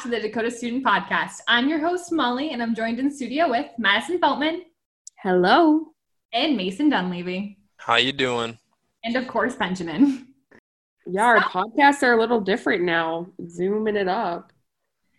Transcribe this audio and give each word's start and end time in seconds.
back 0.00 0.04
to 0.04 0.16
the 0.16 0.28
Dakota 0.28 0.50
Student 0.50 0.82
Podcast. 0.82 1.40
I'm 1.46 1.68
your 1.68 1.78
host, 1.78 2.10
Molly, 2.10 2.52
and 2.52 2.62
I'm 2.62 2.74
joined 2.74 2.98
in 2.98 3.10
studio 3.10 3.50
with 3.50 3.66
Madison 3.76 4.18
Feltman 4.18 4.62
Hello. 5.18 5.88
and 6.32 6.56
Mason 6.56 6.88
Dunleavy. 6.88 7.58
How 7.76 7.96
you 7.96 8.12
doing? 8.12 8.58
And 9.04 9.14
of 9.16 9.28
course, 9.28 9.56
Benjamin. 9.56 10.28
Yeah, 11.06 11.24
our 11.24 11.40
podcasts 11.40 12.02
are 12.02 12.14
a 12.14 12.18
little 12.18 12.40
different 12.40 12.82
now. 12.82 13.26
Zooming 13.46 13.96
it 13.96 14.08
up. 14.08 14.54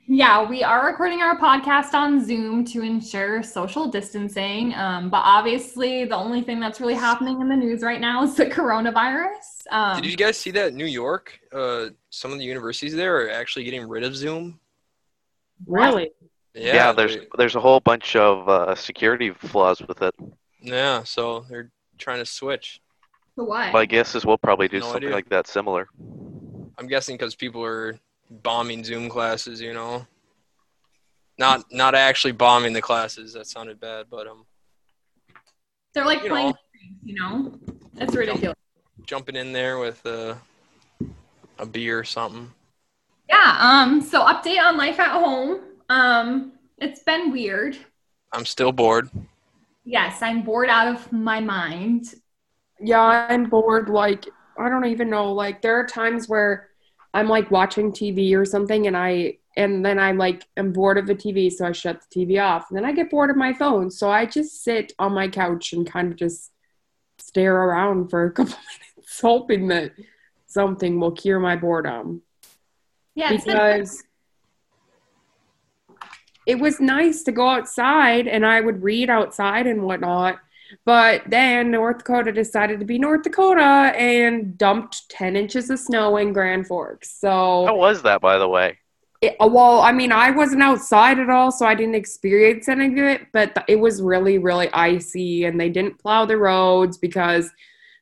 Yeah, 0.08 0.50
we 0.50 0.64
are 0.64 0.88
recording 0.88 1.22
our 1.22 1.38
podcast 1.38 1.94
on 1.94 2.26
Zoom 2.26 2.66
to 2.66 2.82
ensure 2.82 3.44
social 3.44 3.88
distancing. 3.88 4.74
Um, 4.74 5.12
but 5.12 5.22
obviously, 5.24 6.06
the 6.06 6.16
only 6.16 6.42
thing 6.42 6.60
that's 6.60 6.82
really 6.82 6.96
happening 6.96 7.40
in 7.40 7.50
the 7.50 7.56
news 7.56 7.84
right 7.84 8.02
now 8.02 8.24
is 8.24 8.36
the 8.36 8.48
coronavirus. 8.48 9.68
Um, 9.70 10.02
Did 10.02 10.10
you 10.10 10.18
guys 10.18 10.38
see 10.38 10.52
that 10.52 10.74
New 10.74 10.86
York? 10.86 11.40
Uh, 11.54 11.90
some 12.10 12.32
of 12.32 12.40
the 12.40 12.46
universities 12.46 12.96
there 12.96 13.18
are 13.22 13.30
actually 13.30 13.64
getting 13.64 13.88
rid 13.88 14.04
of 14.04 14.16
Zoom. 14.16 14.60
Really? 15.68 16.12
Yeah, 16.54 16.74
Yeah, 16.76 16.92
there's 16.92 17.16
they- 17.18 17.28
there's 17.38 17.56
a 17.56 17.60
whole 17.60 17.80
bunch 17.80 18.16
of 18.16 18.48
uh, 18.50 18.76
security 18.76 19.32
flaws 19.32 19.82
with 19.82 20.02
it. 20.02 20.14
yeah. 20.62 21.04
So 21.04 21.46
they're 21.50 21.72
trying 21.98 22.20
to 22.20 22.26
switch. 22.26 22.82
to 23.38 23.44
what? 23.46 23.72
My 23.74 23.86
guess 23.86 24.16
is 24.16 24.26
we'll 24.26 24.38
probably 24.38 24.68
do 24.68 24.80
No 24.80 24.86
something 24.86 25.04
idea. 25.04 25.16
like 25.16 25.30
that 25.30 25.48
similar. 25.48 25.88
I'm 26.78 26.88
guessing 26.88 27.16
because 27.18 27.36
people 27.36 27.64
are 27.64 27.98
bombing 28.30 28.84
Zoom 28.84 29.08
classes. 29.10 29.62
You 29.62 29.74
know, 29.74 30.06
not 31.38 31.64
not 31.72 31.96
actually 31.96 32.34
bombing 32.34 32.74
the 32.74 32.82
classes. 32.82 33.34
That 33.34 33.48
sounded 33.48 33.80
bad, 33.80 34.08
but 34.10 34.28
um, 34.28 34.46
They're 35.94 36.06
like 36.06 36.24
you 36.24 36.30
playing, 36.30 36.48
know. 36.48 36.56
games, 36.74 36.98
you 37.04 37.16
know? 37.20 37.60
That's 37.94 38.16
ridiculous. 38.16 38.58
jumping 39.06 39.36
in 39.36 39.52
there 39.54 39.78
with 39.80 40.06
uh, 40.06 40.36
a 41.60 41.66
beer 41.66 42.00
or 42.00 42.04
something. 42.04 42.52
Yeah. 43.32 43.58
Um. 43.60 44.02
So 44.02 44.24
update 44.26 44.62
on 44.62 44.78
life 44.78 45.00
at 45.00 45.12
home. 45.12 45.62
Um. 45.90 46.52
It's 46.78 47.04
been 47.04 47.32
weird. 47.32 47.78
I'm 48.34 48.46
still 48.46 48.72
bored. 48.72 49.10
Yes, 49.86 50.22
I'm 50.22 50.42
bored 50.42 50.70
out 50.70 50.88
of 50.88 51.12
my 51.12 51.40
mind. 51.40 52.16
Yeah, 52.80 53.28
I'm 53.30 53.46
bored. 53.46 53.88
Like, 53.90 54.28
I 54.58 54.68
don't 54.68 54.86
even 54.86 55.10
know. 55.10 55.32
Like, 55.32 55.62
there 55.62 55.80
are 55.80 55.86
times 55.86 56.28
where 56.28 56.70
I'm 57.14 57.28
like 57.28 57.52
watching 57.52 57.92
TV 57.92 58.36
or 58.36 58.46
something 58.46 58.88
and 58.88 58.98
I, 58.98 59.38
and 59.58 59.86
then 59.86 60.00
I'm 60.00 60.18
like, 60.18 60.46
I'm 60.58 60.72
bored 60.72 60.98
of 60.98 61.06
the 61.06 61.14
TV, 61.16 61.52
so 61.52 61.66
I 61.68 61.72
shut 61.72 62.02
the 62.02 62.26
TV 62.26 62.42
off. 62.42 62.70
And 62.70 62.78
then 62.78 62.86
I 62.86 62.94
get 62.94 63.12
bored 63.12 63.30
of 63.30 63.36
my 63.36 63.54
phone. 63.54 63.92
So 63.92 64.10
I 64.10 64.26
just 64.26 64.64
sit 64.64 64.94
on 64.98 65.14
my 65.14 65.28
couch 65.28 65.74
and 65.74 65.86
kind 65.86 66.12
of 66.12 66.18
just 66.18 66.52
stare 67.20 67.56
around 67.56 68.10
for 68.10 68.26
a 68.26 68.32
couple 68.32 68.56
minutes, 68.98 69.20
hoping 69.22 69.68
that 69.68 69.92
something 70.48 71.00
will 71.00 71.12
cure 71.12 71.40
my 71.40 71.58
boredom. 71.58 72.22
Yeah. 73.16 73.34
It's 73.34 73.46
because 73.46 74.04
it 76.46 76.60
was 76.60 76.80
nice 76.80 77.24
to 77.24 77.32
go 77.32 77.48
outside 77.50 78.28
and 78.28 78.46
I 78.46 78.62
would 78.62 78.82
read 78.82 79.10
outside 79.10 79.68
and 79.68 79.84
whatnot. 79.84 80.40
But 80.86 81.24
then 81.28 81.72
North 81.72 82.00
Dakota 82.00 82.32
decided 82.32 82.80
to 82.80 82.86
be 82.86 82.98
North 82.98 83.24
Dakota 83.24 83.62
and 83.62 84.58
dumped 84.58 85.10
10 85.10 85.36
inches 85.36 85.70
of 85.70 85.80
snow 85.80 86.16
in 86.16 86.32
Grand 86.32 86.66
Forks. 86.66 87.20
So, 87.20 87.66
how 87.66 87.76
was 87.76 88.02
that, 88.04 88.22
by 88.22 88.38
the 88.38 88.48
way? 88.48 88.78
it, 89.22 89.36
uh, 89.40 89.48
well, 89.48 89.82
I 89.82 89.92
mean, 89.92 90.12
I 90.12 90.32
wasn't 90.32 90.64
outside 90.64 91.20
at 91.20 91.30
all, 91.30 91.52
so 91.52 91.66
I 91.66 91.76
didn't 91.76 91.96
experience 91.96 92.68
any 92.68 92.88
of 92.88 92.98
it, 92.98 93.28
but 93.32 93.54
th- 93.54 93.66
it 93.68 93.76
was 93.80 94.02
really, 94.02 94.40
really 94.40 94.68
icy 94.74 95.46
and 95.46 95.60
they 95.60 95.70
didn't 95.70 96.00
plow 96.00 96.26
the 96.26 96.38
roads 96.38 96.98
because 96.98 97.52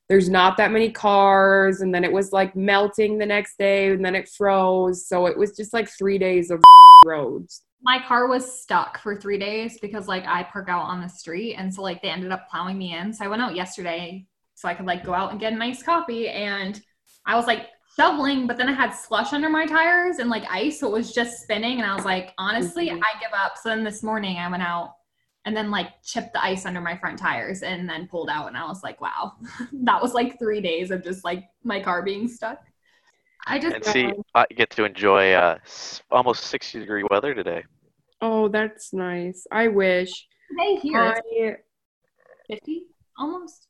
there's 0.10 0.30
not 0.30 0.58
that 0.58 0.72
many 0.72 0.92
cars. 0.92 1.82
And 1.82 1.94
then 1.94 2.04
it 2.04 2.12
was 2.12 2.32
like 2.32 2.56
melting 2.56 3.18
the 3.20 3.26
next 3.26 3.58
day 3.58 3.92
and 3.92 4.04
then 4.04 4.16
it 4.16 4.28
froze. 4.28 5.08
So 5.08 5.28
it 5.28 5.38
was 5.38 5.56
just 5.56 5.72
like 5.74 5.88
three 5.90 6.18
days 6.18 6.50
of 6.52 6.62
roads. 7.06 7.62
my 7.82 8.00
car 8.08 8.28
was 8.28 8.62
stuck 8.62 9.00
for 9.02 9.16
three 9.16 9.38
days 9.38 9.78
because 9.82 10.08
like 10.08 10.26
I 10.26 10.44
park 10.44 10.68
out 10.68 10.82
on 10.84 11.00
the 11.02 11.08
street, 11.08 11.56
and 11.56 11.74
so 11.74 11.82
like 11.82 12.02
they 12.02 12.10
ended 12.10 12.32
up 12.32 12.50
plowing 12.50 12.78
me 12.78 12.94
in. 12.96 13.14
So 13.14 13.24
I 13.24 13.28
went 13.30 13.42
out 13.42 13.56
yesterday 13.56 14.26
so 14.56 14.68
I 14.68 14.74
could 14.74 14.86
like 14.86 15.06
go 15.06 15.14
out 15.14 15.32
and 15.32 15.40
get 15.40 15.54
a 15.54 15.56
nice 15.56 15.82
coffee, 15.82 16.28
and 16.28 16.82
I 17.26 17.36
was 17.38 17.48
like 17.48 17.68
shoveling, 17.96 18.48
but 18.48 18.58
then 18.58 18.68
I 18.68 18.74
had 18.74 18.92
slush 18.92 19.32
under 19.32 19.50
my 19.50 19.66
tires 19.66 20.18
and 20.20 20.30
like 20.30 20.44
ice, 20.50 20.80
so 20.82 20.88
it 20.88 20.94
was 20.94 21.14
just 21.14 21.42
spinning. 21.44 21.80
And 21.80 21.90
I 21.90 21.96
was 21.96 22.04
like, 22.06 22.34
honestly, 22.38 22.88
Mhm. 22.90 23.00
I 23.02 23.20
give 23.22 23.32
up. 23.34 23.54
So 23.62 23.70
then 23.70 23.84
this 23.86 24.04
morning 24.04 24.38
I 24.38 24.50
went 24.50 24.64
out 24.64 24.96
and 25.50 25.58
then 25.58 25.72
like 25.72 26.04
chipped 26.04 26.34
the 26.34 26.44
ice 26.44 26.68
under 26.68 26.80
my 26.80 26.96
front 26.96 27.18
tires 27.18 27.64
and 27.64 27.90
then 27.90 28.08
pulled 28.08 28.30
out, 28.30 28.50
and 28.50 28.56
I 28.56 28.68
was 28.68 28.84
like, 28.84 29.02
wow, 29.02 29.34
that 29.74 30.00
was 30.00 30.14
like 30.14 30.38
three 30.38 30.62
days 30.62 30.92
of 30.92 31.04
just 31.04 31.26
like 31.26 31.46
my 31.64 31.82
car 31.82 32.04
being 32.04 32.28
stuck. 32.28 32.62
I 33.48 33.58
just 33.58 33.76
And 33.76 33.84
see, 33.84 34.12
I 34.36 34.46
get 34.56 34.70
to 34.72 34.84
enjoy 34.84 35.34
uh, 35.34 35.58
almost 36.12 36.44
60 36.44 36.82
degree 36.82 37.04
weather 37.10 37.34
today. 37.34 37.64
Oh, 38.22 38.48
that's 38.48 38.94
nice. 38.94 39.48
I 39.52 39.70
wish. 39.70 40.28
today 40.52 40.76
here. 40.84 41.64
I, 42.50 42.54
50 42.54 42.84
almost. 43.18 43.66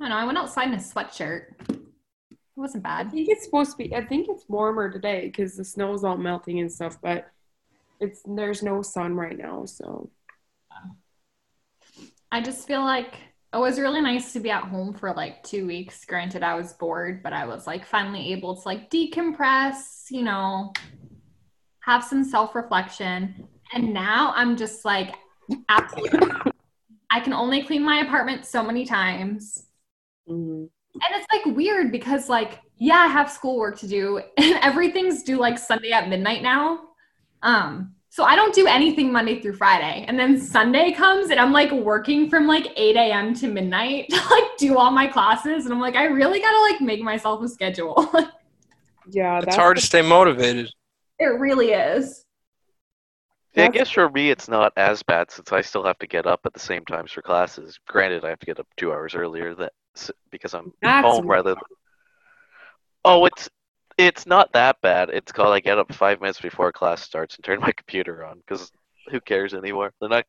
I 0.00 0.04
don't 0.04 0.10
know. 0.10 0.16
I 0.16 0.24
went 0.24 0.36
outside 0.36 0.66
in 0.66 0.74
a 0.74 0.78
sweatshirt. 0.78 1.52
It 1.70 2.40
wasn't 2.56 2.82
bad 2.82 3.06
I 3.06 3.10
think 3.10 3.28
it's 3.28 3.44
supposed 3.44 3.70
to 3.70 3.76
be. 3.76 3.94
I 3.94 4.04
think 4.04 4.26
it's 4.28 4.48
warmer 4.48 4.90
today 4.90 5.26
because 5.26 5.56
the 5.56 5.64
snow's 5.64 6.02
all 6.02 6.16
melting 6.16 6.58
and 6.58 6.72
stuff. 6.72 6.98
But 7.00 7.30
it's 8.00 8.22
there's 8.26 8.64
no 8.64 8.82
sun 8.82 9.14
right 9.14 9.38
now, 9.38 9.64
so 9.64 10.10
I 12.32 12.40
just 12.40 12.66
feel 12.66 12.82
like 12.82 13.14
it 13.54 13.58
was 13.58 13.80
really 13.80 14.00
nice 14.00 14.32
to 14.32 14.40
be 14.40 14.50
at 14.50 14.64
home 14.64 14.92
for 14.94 15.12
like 15.14 15.42
two 15.42 15.66
weeks. 15.66 16.04
Granted, 16.04 16.42
I 16.42 16.54
was 16.54 16.74
bored, 16.74 17.22
but 17.22 17.32
I 17.32 17.46
was 17.46 17.66
like 17.66 17.86
finally 17.86 18.32
able 18.32 18.54
to 18.56 18.68
like 18.68 18.90
decompress, 18.90 20.10
you 20.10 20.22
know, 20.22 20.72
have 21.80 22.04
some 22.04 22.24
self 22.24 22.54
reflection. 22.54 23.48
And 23.72 23.92
now 23.92 24.32
I'm 24.36 24.56
just 24.56 24.84
like, 24.84 25.14
absolutely. 25.68 26.30
I 27.10 27.20
can 27.20 27.32
only 27.32 27.62
clean 27.62 27.84
my 27.84 28.00
apartment 28.00 28.46
so 28.46 28.62
many 28.62 28.84
times. 28.84 29.66
mhm. 30.28 30.68
And 30.94 31.14
it's 31.14 31.26
like 31.32 31.56
weird 31.56 31.92
because 31.92 32.28
like 32.28 32.60
yeah, 32.78 32.96
I 32.98 33.08
have 33.08 33.30
schoolwork 33.30 33.78
to 33.80 33.88
do 33.88 34.18
and 34.38 34.58
everything's 34.62 35.22
due 35.22 35.38
like 35.38 35.58
Sunday 35.58 35.92
at 35.92 36.08
midnight 36.08 36.42
now. 36.42 36.80
Um 37.42 37.95
so 38.16 38.24
I 38.24 38.34
don't 38.34 38.54
do 38.54 38.66
anything 38.66 39.12
Monday 39.12 39.42
through 39.42 39.56
Friday. 39.56 40.06
And 40.08 40.18
then 40.18 40.40
Sunday 40.40 40.90
comes 40.90 41.28
and 41.28 41.38
I'm 41.38 41.52
like 41.52 41.70
working 41.70 42.30
from 42.30 42.46
like 42.46 42.72
8 42.74 42.96
a.m. 42.96 43.34
to 43.34 43.46
midnight 43.46 44.08
to 44.10 44.16
like 44.16 44.56
do 44.56 44.78
all 44.78 44.90
my 44.90 45.06
classes. 45.06 45.66
And 45.66 45.74
I'm 45.74 45.82
like, 45.82 45.96
I 45.96 46.06
really 46.06 46.40
gotta 46.40 46.72
like 46.72 46.80
make 46.80 47.02
myself 47.02 47.42
a 47.42 47.48
schedule. 47.48 48.10
yeah, 49.10 49.40
It's 49.42 49.54
hard 49.54 49.76
to 49.76 49.82
stay 49.82 50.00
motivated. 50.00 50.70
it 51.18 51.26
really 51.26 51.72
is. 51.72 52.24
Yeah, 53.52 53.64
I 53.64 53.68
guess 53.68 53.90
for 53.90 54.08
me 54.08 54.30
it's 54.30 54.48
not 54.48 54.72
as 54.78 55.02
bad 55.02 55.30
since 55.30 55.52
I 55.52 55.60
still 55.60 55.84
have 55.84 55.98
to 55.98 56.06
get 56.06 56.26
up 56.26 56.40
at 56.46 56.54
the 56.54 56.60
same 56.60 56.86
times 56.86 57.12
for 57.12 57.20
classes. 57.20 57.78
Granted, 57.86 58.24
I 58.24 58.30
have 58.30 58.38
to 58.38 58.46
get 58.46 58.58
up 58.58 58.66
two 58.78 58.94
hours 58.94 59.14
earlier 59.14 59.54
that 59.56 59.74
because 60.30 60.54
I'm 60.54 60.72
That's 60.80 61.06
home 61.06 61.26
rather. 61.26 61.50
Than, 61.50 61.62
oh, 63.04 63.26
it's 63.26 63.50
it's 63.98 64.26
not 64.26 64.52
that 64.52 64.80
bad. 64.82 65.10
It's 65.10 65.32
called 65.32 65.54
I 65.54 65.60
get 65.60 65.78
up 65.78 65.92
five 65.94 66.20
minutes 66.20 66.40
before 66.40 66.72
class 66.72 67.02
starts 67.02 67.36
and 67.36 67.44
turn 67.44 67.60
my 67.60 67.72
computer 67.72 68.24
on 68.24 68.38
because 68.38 68.70
who 69.10 69.20
cares 69.20 69.54
anymore? 69.54 69.92
They're 70.00 70.08
not. 70.08 70.24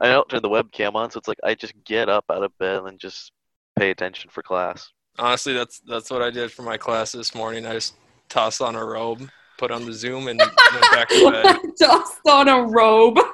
I 0.00 0.08
don't 0.08 0.28
turn 0.28 0.42
the 0.42 0.48
webcam 0.48 0.94
on, 0.94 1.10
so 1.10 1.18
it's 1.18 1.28
like 1.28 1.38
I 1.44 1.54
just 1.54 1.74
get 1.84 2.08
up 2.08 2.24
out 2.30 2.42
of 2.42 2.56
bed 2.58 2.82
and 2.84 2.98
just 2.98 3.32
pay 3.78 3.90
attention 3.90 4.30
for 4.30 4.42
class. 4.42 4.90
Honestly, 5.18 5.52
that's 5.52 5.80
that's 5.80 6.10
what 6.10 6.22
I 6.22 6.30
did 6.30 6.50
for 6.50 6.62
my 6.62 6.76
class 6.76 7.12
this 7.12 7.34
morning. 7.34 7.66
I 7.66 7.74
just 7.74 7.94
tossed 8.28 8.60
on 8.60 8.74
a 8.74 8.84
robe, 8.84 9.28
put 9.58 9.70
on 9.70 9.84
the 9.84 9.92
Zoom, 9.92 10.28
and 10.28 10.38
went 10.40 10.90
back 10.90 11.08
to 11.08 11.72
just 11.78 12.20
on 12.28 12.48
a 12.48 12.62
robe. 12.62 13.14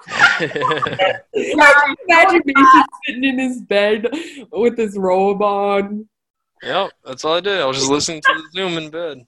bed. 0.40 1.22
Imagine 1.34 2.42
Mason 2.44 2.82
sitting 3.06 3.24
in 3.24 3.38
his 3.38 3.60
bed 3.62 4.08
with 4.52 4.76
his 4.76 4.98
robe 4.98 5.42
on. 5.42 6.08
yep, 6.62 6.90
that's 7.04 7.24
all 7.24 7.36
I 7.36 7.40
did. 7.40 7.60
I 7.60 7.64
was 7.64 7.78
just 7.78 7.90
listening 7.90 8.20
to 8.22 8.34
the 8.34 8.58
Zoom 8.58 8.76
in 8.76 8.90
bed. 8.90 9.24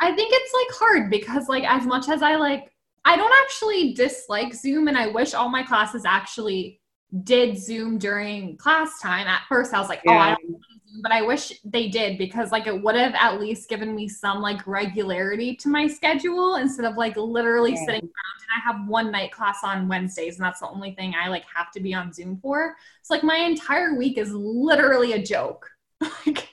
I 0.00 0.12
think 0.12 0.30
it's 0.32 0.52
like 0.52 0.78
hard 0.78 1.10
because 1.10 1.48
like 1.48 1.64
as 1.64 1.86
much 1.86 2.08
as 2.08 2.22
I 2.22 2.36
like 2.36 2.72
I 3.04 3.16
don't 3.16 3.32
actually 3.44 3.94
dislike 3.94 4.52
Zoom 4.54 4.88
and 4.88 4.98
I 4.98 5.06
wish 5.08 5.32
all 5.34 5.48
my 5.48 5.62
classes 5.62 6.04
actually 6.04 6.80
did 7.22 7.56
Zoom 7.56 7.98
during 7.98 8.56
class 8.56 9.00
time. 9.00 9.26
At 9.28 9.42
first 9.48 9.72
I 9.72 9.78
was 9.78 9.88
like, 9.88 10.02
oh, 10.08 10.12
I 10.12 10.30
don't 10.34 10.50
want 10.50 10.62
Zoom, 10.90 11.02
but 11.02 11.12
I 11.12 11.22
wish 11.22 11.52
they 11.64 11.88
did 11.88 12.18
because 12.18 12.50
like 12.50 12.66
it 12.66 12.82
would 12.82 12.96
have 12.96 13.14
at 13.14 13.40
least 13.40 13.68
given 13.68 13.94
me 13.94 14.08
some 14.08 14.42
like 14.42 14.66
regularity 14.66 15.54
to 15.56 15.68
my 15.68 15.86
schedule 15.86 16.56
instead 16.56 16.84
of 16.84 16.96
like 16.96 17.16
literally 17.16 17.72
Yeah. 17.72 17.84
sitting 17.86 18.02
around 18.02 18.40
and 18.40 18.50
I 18.56 18.60
have 18.72 18.88
one 18.88 19.10
night 19.12 19.30
class 19.30 19.58
on 19.62 19.88
Wednesdays 19.88 20.36
and 20.36 20.44
that's 20.44 20.60
the 20.60 20.68
only 20.68 20.92
thing 20.92 21.14
I 21.14 21.28
like 21.28 21.44
have 21.54 21.70
to 21.72 21.80
be 21.80 21.94
on 21.94 22.12
Zoom 22.12 22.38
for. 22.42 22.74
It's 23.00 23.10
like 23.10 23.22
my 23.22 23.36
entire 23.36 23.94
week 23.94 24.18
is 24.18 24.32
literally 24.32 25.12
a 25.12 25.22
joke. 25.22 25.70
like 26.26 26.48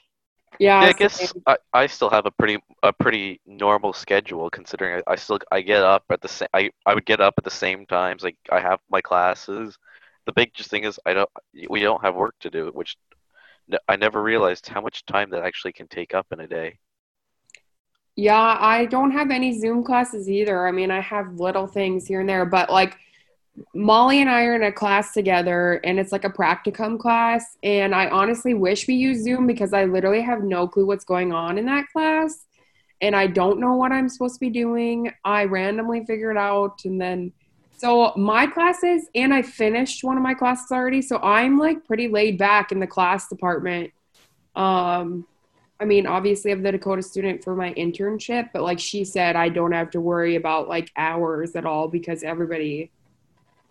Yeah, 0.59 0.79
Yeah, 0.79 0.87
I 0.87 0.93
guess 0.93 1.33
I, 1.47 1.57
I 1.73 1.87
still 1.87 2.09
have 2.09 2.25
a 2.25 2.31
pretty 2.31 2.57
a 2.83 2.91
pretty 2.93 3.39
normal 3.45 3.93
schedule 3.93 4.49
considering 4.49 5.01
I, 5.07 5.13
I 5.13 5.15
still 5.15 5.39
I 5.51 5.61
get 5.61 5.83
up 5.83 6.03
at 6.09 6.21
the 6.21 6.27
same 6.27 6.47
I, 6.53 6.71
I 6.85 6.93
would 6.95 7.05
get 7.05 7.21
up 7.21 7.35
at 7.37 7.43
the 7.43 7.51
same 7.51 7.85
times 7.85 8.23
like 8.23 8.37
I 8.51 8.59
have 8.59 8.79
my 8.89 9.01
classes. 9.01 9.77
The 10.25 10.33
big 10.33 10.53
just 10.53 10.69
thing 10.69 10.83
is 10.85 10.99
I 11.05 11.13
don't 11.13 11.29
we 11.69 11.81
don't 11.81 12.03
have 12.03 12.15
work 12.15 12.35
to 12.41 12.49
do, 12.49 12.71
which 12.73 12.97
I 13.87 13.95
never 13.95 14.21
realized 14.21 14.67
how 14.67 14.81
much 14.81 15.05
time 15.05 15.29
that 15.31 15.43
actually 15.43 15.73
can 15.73 15.87
take 15.87 16.13
up 16.13 16.27
in 16.31 16.39
a 16.41 16.47
day. 16.47 16.79
Yeah, 18.15 18.57
I 18.59 18.85
don't 18.85 19.11
have 19.11 19.31
any 19.31 19.57
Zoom 19.57 19.83
classes 19.83 20.29
either. 20.29 20.67
I 20.67 20.71
mean, 20.71 20.91
I 20.91 21.01
have 21.01 21.39
little 21.39 21.65
things 21.65 22.07
here 22.07 22.19
and 22.19 22.29
there, 22.29 22.45
but 22.45 22.69
like 22.69 22.95
Molly 23.75 24.19
and 24.21 24.29
I 24.29 24.45
are 24.45 24.55
in 24.55 24.63
a 24.63 24.71
class 24.71 25.13
together 25.13 25.79
and 25.83 25.99
it's 25.99 26.11
like 26.11 26.25
a 26.25 26.29
practicum 26.29 26.99
class. 26.99 27.57
And 27.61 27.93
I 27.93 28.07
honestly 28.09 28.53
wish 28.53 28.87
we 28.87 28.95
use 28.95 29.23
Zoom 29.23 29.45
because 29.45 29.73
I 29.73 29.85
literally 29.85 30.21
have 30.21 30.43
no 30.43 30.67
clue 30.67 30.85
what's 30.85 31.05
going 31.05 31.33
on 31.33 31.57
in 31.57 31.65
that 31.67 31.85
class. 31.91 32.45
And 33.01 33.15
I 33.15 33.27
don't 33.27 33.59
know 33.59 33.75
what 33.75 33.91
I'm 33.91 34.09
supposed 34.09 34.35
to 34.35 34.39
be 34.39 34.49
doing. 34.49 35.11
I 35.23 35.43
randomly 35.45 36.05
figured 36.05 36.37
out. 36.37 36.85
And 36.85 36.99
then, 36.99 37.31
so 37.77 38.13
my 38.15 38.47
classes, 38.47 39.07
and 39.13 39.33
I 39.33 39.41
finished 39.41 40.03
one 40.03 40.17
of 40.17 40.23
my 40.23 40.33
classes 40.33 40.71
already. 40.71 41.01
So 41.01 41.17
I'm 41.17 41.57
like 41.59 41.85
pretty 41.85 42.07
laid 42.07 42.37
back 42.37 42.71
in 42.71 42.79
the 42.79 42.87
class 42.87 43.27
department. 43.27 43.91
Um, 44.55 45.27
I 45.79 45.85
mean, 45.85 46.07
obviously, 46.07 46.51
I 46.51 46.55
have 46.55 46.63
the 46.63 46.71
Dakota 46.71 47.01
student 47.01 47.43
for 47.43 47.55
my 47.55 47.73
internship, 47.73 48.49
but 48.53 48.63
like 48.63 48.79
she 48.79 49.03
said, 49.03 49.35
I 49.35 49.49
don't 49.49 49.73
have 49.73 49.91
to 49.91 49.99
worry 49.99 50.35
about 50.35 50.69
like 50.69 50.89
hours 50.95 51.55
at 51.55 51.65
all 51.65 51.89
because 51.89 52.23
everybody 52.23 52.89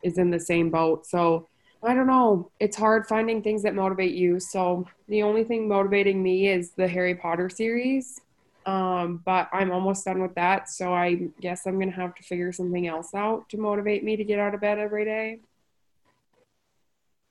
is 0.02 0.18
in 0.18 0.30
the 0.30 0.40
same 0.40 0.70
boat. 0.70 1.06
So 1.06 1.48
I 1.82 1.94
don't 1.94 2.06
know. 2.06 2.50
It's 2.60 2.76
hard 2.76 3.06
finding 3.06 3.42
things 3.42 3.62
that 3.64 3.74
motivate 3.74 4.14
you. 4.14 4.38
So 4.38 4.86
the 5.08 5.22
only 5.22 5.44
thing 5.44 5.68
motivating 5.68 6.22
me 6.22 6.48
is 6.48 6.70
the 6.72 6.86
Harry 6.86 7.14
Potter 7.14 7.48
series. 7.48 8.20
Um, 8.64 9.20
but 9.24 9.48
I'm 9.52 9.72
almost 9.72 10.04
done 10.04 10.22
with 10.22 10.34
that. 10.36 10.68
So 10.68 10.94
I 10.94 11.28
guess 11.40 11.66
I'm 11.66 11.74
going 11.74 11.90
to 11.90 11.96
have 11.96 12.14
to 12.14 12.22
figure 12.22 12.52
something 12.52 12.86
else 12.86 13.12
out 13.14 13.48
to 13.48 13.56
motivate 13.56 14.04
me 14.04 14.16
to 14.16 14.24
get 14.24 14.38
out 14.38 14.54
of 14.54 14.60
bed 14.60 14.78
every 14.78 15.04
day. 15.04 15.40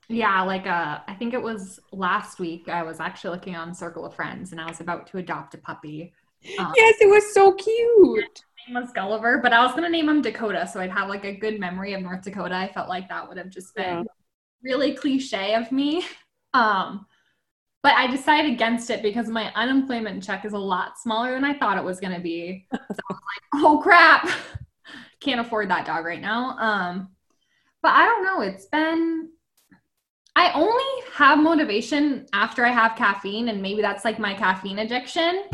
Yeah, 0.08 0.42
like 0.42 0.66
uh, 0.66 0.98
I 1.06 1.14
think 1.14 1.32
it 1.32 1.42
was 1.42 1.80
last 1.90 2.38
week. 2.38 2.68
I 2.68 2.82
was 2.82 3.00
actually 3.00 3.36
looking 3.36 3.56
on 3.56 3.74
Circle 3.74 4.04
of 4.04 4.14
Friends, 4.14 4.52
and 4.52 4.60
I 4.60 4.66
was 4.66 4.80
about 4.80 5.06
to 5.08 5.18
adopt 5.18 5.54
a 5.54 5.58
puppy. 5.58 6.12
Um, 6.58 6.72
yes, 6.76 6.96
it 7.00 7.08
was 7.08 7.32
so 7.32 7.52
cute. 7.52 8.42
name 8.68 8.82
was 8.82 8.92
Gulliver, 8.92 9.38
but 9.38 9.52
I 9.52 9.64
was 9.64 9.74
gonna 9.74 9.88
name 9.88 10.08
him 10.08 10.22
Dakota, 10.22 10.66
so 10.66 10.80
I'd 10.80 10.90
have 10.90 11.08
like 11.08 11.24
a 11.24 11.34
good 11.34 11.60
memory 11.60 11.94
of 11.94 12.02
North 12.02 12.22
Dakota. 12.22 12.54
I 12.54 12.72
felt 12.72 12.88
like 12.88 13.08
that 13.08 13.28
would 13.28 13.38
have 13.38 13.50
just 13.50 13.74
been 13.74 13.98
yeah. 13.98 14.04
really 14.62 14.94
cliche 14.94 15.54
of 15.54 15.70
me. 15.70 16.04
Um, 16.54 17.06
but 17.82 17.94
I 17.94 18.06
decided 18.06 18.52
against 18.52 18.90
it 18.90 19.02
because 19.02 19.28
my 19.28 19.52
unemployment 19.54 20.22
check 20.22 20.44
is 20.44 20.52
a 20.52 20.58
lot 20.58 20.98
smaller 20.98 21.32
than 21.32 21.44
I 21.44 21.58
thought 21.58 21.78
it 21.78 21.84
was 21.84 22.00
gonna 22.00 22.20
be. 22.20 22.66
So 22.72 22.78
I 22.78 23.12
was 23.12 23.20
like, 23.20 23.64
oh 23.64 23.80
crap, 23.82 24.28
can't 25.20 25.40
afford 25.40 25.70
that 25.70 25.86
dog 25.86 26.04
right 26.04 26.20
now. 26.20 26.58
Um, 26.58 27.08
but 27.82 27.92
I 27.92 28.04
don't 28.04 28.24
know. 28.24 28.42
It's 28.42 28.66
been 28.66 29.30
I 30.34 30.52
only 30.52 31.10
have 31.12 31.38
motivation 31.38 32.26
after 32.32 32.64
I 32.64 32.70
have 32.70 32.96
caffeine, 32.96 33.48
and 33.48 33.60
maybe 33.60 33.82
that's 33.82 34.04
like 34.04 34.18
my 34.18 34.34
caffeine 34.34 34.78
addiction. 34.78 35.44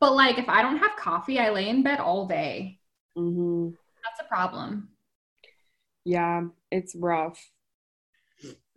But 0.00 0.14
like, 0.14 0.38
if 0.38 0.48
I 0.48 0.62
don't 0.62 0.78
have 0.78 0.96
coffee, 0.96 1.38
I 1.38 1.50
lay 1.50 1.68
in 1.68 1.82
bed 1.82 2.00
all 2.00 2.26
day. 2.26 2.78
Mm-hmm. 3.16 3.68
That's 4.02 4.20
a 4.20 4.28
problem. 4.28 4.88
Yeah, 6.04 6.44
it's 6.70 6.94
rough. 6.96 7.38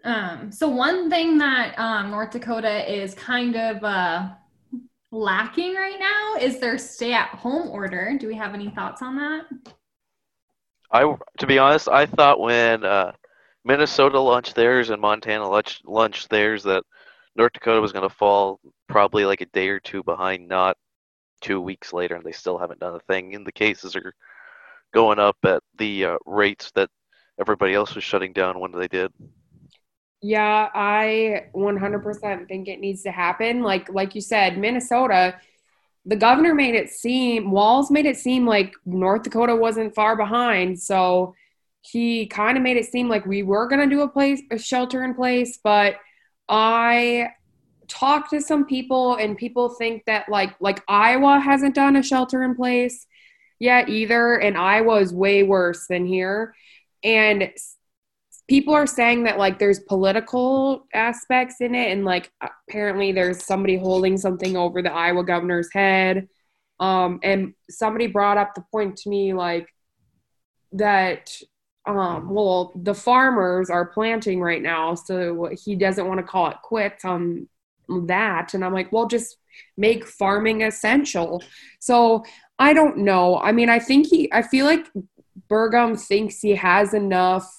Um, 0.04 0.52
so 0.52 0.68
one 0.68 1.10
thing 1.10 1.38
that 1.38 1.80
um, 1.80 2.12
North 2.12 2.32
Dakota 2.32 2.94
is 2.94 3.16
kind 3.16 3.56
of 3.56 3.82
uh, 3.84 4.30
lacking 5.12 5.76
right 5.76 5.98
now 5.98 6.36
is 6.42 6.60
their 6.60 6.78
stay-at-home 6.78 7.70
order. 7.70 8.18
Do 8.20 8.28
we 8.28 8.36
have 8.36 8.54
any 8.54 8.70
thoughts 8.72 9.02
on 9.02 9.16
that? 9.16 9.46
I, 10.92 11.16
to 11.38 11.48
be 11.48 11.58
honest, 11.58 11.88
I 11.88 12.06
thought 12.06 12.42
when 12.42 12.84
uh, 12.84 13.14
Minnesota 13.64 14.20
launched 14.20 14.56
theirs 14.56 14.90
and 14.90 15.02
Montana 15.02 15.48
launched 15.86 16.30
theirs 16.30 16.64
that 16.64 16.84
North 17.38 17.54
Dakota 17.54 17.80
was 17.80 17.94
going 17.94 18.08
to 18.08 18.14
fall 18.14 18.60
probably 18.90 19.26
like 19.26 19.40
a 19.40 19.46
day 19.48 19.70
or 19.70 19.80
two 19.80 20.04
behind, 20.04 20.48
not 20.48 20.78
two 21.44 21.62
weeks 21.62 21.94
later, 21.94 22.16
and 22.16 22.26
they 22.26 22.32
still 22.32 22.58
haven't 22.58 22.80
done 22.80 22.96
a 22.96 23.00
thing. 23.02 23.36
And 23.36 23.46
the 23.46 23.52
cases 23.52 23.96
are 23.96 24.16
going 24.94 25.20
up 25.20 25.38
at 25.44 25.62
the 25.78 26.06
uh, 26.06 26.18
rates 26.26 26.72
that 26.74 26.90
everybody 27.40 27.76
else 27.76 27.94
was 27.94 28.04
shutting 28.04 28.34
down 28.34 28.60
when 28.60 28.72
they 28.72 28.88
did. 28.88 29.12
Yeah, 30.22 30.70
I 30.74 31.48
100% 31.54 32.48
think 32.48 32.68
it 32.68 32.80
needs 32.80 33.04
to 33.04 33.12
happen. 33.12 33.62
Like 33.62 33.90
like 33.94 34.16
you 34.16 34.22
said, 34.22 34.58
Minnesota, 34.58 35.36
the 36.06 36.16
governor 36.16 36.56
made 36.56 36.76
it 36.76 36.90
seem 36.90 37.52
Walz 37.52 37.92
made 37.92 38.06
it 38.06 38.18
seem 38.18 38.48
like 38.48 38.74
North 38.86 39.24
Dakota 39.24 39.56
wasn't 39.56 39.94
far 39.94 40.16
behind. 40.16 40.80
So 40.80 41.36
he 41.84 42.26
kind 42.28 42.58
of 42.58 42.64
made 42.64 42.78
it 42.78 42.86
seem 42.86 43.10
like 43.10 43.26
we 43.26 43.44
were 43.44 43.68
going 43.68 43.82
to 43.82 43.94
do 43.94 44.02
a 44.02 44.08
place 44.08 44.42
a 44.52 44.58
shelter 44.58 45.04
in 45.04 45.14
place 45.14 45.60
but 45.64 45.96
i 46.48 47.28
talked 47.88 48.30
to 48.32 48.42
some 48.42 48.66
people 48.66 49.16
and 49.16 49.38
people 49.38 49.70
think 49.70 50.04
that 50.06 50.30
like 50.30 50.56
like 50.60 50.84
iowa 50.88 51.40
hasn't 51.40 51.76
done 51.76 51.96
a 51.96 52.04
shelter 52.04 52.44
in 52.44 52.56
place 52.56 53.08
yet 53.64 53.88
either 53.88 54.36
and 54.36 54.58
iowa 54.58 54.98
is 54.98 55.14
way 55.14 55.42
worse 55.42 55.88
than 55.88 56.06
here. 56.06 56.54
And 57.04 57.50
people 58.50 58.74
are 58.74 58.86
saying 58.86 59.24
that 59.24 59.38
like 59.38 59.58
there's 59.58 59.80
political 59.80 60.86
aspects 60.94 61.62
in 61.62 61.74
it 61.74 61.92
and 61.92 62.04
like 62.04 62.30
apparently 62.42 63.14
there's 63.14 63.44
somebody 63.44 63.78
holding 63.78 64.18
something 64.18 64.58
over 64.58 64.82
the 64.82 64.92
iowa 64.92 65.24
governor's 65.24 65.72
head. 65.72 66.28
Um 66.80 67.20
and 67.24 67.54
somebody 67.70 68.08
brought 68.08 68.38
up 68.38 68.54
the 68.54 68.66
point 68.70 68.98
to 68.98 69.10
me 69.10 69.34
like 69.34 69.68
that 70.74 71.32
um, 71.86 72.30
well, 72.30 72.72
the 72.76 72.94
farmers 72.94 73.70
are 73.70 73.86
planting 73.86 74.40
right 74.40 74.62
now, 74.62 74.96
so 74.96 75.50
he 75.52 75.76
doesn't 75.76 76.08
want 76.08 76.20
to 76.20 76.24
call 76.26 76.48
it 76.48 76.56
quits 76.64 77.04
on 77.04 77.50
that. 78.08 78.54
And 78.54 78.64
I'm 78.64 78.74
like, 78.74 78.92
well, 78.92 79.08
just 79.08 79.38
make 79.78 80.06
farming 80.06 80.64
essential. 80.64 81.44
So 81.80 82.24
I 82.60 82.74
don't 82.74 82.98
know. 83.00 83.40
I 83.40 83.52
mean, 83.52 83.70
I 83.70 83.80
think 83.80 84.08
he, 84.08 84.32
I 84.32 84.42
feel 84.42 84.66
like 84.66 84.88
Burgum 85.50 86.00
thinks 86.00 86.40
he 86.40 86.56
has 86.56 86.94
enough 86.94 87.52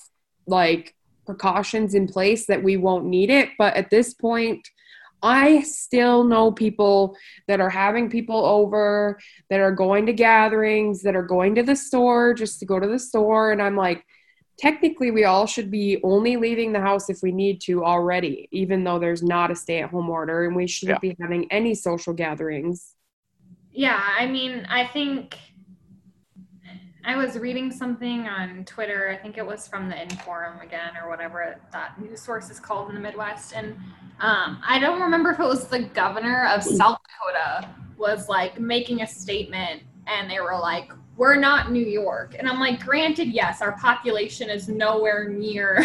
like 0.46 0.94
precautions 1.26 1.94
in 1.94 2.06
place 2.06 2.46
that 2.46 2.62
we 2.62 2.76
won't 2.76 3.06
need 3.06 3.30
it. 3.30 3.50
But 3.58 3.74
at 3.74 3.90
this 3.90 4.14
point, 4.14 4.68
I 5.22 5.62
still 5.62 6.22
know 6.24 6.52
people 6.52 7.16
that 7.48 7.58
are 7.60 7.70
having 7.70 8.10
people 8.10 8.44
over, 8.44 9.18
that 9.48 9.58
are 9.58 9.72
going 9.72 10.04
to 10.06 10.12
gatherings, 10.12 11.02
that 11.02 11.16
are 11.16 11.22
going 11.22 11.54
to 11.54 11.62
the 11.62 11.76
store 11.76 12.34
just 12.34 12.60
to 12.60 12.66
go 12.66 12.78
to 12.78 12.86
the 12.86 12.98
store. 12.98 13.50
And 13.50 13.62
I'm 13.62 13.76
like, 13.76 14.04
technically 14.58 15.10
we 15.10 15.24
all 15.24 15.46
should 15.46 15.70
be 15.70 16.00
only 16.02 16.36
leaving 16.36 16.72
the 16.72 16.80
house 16.80 17.10
if 17.10 17.18
we 17.22 17.32
need 17.32 17.60
to 17.60 17.84
already 17.84 18.48
even 18.52 18.84
though 18.84 18.98
there's 18.98 19.22
not 19.22 19.50
a 19.50 19.56
stay-at-home 19.56 20.08
order 20.08 20.44
and 20.44 20.54
we 20.54 20.66
shouldn't 20.66 20.98
yeah. 21.02 21.10
be 21.10 21.16
having 21.20 21.50
any 21.50 21.74
social 21.74 22.12
gatherings 22.12 22.94
yeah 23.72 24.00
i 24.18 24.26
mean 24.26 24.64
i 24.70 24.86
think 24.86 25.36
i 27.04 27.16
was 27.16 27.36
reading 27.36 27.72
something 27.72 28.28
on 28.28 28.64
twitter 28.64 29.10
i 29.10 29.16
think 29.16 29.36
it 29.38 29.46
was 29.46 29.66
from 29.66 29.88
the 29.88 29.94
inforum 29.94 30.62
again 30.62 30.92
or 31.02 31.08
whatever 31.08 31.60
that 31.72 32.00
news 32.00 32.20
source 32.20 32.48
is 32.48 32.60
called 32.60 32.88
in 32.88 32.94
the 32.94 33.00
midwest 33.00 33.54
and 33.54 33.74
um, 34.20 34.60
i 34.66 34.78
don't 34.78 35.00
remember 35.00 35.30
if 35.30 35.40
it 35.40 35.44
was 35.44 35.66
the 35.66 35.80
governor 35.80 36.46
of 36.46 36.62
south 36.62 36.98
dakota 37.02 37.68
was 37.98 38.28
like 38.28 38.60
making 38.60 39.02
a 39.02 39.06
statement 39.06 39.82
and 40.06 40.30
they 40.30 40.40
were 40.40 40.56
like 40.56 40.92
we're 41.16 41.36
not 41.36 41.70
New 41.70 41.84
York. 41.84 42.34
And 42.38 42.48
I'm 42.48 42.58
like, 42.58 42.84
granted, 42.84 43.28
yes, 43.28 43.62
our 43.62 43.72
population 43.72 44.50
is 44.50 44.68
nowhere 44.68 45.28
near 45.28 45.84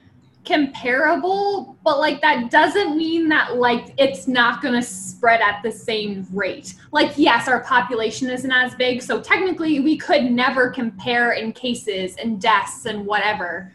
comparable, 0.44 1.76
but 1.84 1.98
like 1.98 2.20
that 2.22 2.50
doesn't 2.50 2.96
mean 2.96 3.28
that 3.28 3.56
like 3.56 3.92
it's 3.98 4.28
not 4.28 4.62
going 4.62 4.74
to 4.74 4.82
spread 4.82 5.40
at 5.40 5.62
the 5.62 5.72
same 5.72 6.26
rate. 6.32 6.74
Like, 6.92 7.12
yes, 7.16 7.48
our 7.48 7.60
population 7.64 8.30
isn't 8.30 8.50
as 8.50 8.74
big, 8.76 9.02
so 9.02 9.20
technically 9.20 9.80
we 9.80 9.98
could 9.98 10.24
never 10.24 10.70
compare 10.70 11.32
in 11.32 11.52
cases 11.52 12.16
and 12.16 12.40
deaths 12.40 12.86
and 12.86 13.04
whatever. 13.04 13.72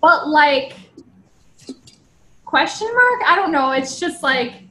But 0.00 0.28
like, 0.28 0.76
question 2.44 2.88
mark? 2.88 3.22
I 3.26 3.36
don't 3.36 3.52
know. 3.52 3.72
It's 3.72 4.00
just 4.00 4.22
like, 4.22 4.62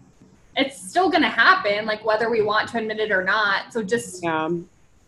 it's 0.58 0.82
still 0.82 1.10
going 1.10 1.24
to 1.24 1.30
happen, 1.30 1.86
like 1.86 2.04
whether 2.04 2.30
we 2.30 2.42
want 2.42 2.70
to 2.70 2.78
admit 2.80 3.00
it 3.00 3.12
or 3.12 3.24
not. 3.24 3.72
So 3.72 3.84
just. 3.84 4.24
Yeah 4.24 4.50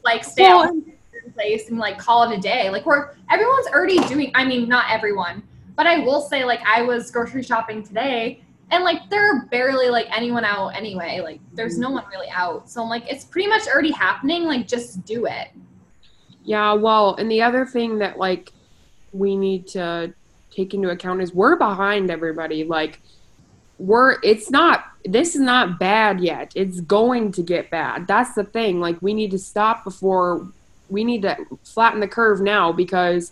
like 0.07 0.23
stay 0.23 0.43
well, 0.43 0.69
in 0.69 1.31
place 1.33 1.69
and 1.69 1.77
like 1.77 1.97
call 1.97 2.29
it 2.29 2.37
a 2.37 2.41
day. 2.41 2.69
Like 2.69 2.85
we're 2.85 3.13
everyone's 3.29 3.67
already 3.67 3.99
doing. 4.07 4.31
I 4.35 4.45
mean, 4.45 4.67
not 4.67 4.85
everyone, 4.89 5.43
but 5.75 5.87
I 5.87 5.99
will 5.99 6.21
say 6.21 6.45
like 6.45 6.61
I 6.65 6.81
was 6.81 7.11
grocery 7.11 7.43
shopping 7.43 7.83
today 7.83 8.41
and 8.71 8.83
like 8.83 9.09
there 9.09 9.29
are 9.29 9.45
barely 9.45 9.89
like 9.89 10.07
anyone 10.15 10.43
out 10.43 10.69
anyway. 10.69 11.19
Like 11.23 11.39
there's 11.53 11.77
no 11.77 11.89
one 11.89 12.03
really 12.11 12.29
out. 12.29 12.69
So 12.69 12.81
I'm 12.81 12.89
like 12.89 13.03
it's 13.09 13.25
pretty 13.25 13.47
much 13.47 13.67
already 13.67 13.91
happening. 13.91 14.43
Like 14.43 14.67
just 14.67 15.05
do 15.05 15.25
it. 15.25 15.49
Yeah, 16.43 16.73
well, 16.73 17.15
and 17.15 17.29
the 17.29 17.41
other 17.41 17.65
thing 17.65 17.97
that 17.99 18.17
like 18.17 18.53
we 19.11 19.35
need 19.35 19.67
to 19.67 20.13
take 20.51 20.73
into 20.73 20.89
account 20.89 21.21
is 21.21 21.33
we're 21.33 21.55
behind 21.55 22.09
everybody. 22.09 22.63
Like 22.63 23.01
we're 23.79 24.17
it's 24.21 24.49
not 24.49 24.85
this 25.07 25.35
is 25.35 25.41
not 25.41 25.79
bad 25.79 26.19
yet. 26.19 26.51
It's 26.55 26.81
going 26.81 27.31
to 27.33 27.41
get 27.41 27.69
bad. 27.69 28.07
That's 28.07 28.33
the 28.35 28.43
thing. 28.43 28.79
Like 28.79 29.01
we 29.01 29.13
need 29.13 29.31
to 29.31 29.39
stop 29.39 29.83
before 29.83 30.47
we 30.89 31.03
need 31.03 31.21
to 31.23 31.37
flatten 31.63 31.99
the 31.99 32.07
curve 32.07 32.41
now 32.41 32.71
because 32.71 33.31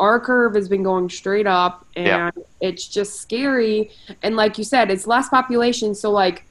our 0.00 0.18
curve 0.18 0.54
has 0.54 0.68
been 0.68 0.82
going 0.82 1.08
straight 1.08 1.46
up 1.46 1.86
and 1.94 2.06
yeah. 2.06 2.30
it's 2.60 2.88
just 2.88 3.20
scary 3.20 3.90
and 4.22 4.34
like 4.34 4.56
you 4.56 4.64
said 4.64 4.90
it's 4.90 5.06
less 5.06 5.28
population 5.28 5.94
so 5.94 6.10
like 6.10 6.42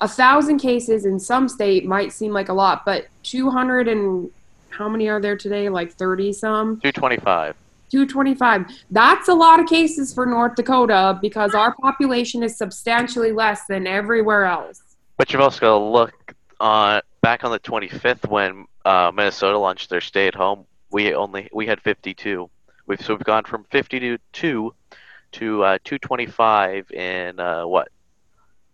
a 0.00 0.08
thousand 0.08 0.58
cases 0.58 1.04
in 1.04 1.18
some 1.18 1.48
state 1.48 1.86
might 1.86 2.12
seem 2.12 2.32
like 2.32 2.48
a 2.48 2.52
lot, 2.52 2.84
but 2.84 3.06
200 3.22 3.88
and 3.88 4.30
how 4.70 4.88
many 4.88 5.08
are 5.08 5.20
there 5.20 5.36
today? 5.36 5.68
Like 5.68 5.92
30 5.92 6.32
some? 6.32 6.80
225. 6.80 7.54
225. 7.90 8.66
That's 8.90 9.28
a 9.28 9.34
lot 9.34 9.60
of 9.60 9.66
cases 9.66 10.12
for 10.12 10.26
North 10.26 10.54
Dakota 10.54 11.18
because 11.20 11.54
our 11.54 11.74
population 11.74 12.42
is 12.42 12.56
substantially 12.56 13.32
less 13.32 13.66
than 13.68 13.86
everywhere 13.86 14.44
else. 14.44 14.82
But 15.16 15.32
you've 15.32 15.42
also 15.42 15.60
got 15.60 15.78
to 15.78 15.84
look 15.84 16.34
on 16.60 17.00
back 17.22 17.44
on 17.44 17.50
the 17.50 17.60
25th 17.60 18.28
when 18.28 18.66
uh, 18.84 19.10
Minnesota 19.14 19.58
launched 19.58 19.90
their 19.90 20.00
stay-at-home. 20.00 20.64
We 20.90 21.14
only 21.14 21.48
we 21.52 21.66
had 21.66 21.80
52. 21.80 22.48
We've 22.86 23.00
so 23.00 23.14
we've 23.14 23.24
gone 23.24 23.44
from 23.44 23.64
52 23.70 24.18
to 25.32 25.64
uh, 25.64 25.78
225 25.84 26.90
in 26.92 27.40
uh, 27.40 27.66
what, 27.66 27.88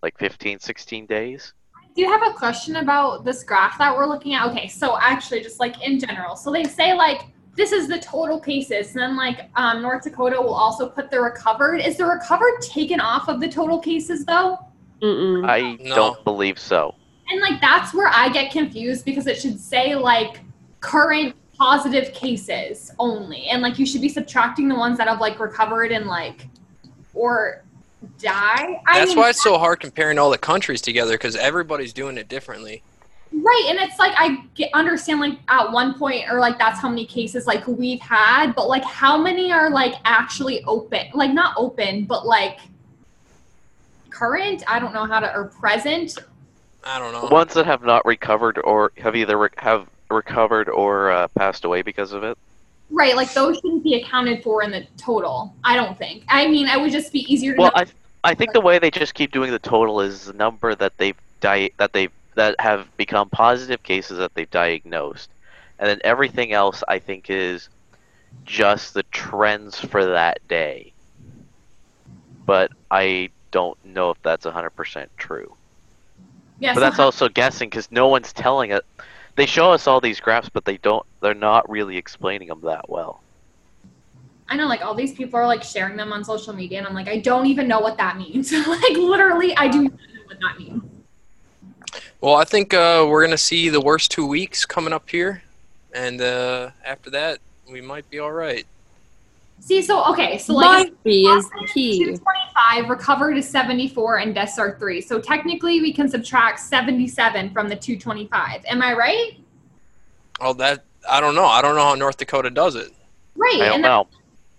like 0.02 0.18
15, 0.18 0.58
16 0.58 1.06
days. 1.06 1.54
Do 1.94 2.02
you 2.02 2.10
have 2.10 2.22
a 2.22 2.32
question 2.32 2.76
about 2.76 3.24
this 3.24 3.42
graph 3.42 3.78
that 3.78 3.94
we're 3.94 4.06
looking 4.06 4.34
at? 4.34 4.46
Okay, 4.48 4.68
so 4.68 4.98
actually, 4.98 5.42
just 5.42 5.60
like 5.60 5.82
in 5.82 5.98
general, 5.98 6.36
so 6.36 6.50
they 6.50 6.64
say 6.64 6.94
like 6.94 7.22
this 7.54 7.72
is 7.72 7.88
the 7.88 7.98
total 7.98 8.40
cases, 8.40 8.92
and 8.92 8.98
then 9.02 9.16
like 9.16 9.50
um, 9.56 9.82
North 9.82 10.04
Dakota 10.04 10.40
will 10.40 10.54
also 10.54 10.88
put 10.88 11.10
the 11.10 11.20
recovered. 11.20 11.76
Is 11.76 11.96
the 11.96 12.06
recovered 12.06 12.60
taken 12.62 13.00
off 13.00 13.28
of 13.28 13.40
the 13.40 13.48
total 13.48 13.78
cases 13.78 14.24
though? 14.24 14.58
Mm-mm. 15.02 15.48
I 15.48 15.76
No. 15.82 15.94
don't 15.94 16.24
believe 16.24 16.58
so. 16.58 16.94
And 17.30 17.40
like 17.40 17.60
that's 17.60 17.92
where 17.94 18.08
I 18.08 18.28
get 18.30 18.52
confused 18.52 19.04
because 19.04 19.26
it 19.26 19.40
should 19.40 19.60
say 19.60 19.94
like 19.94 20.40
current 20.80 21.34
positive 21.56 22.12
cases 22.14 22.92
only. 22.98 23.46
And 23.46 23.62
like 23.62 23.78
you 23.78 23.86
should 23.86 24.00
be 24.00 24.08
subtracting 24.08 24.68
the 24.68 24.74
ones 24.74 24.98
that 24.98 25.08
have 25.08 25.20
like 25.20 25.38
recovered 25.38 25.92
and 25.92 26.06
like 26.06 26.46
or 27.14 27.62
die. 28.18 28.80
I 28.86 28.98
That's 28.98 29.10
mean, 29.10 29.18
why 29.18 29.30
it's 29.30 29.42
so 29.42 29.58
hard 29.58 29.80
comparing 29.80 30.18
all 30.18 30.30
the 30.30 30.38
countries 30.38 30.80
together 30.80 31.12
because 31.14 31.36
everybody's 31.36 31.92
doing 31.92 32.16
it 32.16 32.28
differently. 32.28 32.82
Right. 33.32 33.66
And 33.68 33.78
it's 33.78 33.98
like 33.98 34.14
I 34.16 34.44
get, 34.54 34.70
understand 34.74 35.20
like 35.20 35.38
at 35.48 35.70
one 35.70 35.98
point 35.98 36.24
or 36.30 36.38
like 36.38 36.58
that's 36.58 36.80
how 36.80 36.88
many 36.88 37.06
cases 37.06 37.46
like 37.46 37.66
we've 37.66 38.00
had, 38.00 38.54
but 38.54 38.68
like 38.68 38.84
how 38.84 39.16
many 39.16 39.52
are 39.52 39.70
like 39.70 39.94
actually 40.04 40.62
open? 40.64 41.06
Like 41.14 41.32
not 41.32 41.54
open, 41.56 42.04
but 42.04 42.26
like 42.26 42.60
current. 44.10 44.62
I 44.68 44.78
don't 44.78 44.94
know 44.94 45.04
how 45.04 45.20
to 45.20 45.34
or 45.34 45.44
present. 45.46 46.18
I 46.84 46.98
don't 46.98 47.12
know. 47.12 47.28
Ones 47.28 47.54
that 47.54 47.66
have 47.66 47.82
not 47.82 48.04
recovered 48.04 48.58
or 48.64 48.92
have 48.98 49.16
either 49.16 49.38
re- 49.38 49.48
have 49.58 49.86
recovered 50.10 50.68
or 50.68 51.10
uh, 51.10 51.28
passed 51.28 51.64
away 51.64 51.82
because 51.82 52.12
of 52.12 52.24
it. 52.24 52.36
Right, 52.90 53.16
like 53.16 53.32
those 53.32 53.56
shouldn't 53.56 53.82
be 53.82 53.94
accounted 53.94 54.42
for 54.42 54.62
in 54.62 54.70
the 54.70 54.86
total. 54.98 55.54
I 55.64 55.76
don't 55.76 55.96
think. 55.96 56.24
I 56.28 56.46
mean, 56.46 56.68
it 56.68 56.78
would 56.78 56.92
just 56.92 57.10
be 57.12 57.20
easier 57.32 57.54
to 57.54 57.60
Well, 57.62 57.72
know. 57.74 57.82
I 57.82 57.86
I 58.24 58.34
think 58.34 58.52
the 58.52 58.60
way 58.60 58.78
they 58.78 58.90
just 58.90 59.14
keep 59.14 59.32
doing 59.32 59.50
the 59.50 59.58
total 59.58 60.00
is 60.00 60.26
the 60.26 60.32
number 60.34 60.74
that 60.74 60.96
they've 60.98 61.16
di- 61.40 61.72
that 61.78 61.92
they 61.92 62.08
that 62.34 62.56
have 62.60 62.94
become 62.96 63.28
positive 63.28 63.82
cases 63.82 64.18
that 64.18 64.34
they've 64.34 64.50
diagnosed, 64.50 65.30
and 65.78 65.88
then 65.88 66.00
everything 66.04 66.52
else 66.52 66.82
I 66.88 66.98
think 66.98 67.30
is 67.30 67.68
just 68.44 68.94
the 68.94 69.02
trends 69.04 69.78
for 69.78 70.04
that 70.04 70.46
day. 70.48 70.92
But 72.46 72.72
I 72.90 73.30
don't 73.50 73.82
know 73.84 74.10
if 74.10 74.20
that's 74.22 74.46
100% 74.46 75.06
true. 75.16 75.54
yeah, 76.58 76.74
But 76.74 76.80
that's 76.80 76.98
also 76.98 77.28
guessing 77.28 77.68
because 77.68 77.90
no 77.92 78.08
one's 78.08 78.32
telling 78.32 78.70
it. 78.72 78.84
They 79.36 79.46
show 79.46 79.72
us 79.72 79.86
all 79.86 80.00
these 80.00 80.20
graphs, 80.20 80.48
but 80.48 80.64
they 80.64 80.76
don't. 80.78 81.06
They're 81.20 81.34
not 81.34 81.68
really 81.70 81.96
explaining 81.96 82.48
them 82.48 82.60
that 82.64 82.88
well. 82.88 83.22
I 84.48 84.56
know, 84.56 84.66
like 84.66 84.84
all 84.84 84.94
these 84.94 85.14
people 85.14 85.38
are 85.38 85.46
like 85.46 85.62
sharing 85.62 85.96
them 85.96 86.12
on 86.12 86.24
social 86.24 86.52
media, 86.52 86.78
and 86.78 86.86
I'm 86.86 86.94
like, 86.94 87.08
I 87.08 87.18
don't 87.18 87.46
even 87.46 87.68
know 87.68 87.80
what 87.80 87.96
that 87.96 88.18
means. 88.18 88.52
like 88.66 88.96
literally, 88.96 89.56
I 89.56 89.68
do 89.68 89.84
not 89.84 89.92
know 89.92 90.22
what 90.26 90.40
that 90.40 90.58
means. 90.58 90.82
Well, 92.22 92.36
I 92.36 92.44
think 92.44 92.72
uh, 92.72 93.04
we're 93.08 93.24
gonna 93.24 93.36
see 93.36 93.68
the 93.68 93.80
worst 93.80 94.12
two 94.12 94.24
weeks 94.24 94.64
coming 94.64 94.92
up 94.92 95.10
here, 95.10 95.42
and 95.92 96.20
uh, 96.20 96.70
after 96.84 97.10
that, 97.10 97.40
we 97.68 97.80
might 97.80 98.08
be 98.10 98.20
all 98.20 98.30
right. 98.30 98.64
See, 99.58 99.82
so 99.82 100.04
okay, 100.04 100.38
so 100.38 100.54
like 100.54 100.86
Might 100.86 101.02
be 101.02 101.24
is 101.26 101.50
the 101.50 101.68
key. 101.74 101.98
225, 101.98 102.88
recovered 102.88 103.36
is 103.36 103.48
74, 103.48 104.18
and 104.18 104.36
deaths 104.36 104.56
are 104.56 104.78
three. 104.78 105.00
So 105.00 105.20
technically, 105.20 105.80
we 105.80 105.92
can 105.92 106.08
subtract 106.08 106.60
77 106.60 107.50
from 107.50 107.68
the 107.68 107.74
225. 107.74 108.64
Am 108.66 108.82
I 108.82 108.94
right? 108.94 109.32
Oh, 110.40 110.52
that 110.54 110.84
I 111.10 111.20
don't 111.20 111.34
know. 111.34 111.46
I 111.46 111.60
don't 111.60 111.74
know 111.74 111.82
how 111.82 111.96
North 111.96 112.18
Dakota 112.18 112.50
does 112.50 112.76
it. 112.76 112.92
Right, 113.34 113.62
I 113.62 113.64
don't 113.64 113.74
and 113.74 113.82
know. 113.82 114.06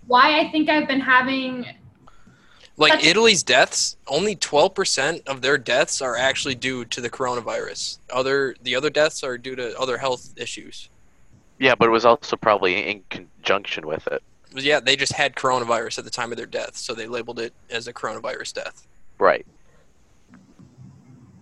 why 0.08 0.38
I 0.38 0.52
think 0.52 0.70
I've 0.70 0.88
been 0.90 1.00
having 1.00 1.66
Like 2.76 2.94
That's- 2.94 3.08
Italy's 3.08 3.44
deaths, 3.44 3.98
only 4.08 4.36
12% 4.36 5.28
of 5.28 5.42
their 5.42 5.58
deaths 5.58 6.02
are 6.02 6.18
actually 6.18 6.56
due 6.56 6.86
to 6.86 7.02
the 7.02 7.10
coronavirus. 7.10 8.00
Other 8.12 8.56
the 8.64 8.76
other 8.76 8.90
deaths 8.90 9.24
are 9.24 9.38
due 9.38 9.56
to 9.56 9.78
other 9.80 9.98
health 9.98 10.34
issues. 10.38 10.90
Yeah, 11.60 11.76
but 11.76 11.88
it 11.88 11.92
was 11.92 12.04
also 12.04 12.36
probably 12.36 12.90
in 12.90 13.04
conjunction 13.10 13.86
with 13.86 14.08
it. 14.08 14.24
Yeah, 14.56 14.80
they 14.80 14.96
just 14.96 15.14
had 15.14 15.36
coronavirus 15.36 16.00
at 16.00 16.04
the 16.04 16.10
time 16.12 16.32
of 16.32 16.38
their 16.38 16.48
death, 16.48 16.76
so 16.76 16.94
they 16.94 17.08
labeled 17.08 17.40
it 17.40 17.54
as 17.70 17.88
a 17.88 17.94
coronavirus 17.94 18.54
death. 18.54 18.88
Right. 19.20 19.46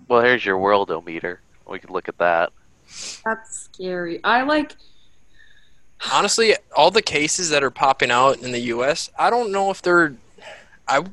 Well, 0.07 0.21
here's 0.21 0.45
your 0.45 0.57
worldometer. 0.57 1.37
We 1.67 1.79
could 1.79 1.89
look 1.89 2.09
at 2.09 2.17
that. 2.17 2.51
That's 3.23 3.69
scary. 3.73 4.19
I 4.23 4.41
like. 4.43 4.75
Honestly, 6.11 6.55
all 6.75 6.91
the 6.91 7.01
cases 7.01 7.49
that 7.51 7.63
are 7.63 7.69
popping 7.69 8.11
out 8.11 8.39
in 8.41 8.51
the 8.51 8.59
U.S., 8.59 9.09
I 9.17 9.29
don't 9.29 9.51
know 9.51 9.71
if 9.71 9.81
they're. 9.81 10.15
I, 10.87 11.03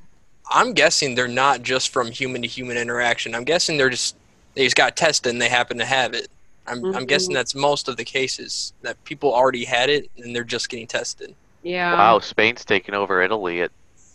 I'm 0.51 0.73
guessing 0.73 1.15
they're 1.15 1.29
not 1.29 1.63
just 1.63 1.91
from 1.91 2.11
human 2.11 2.43
to 2.43 2.49
human 2.49 2.77
interaction. 2.77 3.35
I'm 3.35 3.45
guessing 3.45 3.77
they're 3.77 3.91
just 3.91 4.17
they 4.55 4.65
just 4.65 4.77
got 4.77 4.97
tested 4.97 5.33
and 5.33 5.41
they 5.41 5.49
happen 5.49 5.79
to 5.79 5.85
have 5.85 6.15
it. 6.15 6.29
I'm, 6.67 6.85
I'm 6.85 6.93
mm-hmm. 6.93 7.05
guessing 7.05 7.35
that's 7.35 7.55
most 7.55 7.89
of 7.89 7.97
the 7.97 8.05
cases 8.05 8.73
that 8.83 9.03
people 9.05 9.33
already 9.33 9.65
had 9.65 9.89
it 9.89 10.11
and 10.19 10.35
they're 10.35 10.45
just 10.45 10.69
getting 10.69 10.87
tested. 10.87 11.35
Yeah. 11.63 11.93
wow, 11.93 12.19
Spain's 12.19 12.65
taking 12.65 12.95
over 12.95 13.23
Italy 13.23 13.63
at 13.63 13.71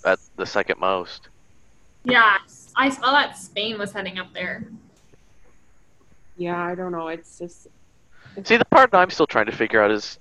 at 0.06 0.20
the 0.36 0.46
second 0.46 0.80
most. 0.80 1.30
yeah. 2.04 2.38
I 2.76 2.90
saw 2.90 3.12
that 3.12 3.38
Spain 3.38 3.78
was 3.78 3.92
heading 3.92 4.18
up 4.18 4.34
there. 4.34 4.66
Yeah, 6.38 6.60
I 6.60 6.76
don't 6.76 6.92
know. 6.92 7.08
It's 7.08 7.38
just. 7.38 7.68
See, 8.44 8.58
the 8.58 8.66
part 8.66 8.92
that 8.92 8.98
I'm 8.98 9.12
still 9.12 9.28
trying 9.28 9.46
to 9.46 9.52
figure 9.52 9.82
out 9.82 9.92
is 9.92 10.18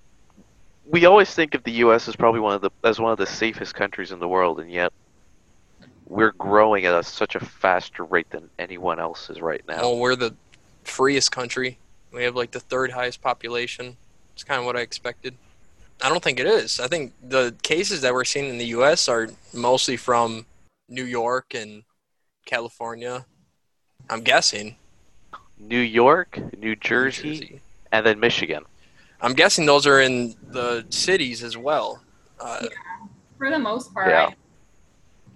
we 0.86 1.06
always 1.06 1.34
think 1.34 1.54
of 1.54 1.64
the 1.64 1.72
U.S. 1.72 2.08
as 2.08 2.16
probably 2.16 2.40
one 2.40 2.54
of 2.54 2.60
the 2.60 2.70
as 2.84 3.00
one 3.00 3.12
of 3.12 3.18
the 3.18 3.26
safest 3.26 3.74
countries 3.74 4.12
in 4.12 4.18
the 4.18 4.28
world, 4.28 4.60
and 4.60 4.70
yet 4.70 4.92
we're 6.12 6.32
growing 6.32 6.84
at 6.84 6.94
a, 6.94 7.02
such 7.02 7.36
a 7.36 7.40
faster 7.40 8.04
rate 8.04 8.28
than 8.30 8.50
anyone 8.58 9.00
else 9.00 9.30
is 9.30 9.40
right 9.40 9.62
now. 9.66 9.80
Well, 9.80 9.98
we're 9.98 10.14
the 10.14 10.34
freest 10.84 11.32
country. 11.32 11.78
We 12.12 12.22
have 12.24 12.36
like 12.36 12.50
the 12.50 12.60
third 12.60 12.92
highest 12.92 13.22
population. 13.22 13.96
It's 14.34 14.44
kind 14.44 14.60
of 14.60 14.66
what 14.66 14.76
I 14.76 14.80
expected. 14.80 15.34
I 16.02 16.10
don't 16.10 16.22
think 16.22 16.38
it 16.38 16.46
is. 16.46 16.80
I 16.80 16.86
think 16.86 17.14
the 17.22 17.54
cases 17.62 18.02
that 18.02 18.12
we're 18.12 18.24
seeing 18.24 18.50
in 18.50 18.58
the 18.58 18.66
U.S. 18.66 19.08
are 19.08 19.30
mostly 19.54 19.96
from 19.96 20.44
New 20.86 21.04
York 21.04 21.54
and 21.54 21.82
California. 22.44 23.24
I'm 24.10 24.20
guessing. 24.20 24.76
New 25.58 25.78
York, 25.78 26.36
New 26.36 26.58
New 26.58 26.76
Jersey, 26.76 27.60
and 27.90 28.04
then 28.04 28.20
Michigan. 28.20 28.64
I'm 29.22 29.32
guessing 29.32 29.64
those 29.64 29.86
are 29.86 30.00
in 30.00 30.34
the 30.48 30.84
cities 30.90 31.42
as 31.42 31.56
well. 31.56 32.02
Uh, 32.38 32.66
For 33.38 33.48
the 33.48 33.58
most 33.58 33.94
part. 33.94 34.08
Yeah. 34.08 34.32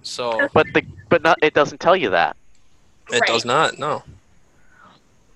So 0.07 0.49
But 0.55 0.67
the 0.73 0.83
but 1.09 1.23
not 1.23 1.39
it 1.43 1.55
doesn't 1.55 1.79
tell 1.81 1.97
you 1.97 2.11
that. 2.11 2.37
it 3.11 3.21
Right. 3.21 3.27
does 3.27 3.45
not. 3.45 3.79
No. 3.79 4.03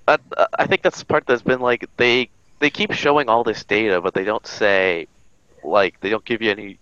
That, 0.07 0.21
uh, 0.37 0.47
I 0.59 0.67
think 0.67 0.83
that's 0.83 0.99
the 0.99 1.05
part 1.05 1.25
that's 1.27 1.43
been 1.43 1.61
like 1.61 1.89
they 1.97 2.31
they 2.61 2.71
keep 2.71 2.93
showing 2.93 3.29
all 3.29 3.45
this 3.45 3.65
data, 3.65 4.00
but 4.00 4.15
they 4.15 4.25
don't 4.25 4.47
say 4.47 5.07
like 5.62 6.00
they 6.00 6.11
don't 6.11 6.25
give 6.25 6.43
you 6.43 6.50
any 6.50 6.79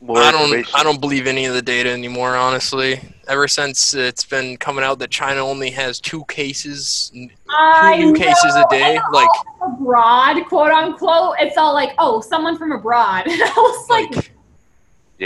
more 0.00 0.18
I 0.18 0.32
don't. 0.32 0.42
information. 0.44 0.72
I 0.74 0.82
don't 0.82 1.00
believe 1.00 1.26
any 1.26 1.44
of 1.46 1.54
the 1.54 1.62
data 1.62 1.90
anymore. 1.90 2.34
Honestly, 2.34 3.00
ever 3.28 3.46
since 3.48 3.94
it's 3.94 4.24
been 4.24 4.56
coming 4.56 4.84
out 4.84 4.98
that 4.98 5.10
China 5.10 5.40
only 5.46 5.70
has 5.70 6.00
two 6.00 6.24
cases, 6.24 7.12
I 7.48 7.98
two 7.98 8.06
new 8.12 8.14
cases 8.18 8.54
a 8.56 8.66
day, 8.68 8.96
and 8.96 9.04
like 9.12 9.28
abroad, 9.62 10.42
quote 10.48 10.72
unquote. 10.72 11.36
It's 11.38 11.56
all 11.56 11.72
like, 11.74 11.94
oh, 11.98 12.20
someone 12.20 12.58
from 12.58 12.72
abroad. 12.72 13.24
I 13.28 13.52
was 13.56 13.88
like, 13.90 14.16
like 14.16 14.31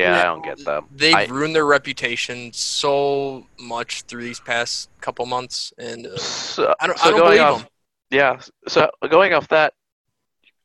Yeah, 0.00 0.20
I 0.20 0.24
don't 0.24 0.44
get 0.44 0.64
them. 0.64 0.86
they've 0.94 1.14
I- 1.14 1.24
ruined 1.26 1.54
their 1.54 1.66
reputation 1.66 2.52
so 2.52 3.46
much 3.58 4.02
through 4.02 4.22
these 4.24 4.40
past 4.40 4.90
couple 5.00 5.24
months, 5.26 5.72
and 5.78 6.06
uh, 6.06 6.16
So, 6.18 6.74
I 6.80 6.86
don't. 6.86 6.98
so 6.98 7.04
I 7.06 7.10
don't 7.10 7.20
going 7.20 7.30
believe 7.38 7.40
off, 7.42 7.58
them. 7.60 7.68
Yeah. 8.10 8.40
So 8.68 8.90
going 9.08 9.32
off 9.32 9.48
that, 9.48 9.74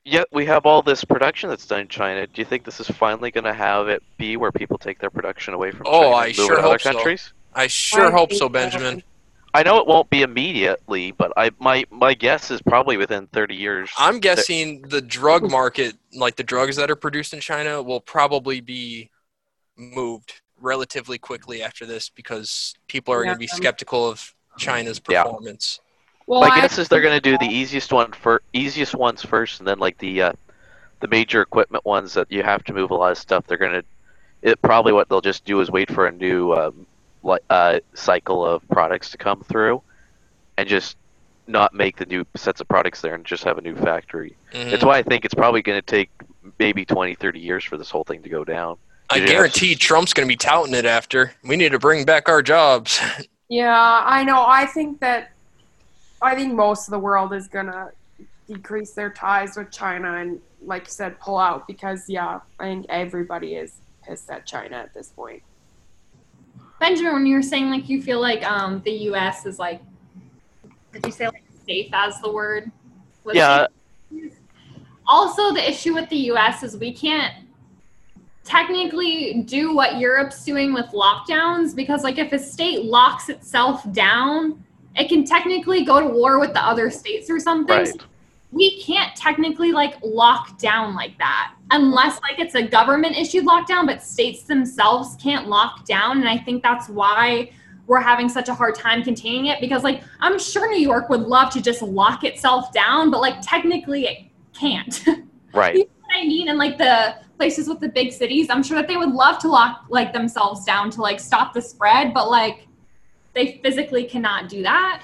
yet 0.04 0.28
we 0.32 0.46
have 0.46 0.66
all 0.66 0.82
this 0.82 1.04
production 1.04 1.50
that's 1.50 1.66
done 1.66 1.82
in 1.82 1.88
China. 1.88 2.28
Do 2.28 2.42
you 2.42 2.46
think 2.46 2.66
this 2.66 2.80
is 2.80 2.88
finally 2.90 3.32
going 3.32 3.44
to 3.46 3.54
have 3.54 3.88
it 3.88 4.04
be 4.18 4.38
where 4.38 4.52
people 4.52 4.78
take 4.78 5.00
their 5.00 5.10
production 5.10 5.54
away 5.54 5.72
from 5.72 5.88
Oh, 5.88 6.02
China 6.02 6.16
I 6.16 6.26
and 6.28 6.38
move 6.38 6.46
sure 6.48 6.54
it 6.54 6.58
to 6.58 6.62
other 6.64 6.72
hope 6.74 6.82
so. 6.82 6.92
countries? 6.94 7.34
I 7.54 7.68
sure 7.68 8.08
I 8.08 8.12
hope 8.12 8.32
so, 8.32 8.38
so. 8.40 8.50
Benjamin. 8.50 9.04
I 9.54 9.64
know 9.64 9.80
it 9.80 9.88
won't 9.88 10.10
be 10.10 10.22
immediately, 10.22 11.12
but 11.12 11.34
I 11.36 11.52
my 11.60 11.84
my 11.92 12.14
guess 12.14 12.52
is 12.52 12.62
probably 12.62 12.96
within 12.96 13.28
30 13.28 13.56
years. 13.56 13.90
I'm 13.98 14.20
guessing 14.20 14.84
the 14.84 15.02
drug 15.02 15.50
market, 15.52 15.96
like 16.14 16.38
the 16.38 16.44
drugs 16.44 16.78
that 16.78 16.90
are 16.90 16.96
produced 16.96 17.34
in 17.34 17.42
China, 17.42 17.82
will 17.84 18.00
probably 18.00 18.62
be 18.62 19.10
moved 19.78 20.42
relatively 20.60 21.18
quickly 21.18 21.64
after 21.64 21.86
this 21.86 22.10
because 22.10 22.76
people 22.88 23.14
are 23.14 23.24
going 23.24 23.36
to 23.36 23.40
be 23.40 23.48
skeptical 23.48 24.08
of 24.08 24.34
China's 24.58 25.02
Yeah. 25.10 25.24
performance. 25.24 25.80
Well, 26.28 26.42
My 26.42 26.48
I- 26.50 26.62
guess 26.62 26.78
is 26.78 26.88
they're 26.88 27.02
gonna 27.02 27.20
do 27.20 27.38
the 27.40 27.48
easiest 27.48 27.92
one 27.92 28.12
for 28.14 28.42
easiest 28.54 28.94
ones 28.96 29.24
first, 29.26 29.60
and 29.60 29.68
then 29.68 29.80
like 29.80 29.98
the 29.98 30.22
uh, 30.22 30.34
the 31.00 31.08
major 31.08 31.42
equipment 31.42 31.84
ones 31.84 32.14
that 32.14 32.32
you 32.32 32.44
have 32.44 32.64
to 32.66 32.74
move 32.74 32.92
a 32.92 32.96
lot 32.96 33.12
of 33.12 33.18
stuff. 33.18 33.48
They're 33.48 33.58
gonna 33.58 33.84
it 34.42 34.62
probably 34.62 34.94
what 34.94 35.10
they'll 35.10 35.20
just 35.22 35.44
do 35.46 35.60
is 35.62 35.70
wait 35.72 35.92
for 35.92 36.06
a 36.08 36.12
new 36.12 36.54
um, 36.54 36.86
like 37.24 37.42
uh, 37.50 37.80
cycle 37.96 38.46
of 38.46 38.66
products 38.70 39.10
to 39.12 39.18
come 39.18 39.42
through, 39.42 39.82
and 40.58 40.70
just 40.70 40.96
not 41.48 41.74
make 41.74 41.98
the 41.98 42.06
new 42.06 42.26
sets 42.36 42.62
of 42.62 42.68
products 42.68 43.02
there 43.02 43.16
and 43.16 43.26
just 43.26 43.44
have 43.44 43.58
a 43.58 43.62
new 43.62 43.76
factory. 43.76 44.36
Mhm. 44.54 44.72
That's 44.72 44.86
why 44.86 44.98
I 45.00 45.04
think 45.04 45.26
it's 45.26 45.34
probably 45.34 45.62
going 45.64 45.80
to 45.80 45.86
take 45.86 46.10
maybe 46.60 46.86
20, 46.86 47.16
30 47.16 47.40
years 47.40 47.64
for 47.66 47.78
this 47.78 47.90
whole 47.90 48.04
thing 48.04 48.22
to 48.24 48.30
go 48.30 48.44
down. 48.46 48.78
I 49.12 49.18
Yeah. 49.18 49.26
guarantee 49.26 49.76
Trump's 49.76 50.14
going 50.14 50.26
to 50.28 50.32
be 50.32 50.38
touting 50.38 50.74
it 50.74 50.86
after. 50.86 51.34
We 51.44 51.58
need 51.58 51.74
to 51.74 51.80
bring 51.80 52.06
back 52.06 52.30
our 52.30 52.42
jobs. 52.42 53.00
Yeah, 53.54 54.02
I 54.06 54.24
know. 54.24 54.46
I 54.48 54.66
think 54.66 55.02
that 55.02 55.32
I 56.22 56.36
think 56.36 56.54
most 56.54 56.88
of 56.88 56.92
the 56.94 57.00
world 57.00 57.34
is 57.34 57.50
gonna 57.50 57.90
decrease 58.48 58.94
their 58.94 59.10
ties 59.10 59.58
with 59.58 59.72
China 59.72 60.14
and, 60.20 60.40
like 60.66 60.84
you 60.84 60.92
said, 60.92 61.20
pull 61.20 61.38
out 61.38 61.68
because 61.68 62.06
yeah, 62.08 62.40
I 62.62 62.64
think 62.64 62.86
everybody 62.88 63.56
is 63.56 63.74
pissed 64.08 64.30
at 64.30 64.46
China 64.46 64.78
at 64.78 64.94
this 64.94 65.10
point. 65.10 65.44
Benjamin, 66.80 67.12
when 67.12 67.26
you 67.26 67.36
were 67.36 67.42
saying 67.42 67.70
like 67.70 67.90
you 67.90 68.02
feel 68.02 68.22
like 68.22 68.42
um 68.50 68.82
the 68.86 68.92
U.S. 69.12 69.46
is 69.46 69.60
like, 69.60 69.82
did 70.94 71.06
you 71.06 71.12
say 71.12 71.26
like 71.26 71.44
safe 71.68 71.90
as 71.92 72.22
the 72.22 72.32
word? 72.32 72.72
Was 73.26 73.36
Yeah. 73.36 73.68
safe? 74.14 74.32
Also, 75.06 75.52
the 75.54 75.70
issue 75.70 75.94
with 75.94 76.08
the 76.08 76.16
U.S. 76.32 76.64
is 76.64 76.78
we 76.78 76.94
can't 76.94 77.34
technically 78.44 79.44
do 79.44 79.76
what 79.76 80.00
Europe's 80.00 80.44
doing 80.44 80.74
with 80.74 80.88
lockdowns 80.88 81.76
because 81.76 82.04
like 82.04 82.18
if 82.18 82.32
a 82.34 82.40
state 82.40 82.86
locks 82.86 83.30
itself 83.30 83.90
down, 83.92 84.64
it 84.96 85.08
can 85.10 85.24
technically 85.26 85.86
go 85.86 86.00
to 86.00 86.08
war 86.08 86.40
with 86.40 86.54
the 86.54 86.64
other 86.66 86.90
states 86.90 87.30
or 87.30 87.40
something. 87.40 87.78
Right. 87.78 87.94
we 88.52 88.82
can't 88.82 89.16
technically 89.16 89.72
like 89.72 89.96
lock 90.04 90.58
down 90.58 90.94
like 90.94 91.18
that 91.18 91.54
unless 91.72 92.20
like 92.22 92.38
it's 92.40 92.56
a 92.56 92.62
government 92.62 93.16
issued 93.16 93.46
lockdown 93.46 93.86
but 93.86 94.04
states 94.04 94.44
themselves 94.44 95.16
can't 95.22 95.48
lock 95.48 95.86
down 95.86 96.20
and 96.20 96.28
i 96.28 96.38
think 96.38 96.62
that's 96.62 96.90
why 96.90 97.50
we're 97.88 98.02
having 98.02 98.28
such 98.28 98.50
a 98.50 98.54
hard 98.54 98.76
time 98.76 99.02
containing 99.04 99.46
it 99.46 99.62
because 99.62 99.84
like 99.86 100.04
i'm 100.20 100.38
sure 100.38 100.70
new 100.70 100.82
york 100.82 101.08
would 101.10 101.22
love 101.22 101.50
to 101.54 101.62
just 101.62 101.82
lock 101.82 102.26
itself 102.26 102.74
down 102.74 103.10
but 103.10 103.22
like 103.22 103.36
technically 103.42 104.06
it 104.06 104.18
can't 104.54 105.06
Right. 105.54 105.76
you 105.76 105.84
know 105.86 105.90
what 106.08 106.18
i 106.18 106.24
mean 106.26 106.50
and 106.50 106.58
like 106.58 106.78
the 106.78 107.16
places 107.42 107.68
with 107.68 107.80
the 107.80 107.90
big 107.90 108.12
cities 108.12 108.52
i'm 108.52 108.64
sure 108.68 108.78
that 108.78 108.88
they 108.88 108.98
would 108.98 109.14
love 109.24 109.40
to 109.40 109.48
lock 109.48 109.86
like 109.90 110.14
themselves 110.14 110.64
down 110.64 110.92
to 110.96 111.02
like 111.02 111.20
stop 111.20 111.54
the 111.54 111.62
spread 111.62 112.14
but 112.14 112.30
like 112.30 112.68
they 113.34 113.60
physically 113.64 114.04
cannot 114.04 114.48
do 114.48 114.62
that 114.62 115.04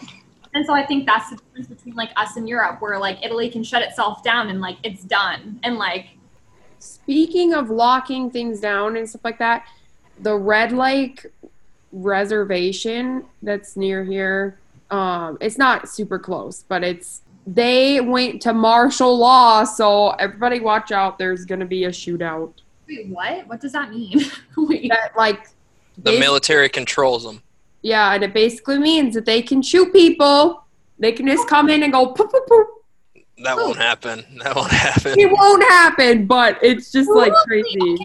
and 0.57 0.65
so 0.65 0.73
I 0.73 0.83
think 0.83 1.05
that's 1.05 1.29
the 1.29 1.35
difference 1.35 1.67
between 1.67 1.93
like 1.93 2.09
us 2.15 2.35
and 2.35 2.49
Europe, 2.49 2.81
where 2.81 2.97
like 2.97 3.23
Italy 3.23 3.47
can 3.47 3.63
shut 3.63 3.83
itself 3.83 4.23
down 4.23 4.49
and 4.49 4.59
like 4.59 4.77
it's 4.83 5.03
done. 5.03 5.59
And 5.61 5.77
like 5.77 6.07
Speaking 6.79 7.53
of 7.53 7.69
locking 7.69 8.29
things 8.29 8.59
down 8.59 8.97
and 8.97 9.07
stuff 9.07 9.23
like 9.23 9.39
that, 9.39 9.67
the 10.19 10.35
Red 10.35 10.71
Lake 10.71 11.25
reservation 11.91 13.25
that's 13.41 13.75
near 13.75 14.03
here, 14.03 14.57
um, 14.89 15.37
it's 15.41 15.57
not 15.57 15.89
super 15.89 16.17
close, 16.19 16.63
but 16.67 16.83
it's 16.83 17.21
they 17.47 18.01
went 18.01 18.41
to 18.41 18.53
martial 18.53 19.17
law, 19.17 19.63
so 19.63 20.09
everybody 20.11 20.59
watch 20.59 20.91
out. 20.91 21.17
There's 21.17 21.45
gonna 21.45 21.65
be 21.65 21.85
a 21.85 21.89
shootout. 21.89 22.53
wait, 22.87 23.07
what? 23.07 23.47
What 23.47 23.61
does 23.61 23.71
that 23.71 23.89
mean? 23.89 24.19
wait. 24.57 24.89
That 24.89 25.15
like 25.15 25.47
the 25.97 26.19
military 26.19 26.67
controls 26.67 27.23
them. 27.23 27.41
Yeah, 27.81 28.13
and 28.13 28.23
it 28.23 28.33
basically 28.33 28.79
means 28.79 29.15
that 29.15 29.25
they 29.25 29.41
can 29.41 29.61
shoot 29.61 29.93
people. 29.93 30.65
They 30.99 31.13
can 31.13 31.25
just 31.25 31.47
come 31.47 31.69
in 31.69 31.83
and 31.83 31.93
go 31.93 32.07
poop 32.07 32.31
poop 32.31 32.45
poop. 32.47 32.67
That 33.43 33.57
oh. 33.57 33.67
won't 33.67 33.77
happen. 33.77 34.25
That 34.43 34.55
won't 34.55 34.71
happen. 34.71 35.17
It 35.17 35.31
won't 35.31 35.63
happen, 35.63 36.25
but 36.25 36.57
it's 36.61 36.91
just 36.91 37.09
like 37.09 37.33
crazy. 37.45 37.97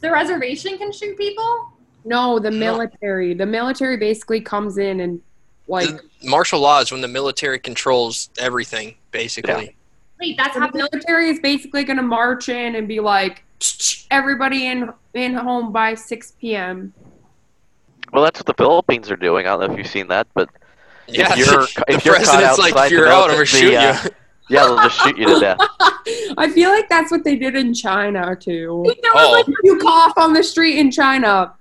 The 0.00 0.10
reservation 0.10 0.78
can 0.78 0.92
shoot 0.92 1.16
people? 1.18 1.72
No, 2.04 2.38
the 2.38 2.50
No. 2.50 2.58
military. 2.58 3.34
The 3.34 3.46
military 3.46 3.96
basically 3.96 4.40
comes 4.40 4.78
in 4.78 5.00
and 5.00 5.20
like 5.72 5.88
Martial 6.22 6.60
law 6.60 6.80
is 6.80 6.92
when 6.92 7.00
the 7.00 7.08
military 7.08 7.58
controls 7.58 8.30
everything, 8.38 8.94
basically. 9.10 9.74
Wait, 10.20 10.36
that's 10.36 10.56
how 10.56 10.68
the 10.68 10.76
military 10.78 11.28
is 11.30 11.40
basically 11.40 11.82
going 11.84 11.96
to 11.96 12.02
march 12.02 12.48
in 12.48 12.76
and 12.76 12.86
be 12.86 13.00
like, 13.00 13.42
everybody 14.10 14.66
in 14.66 14.92
in 15.14 15.34
home 15.34 15.72
by 15.72 15.94
6 15.94 16.32
p.m. 16.40 16.92
Well, 18.12 18.22
that's 18.24 18.38
what 18.38 18.46
the 18.46 18.54
Philippines 18.54 19.10
are 19.10 19.16
doing. 19.16 19.46
I 19.46 19.50
don't 19.50 19.60
know 19.66 19.72
if 19.72 19.78
you've 19.78 19.86
seen 19.86 20.08
that, 20.08 20.26
but 20.34 20.48
Yeah, 21.08 21.34
you're- 21.34 21.46
the 21.76 21.84
if 21.88 22.04
you're 22.04 22.14
caught 22.16 22.24
president's 22.24 22.58
like, 22.58 22.74
if 22.86 22.90
you're 22.92 23.08
out, 23.08 23.30
I'm 23.30 23.36
military- 23.36 23.46
shoot 23.46 23.70
the, 23.70 23.76
uh, 23.78 23.98
you. 24.04 24.10
yeah, 24.50 24.64
they'll 24.66 24.76
just 24.76 25.00
shoot 25.00 25.16
you 25.16 25.26
to 25.26 25.40
death. 25.40 25.58
I 26.36 26.50
feel 26.52 26.70
like 26.70 26.88
that's 26.88 27.10
what 27.10 27.24
they 27.24 27.36
did 27.36 27.54
in 27.56 27.72
China 27.74 28.36
too. 28.36 28.84
There 29.02 29.12
was 29.14 29.26
Oh. 29.26 29.32
like, 29.32 29.46
you 29.64 29.78
cough 29.78 30.12
on 30.18 30.32
the 30.34 30.42
street 30.42 30.78
in 30.78 30.90
China, 30.90 31.54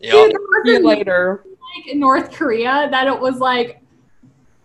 Yep. 0.00 0.32
see 0.64 0.72
you 0.72 0.78
later. 0.86 1.44
Like 1.76 1.86
in 1.88 1.98
North 1.98 2.32
Korea 2.32 2.88
that 2.90 3.06
it 3.06 3.18
was 3.18 3.38
like 3.38 3.80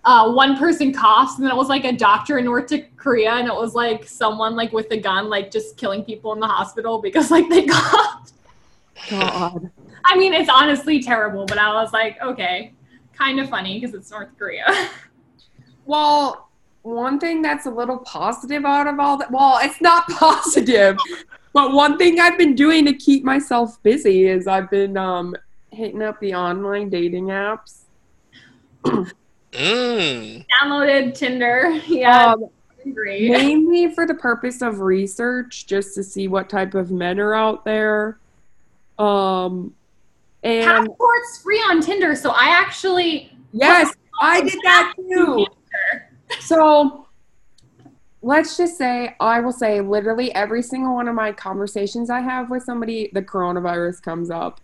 uh, 0.05 0.31
one 0.31 0.57
person 0.57 0.93
coughs 0.93 1.35
and 1.35 1.45
then 1.45 1.51
it 1.51 1.57
was 1.57 1.67
like 1.67 1.85
a 1.85 1.91
doctor 1.91 2.37
in 2.37 2.45
North 2.45 2.71
Korea 2.97 3.31
and 3.31 3.47
it 3.47 3.53
was 3.53 3.75
like 3.75 4.07
someone 4.07 4.55
like 4.55 4.71
with 4.71 4.89
a 4.91 4.97
gun 4.97 5.29
like 5.29 5.51
just 5.51 5.77
killing 5.77 6.03
people 6.03 6.33
in 6.33 6.39
the 6.39 6.47
hospital 6.47 7.01
because 7.01 7.31
like 7.31 7.49
they 7.49 7.65
coughed. 7.67 8.33
God. 9.09 9.69
I 10.05 10.17
mean, 10.17 10.33
it's 10.33 10.49
honestly 10.49 11.01
terrible, 11.01 11.45
but 11.45 11.57
I 11.57 11.73
was 11.73 11.93
like, 11.93 12.21
okay, 12.21 12.73
kind 13.13 13.39
of 13.39 13.49
funny 13.49 13.79
because 13.79 13.93
it's 13.93 14.11
North 14.11 14.29
Korea. 14.37 14.65
Well, 15.85 16.49
one 16.83 17.19
thing 17.19 17.41
that's 17.41 17.65
a 17.65 17.71
little 17.71 17.97
positive 17.97 18.63
out 18.63 18.85
of 18.85 18.99
all 18.99 19.17
that, 19.17 19.31
well, 19.31 19.57
it's 19.59 19.81
not 19.81 20.07
positive, 20.09 20.97
but 21.51 21.73
one 21.73 21.97
thing 21.97 22.19
I've 22.19 22.37
been 22.37 22.53
doing 22.53 22.85
to 22.85 22.93
keep 22.93 23.23
myself 23.23 23.81
busy 23.81 24.27
is 24.27 24.45
I've 24.45 24.69
been 24.69 24.97
um, 24.97 25.35
hitting 25.71 26.01
up 26.01 26.19
the 26.19 26.34
online 26.34 26.89
dating 26.89 27.25
apps. 27.25 27.82
Mm. 28.86 30.45
Downloaded 30.62 31.13
Tinder. 31.15 31.79
Yeah, 31.88 32.34
Um, 32.34 32.45
great. 32.93 33.32
mainly 33.32 33.93
for 33.93 34.05
the 34.05 34.13
purpose 34.13 34.62
of 34.62 34.79
research, 34.79 35.65
just 35.67 35.95
to 35.95 36.03
see 36.03 36.27
what 36.27 36.49
type 36.49 36.75
of 36.75 36.91
men 36.91 37.19
are 37.19 37.34
out 37.34 37.65
there. 37.65 38.19
Um, 38.97 39.73
and 40.43 40.65
Passport's 40.65 41.41
free 41.43 41.58
on 41.69 41.82
Tinder, 41.82 42.15
so 42.15 42.32
I 42.32 42.49
actually 42.49 43.32
yes, 43.51 43.93
I 44.21 44.41
did 44.41 44.60
that 44.63 44.93
too. 44.97 45.45
So 46.39 47.08
let's 48.21 48.55
just 48.58 48.77
say 48.77 49.15
I 49.19 49.39
will 49.39 49.51
say 49.51 49.82
literally 49.82 50.34
every 50.36 50.62
single 50.62 50.95
one 50.95 51.08
of 51.08 51.15
my 51.15 51.32
conversations 51.32 52.10
I 52.10 52.19
have 52.19 52.49
with 52.49 52.63
somebody, 52.63 53.10
the 53.13 53.21
coronavirus 53.21 54.01
comes 54.01 54.29
up. 54.29 54.62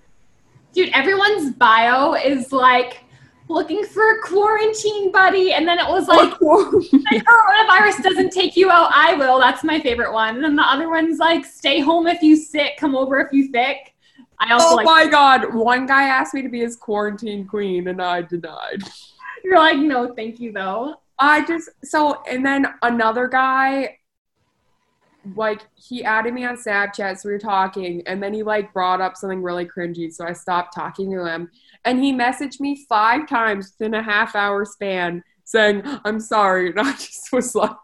Dude, 0.75 0.89
everyone's 0.93 1.53
bio 1.53 2.13
is 2.13 2.51
like 2.51 2.99
looking 3.47 3.83
for 3.85 4.17
a 4.17 4.21
quarantine 4.21 5.11
buddy, 5.11 5.53
and 5.53 5.67
then 5.67 5.79
it 5.79 5.87
was 5.87 6.07
like 6.07 6.33
oh, 6.41 6.83
coronavirus 6.93 8.03
doesn't 8.03 8.31
take 8.31 8.55
you 8.55 8.69
out, 8.69 8.91
I 8.93 9.15
will. 9.15 9.39
That's 9.39 9.63
my 9.63 9.79
favorite 9.79 10.13
one. 10.13 10.35
And 10.35 10.43
then 10.43 10.55
the 10.55 10.63
other 10.63 10.89
one's 10.89 11.17
like, 11.17 11.45
stay 11.45 11.79
home 11.79 12.07
if 12.07 12.21
you 12.21 12.35
sick, 12.35 12.77
come 12.77 12.95
over 12.95 13.19
if 13.19 13.31
you 13.31 13.49
sick. 13.51 13.93
I 14.37 14.53
also 14.53 14.73
oh 14.73 14.75
like 14.75 14.85
my 14.85 15.07
god, 15.07 15.53
one 15.53 15.85
guy 15.85 16.03
asked 16.03 16.33
me 16.33 16.41
to 16.41 16.49
be 16.49 16.59
his 16.59 16.75
quarantine 16.75 17.47
queen 17.47 17.87
and 17.87 18.01
I 18.01 18.21
denied. 18.21 18.83
you're 19.43 19.57
like, 19.57 19.77
no, 19.77 20.13
thank 20.13 20.39
you 20.39 20.51
though. 20.51 20.95
I 21.17 21.45
just 21.45 21.69
so 21.83 22.21
and 22.29 22.45
then 22.45 22.67
another 22.81 23.29
guy 23.29 23.97
like 25.35 25.61
he 25.75 26.03
added 26.03 26.33
me 26.33 26.45
on 26.45 26.55
Snapchat, 26.55 27.17
so 27.17 27.29
we 27.29 27.33
were 27.33 27.39
talking, 27.39 28.03
and 28.05 28.21
then 28.21 28.33
he 28.33 28.43
like 28.43 28.73
brought 28.73 29.01
up 29.01 29.17
something 29.17 29.41
really 29.41 29.65
cringy, 29.65 30.11
so 30.11 30.25
I 30.25 30.33
stopped 30.33 30.75
talking 30.75 31.11
to 31.11 31.25
him. 31.25 31.49
And 31.83 32.03
he 32.03 32.13
messaged 32.13 32.59
me 32.59 32.85
five 32.87 33.27
times 33.27 33.73
within 33.77 33.93
a 33.95 34.03
half 34.03 34.35
hour 34.35 34.65
span 34.65 35.23
saying, 35.43 35.83
I'm 36.03 36.19
sorry. 36.19 36.69
And 36.69 36.79
I 36.87 36.91
just 36.93 37.31
was 37.31 37.55
like, 37.55 37.75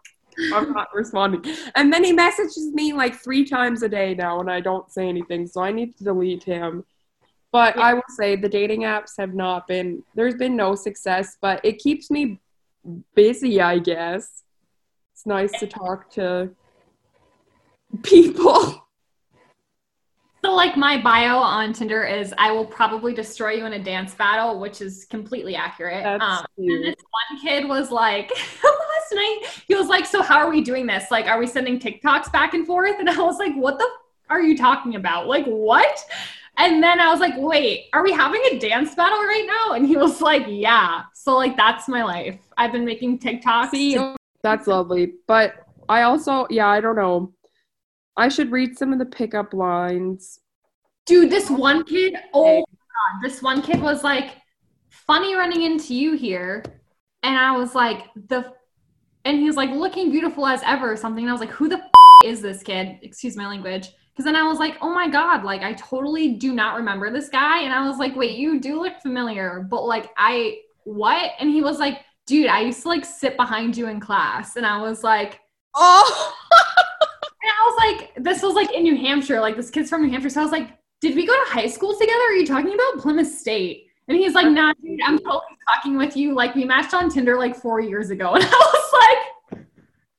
I'm 0.52 0.72
not 0.72 0.88
responding. 0.94 1.44
And 1.74 1.92
then 1.92 2.04
he 2.04 2.12
messages 2.12 2.72
me 2.72 2.92
like 2.92 3.16
three 3.16 3.44
times 3.44 3.82
a 3.82 3.88
day 3.88 4.14
now, 4.14 4.40
and 4.40 4.50
I 4.50 4.60
don't 4.60 4.90
say 4.90 5.08
anything, 5.08 5.46
so 5.46 5.62
I 5.62 5.72
need 5.72 5.96
to 5.98 6.04
delete 6.04 6.44
him. 6.44 6.84
But 7.50 7.76
I 7.76 7.92
will 7.92 8.02
say 8.08 8.34
the 8.34 8.48
dating 8.48 8.82
apps 8.82 9.12
have 9.18 9.34
not 9.34 9.66
been, 9.66 10.02
there's 10.14 10.36
been 10.36 10.56
no 10.56 10.74
success, 10.74 11.36
but 11.40 11.60
it 11.62 11.78
keeps 11.78 12.10
me 12.10 12.40
busy, 13.14 13.60
I 13.60 13.78
guess. 13.78 14.42
It's 15.12 15.26
nice 15.26 15.52
to 15.60 15.66
talk 15.66 16.10
to 16.12 16.50
people. 18.02 18.78
So 20.44 20.52
like 20.52 20.76
my 20.76 21.00
bio 21.00 21.38
on 21.38 21.72
Tinder 21.72 22.02
is 22.02 22.34
I 22.36 22.50
will 22.50 22.64
probably 22.64 23.14
destroy 23.14 23.52
you 23.52 23.66
in 23.66 23.74
a 23.74 23.82
dance 23.82 24.12
battle, 24.14 24.58
which 24.58 24.80
is 24.80 25.04
completely 25.08 25.54
accurate. 25.54 26.02
That's 26.02 26.22
um, 26.22 26.44
and 26.58 26.84
this 26.84 26.96
one 26.96 27.40
kid 27.40 27.68
was 27.68 27.92
like 27.92 28.28
last 28.64 29.12
night, 29.12 29.38
he 29.68 29.76
was 29.76 29.86
like, 29.86 30.04
So 30.04 30.20
how 30.20 30.38
are 30.38 30.50
we 30.50 30.60
doing 30.60 30.86
this? 30.86 31.12
Like, 31.12 31.26
are 31.26 31.38
we 31.38 31.46
sending 31.46 31.78
TikToks 31.78 32.32
back 32.32 32.54
and 32.54 32.66
forth? 32.66 32.96
And 32.98 33.08
I 33.08 33.18
was 33.20 33.38
like, 33.38 33.54
What 33.54 33.78
the 33.78 33.84
f- 33.84 34.00
are 34.30 34.42
you 34.42 34.56
talking 34.56 34.96
about? 34.96 35.28
Like, 35.28 35.44
what? 35.44 36.04
And 36.58 36.82
then 36.82 37.00
I 37.00 37.08
was 37.10 37.20
like, 37.20 37.32
wait, 37.36 37.86
are 37.94 38.02
we 38.02 38.12
having 38.12 38.42
a 38.50 38.58
dance 38.58 38.94
battle 38.94 39.18
right 39.18 39.46
now? 39.46 39.72
And 39.74 39.86
he 39.86 39.96
was 39.96 40.20
like, 40.20 40.44
yeah. 40.46 41.04
So 41.14 41.34
like 41.34 41.56
that's 41.56 41.88
my 41.88 42.04
life. 42.04 42.38
I've 42.58 42.72
been 42.72 42.84
making 42.84 43.20
TikToks. 43.20 43.70
See, 43.70 43.98
that's 44.42 44.66
lovely. 44.66 45.14
But 45.26 45.66
I 45.88 46.02
also, 46.02 46.46
yeah, 46.50 46.68
I 46.68 46.80
don't 46.80 46.96
know. 46.96 47.32
I 48.16 48.28
should 48.28 48.52
read 48.52 48.76
some 48.76 48.92
of 48.92 48.98
the 48.98 49.06
pickup 49.06 49.54
lines. 49.54 50.40
Dude, 51.06 51.30
this 51.30 51.50
one 51.50 51.84
kid, 51.84 52.14
oh 52.34 52.58
my 52.58 52.60
god, 52.60 53.22
this 53.22 53.42
one 53.42 53.62
kid 53.62 53.80
was 53.80 54.04
like, 54.04 54.36
funny 54.90 55.34
running 55.34 55.62
into 55.62 55.94
you 55.94 56.14
here. 56.14 56.64
And 57.22 57.36
I 57.36 57.56
was 57.56 57.74
like, 57.74 58.06
the, 58.28 58.52
and 59.24 59.38
he 59.38 59.44
was 59.44 59.56
like, 59.56 59.70
looking 59.70 60.10
beautiful 60.10 60.46
as 60.46 60.62
ever 60.64 60.92
or 60.92 60.96
something. 60.96 61.24
And 61.24 61.30
I 61.30 61.32
was 61.32 61.40
like, 61.40 61.50
who 61.50 61.68
the 61.68 61.78
f- 61.78 61.90
is 62.24 62.42
this 62.42 62.62
kid? 62.62 62.98
Excuse 63.02 63.36
my 63.36 63.46
language. 63.46 63.88
Because 64.12 64.24
then 64.26 64.36
I 64.36 64.42
was 64.42 64.58
like, 64.58 64.76
oh 64.82 64.92
my 64.92 65.08
God, 65.08 65.42
like 65.42 65.62
I 65.62 65.72
totally 65.72 66.34
do 66.34 66.52
not 66.52 66.76
remember 66.76 67.10
this 67.10 67.28
guy. 67.28 67.62
And 67.62 67.72
I 67.72 67.88
was 67.88 67.98
like, 67.98 68.14
wait, 68.14 68.36
you 68.36 68.60
do 68.60 68.80
look 68.80 69.00
familiar, 69.00 69.66
but 69.70 69.84
like 69.84 70.10
I, 70.16 70.58
what? 70.84 71.32
And 71.40 71.50
he 71.50 71.62
was 71.62 71.78
like, 71.78 72.00
dude, 72.26 72.48
I 72.48 72.60
used 72.60 72.82
to 72.82 72.88
like 72.88 73.04
sit 73.04 73.36
behind 73.36 73.76
you 73.76 73.88
in 73.88 74.00
class. 74.00 74.56
And 74.56 74.66
I 74.66 74.82
was 74.82 75.02
like, 75.02 75.40
Oh, 75.74 76.34
and 77.00 77.01
I 77.50 77.66
was 77.66 77.76
like, 78.00 78.12
this 78.16 78.42
was 78.42 78.54
like 78.54 78.72
in 78.72 78.82
New 78.82 78.96
Hampshire, 78.96 79.40
like 79.40 79.56
this 79.56 79.70
kid's 79.70 79.88
from 79.90 80.02
New 80.02 80.10
Hampshire. 80.10 80.30
So 80.30 80.40
I 80.40 80.44
was 80.44 80.52
like, 80.52 80.70
did 81.00 81.16
we 81.16 81.26
go 81.26 81.32
to 81.44 81.50
high 81.50 81.66
school 81.66 81.92
together? 81.98 82.20
Are 82.20 82.32
you 82.34 82.46
talking 82.46 82.72
about 82.74 83.02
Plymouth 83.02 83.32
State? 83.32 83.86
And 84.08 84.16
he's 84.16 84.34
like, 84.34 84.46
nah, 84.48 84.72
dude, 84.82 85.00
I'm 85.04 85.18
totally 85.18 85.56
talking 85.74 85.96
with 85.96 86.16
you. 86.16 86.34
Like 86.34 86.54
we 86.54 86.64
matched 86.64 86.92
on 86.94 87.08
Tinder 87.10 87.36
like 87.38 87.56
four 87.56 87.80
years 87.80 88.10
ago. 88.10 88.34
And 88.34 88.44
I 88.44 88.48
was 88.48 88.92
like, 89.52 89.64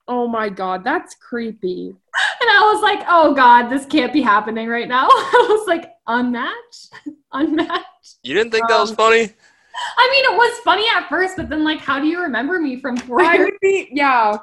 oh 0.08 0.28
my 0.28 0.50
God, 0.50 0.84
that's 0.84 1.16
creepy. 1.16 1.88
and 1.90 2.50
I 2.50 2.72
was 2.74 2.82
like, 2.82 3.06
oh 3.08 3.34
God, 3.34 3.70
this 3.70 3.86
can't 3.86 4.12
be 4.12 4.22
happening 4.22 4.68
right 4.68 4.88
now. 4.88 5.08
I 5.10 5.48
was 5.50 5.68
like, 5.68 5.94
unmatched? 6.08 6.94
unmatched? 7.34 8.16
You 8.24 8.34
didn't 8.34 8.52
think 8.52 8.68
that 8.68 8.80
was 8.80 8.90
Um, 8.92 8.96
funny? 8.98 9.30
I 9.98 10.10
mean, 10.12 10.26
it 10.34 10.38
was 10.38 10.60
funny 10.64 10.86
at 10.96 11.08
first, 11.10 11.36
but 11.38 11.50
then 11.50 11.64
like, 11.64 11.80
how 11.80 12.00
do 12.00 12.06
you 12.08 12.22
remember 12.22 12.60
me 12.60 12.80
from 12.80 12.96
four 12.98 13.22
I 13.22 13.34
years? 13.36 13.46
would 13.52 13.60
be, 13.62 13.90
yeah. 13.92 14.38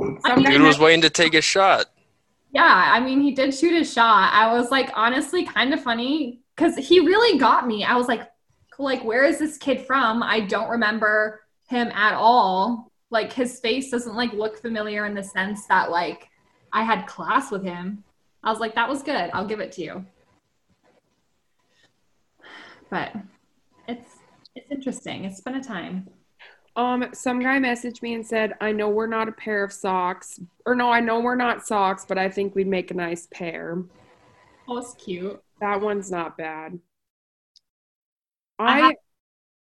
I 0.00 0.36
mean- 0.36 0.44
Dude 0.46 0.62
was 0.62 0.78
waiting 0.78 1.02
to 1.02 1.10
take 1.10 1.34
a 1.34 1.40
shot. 1.40 1.86
Yeah, 2.52 2.90
I 2.92 3.00
mean, 3.00 3.20
he 3.20 3.32
did 3.32 3.52
shoot 3.52 3.72
his 3.72 3.92
shot. 3.92 4.32
I 4.32 4.52
was 4.54 4.70
like, 4.70 4.90
honestly, 4.94 5.44
kind 5.44 5.74
of 5.74 5.82
funny 5.82 6.40
because 6.54 6.76
he 6.76 7.00
really 7.00 7.36
got 7.38 7.66
me. 7.66 7.82
I 7.84 7.96
was 7.96 8.06
like, 8.06 8.30
like, 8.78 9.02
where 9.04 9.24
is 9.24 9.38
this 9.38 9.58
kid 9.58 9.80
from? 9.86 10.22
I 10.22 10.40
don't 10.40 10.68
remember 10.68 11.40
him 11.68 11.88
at 11.88 12.14
all. 12.14 12.92
Like, 13.10 13.32
his 13.32 13.58
face 13.58 13.90
doesn't 13.90 14.14
like 14.14 14.32
look 14.32 14.58
familiar 14.58 15.04
in 15.06 15.14
the 15.14 15.22
sense 15.22 15.66
that 15.66 15.90
like 15.90 16.28
I 16.72 16.84
had 16.84 17.06
class 17.08 17.50
with 17.50 17.64
him. 17.64 18.04
I 18.44 18.50
was 18.50 18.60
like, 18.60 18.74
that 18.76 18.88
was 18.88 19.02
good. 19.02 19.30
I'll 19.32 19.46
give 19.46 19.60
it 19.60 19.72
to 19.72 19.82
you. 19.82 20.06
But 22.90 23.12
it's 23.88 24.08
it's 24.54 24.70
interesting. 24.70 25.24
It's 25.24 25.40
been 25.40 25.56
a 25.56 25.64
time. 25.64 26.08
Um, 26.76 27.06
some 27.12 27.40
guy 27.40 27.58
messaged 27.58 28.02
me 28.02 28.14
and 28.14 28.26
said, 28.26 28.54
I 28.60 28.72
know 28.72 28.88
we're 28.88 29.06
not 29.06 29.28
a 29.28 29.32
pair 29.32 29.62
of 29.62 29.72
socks. 29.72 30.40
Or 30.66 30.74
no, 30.74 30.90
I 30.90 31.00
know 31.00 31.20
we're 31.20 31.36
not 31.36 31.64
socks, 31.66 32.04
but 32.08 32.18
I 32.18 32.28
think 32.28 32.54
we'd 32.54 32.66
make 32.66 32.90
a 32.90 32.94
nice 32.94 33.28
pair. 33.32 33.78
Oh, 34.68 34.78
it's 34.78 34.94
cute. 34.94 35.40
That 35.60 35.80
one's 35.80 36.10
not 36.10 36.36
bad. 36.36 36.78
I 38.58 38.64
I, 38.64 38.78
have- 38.86 38.94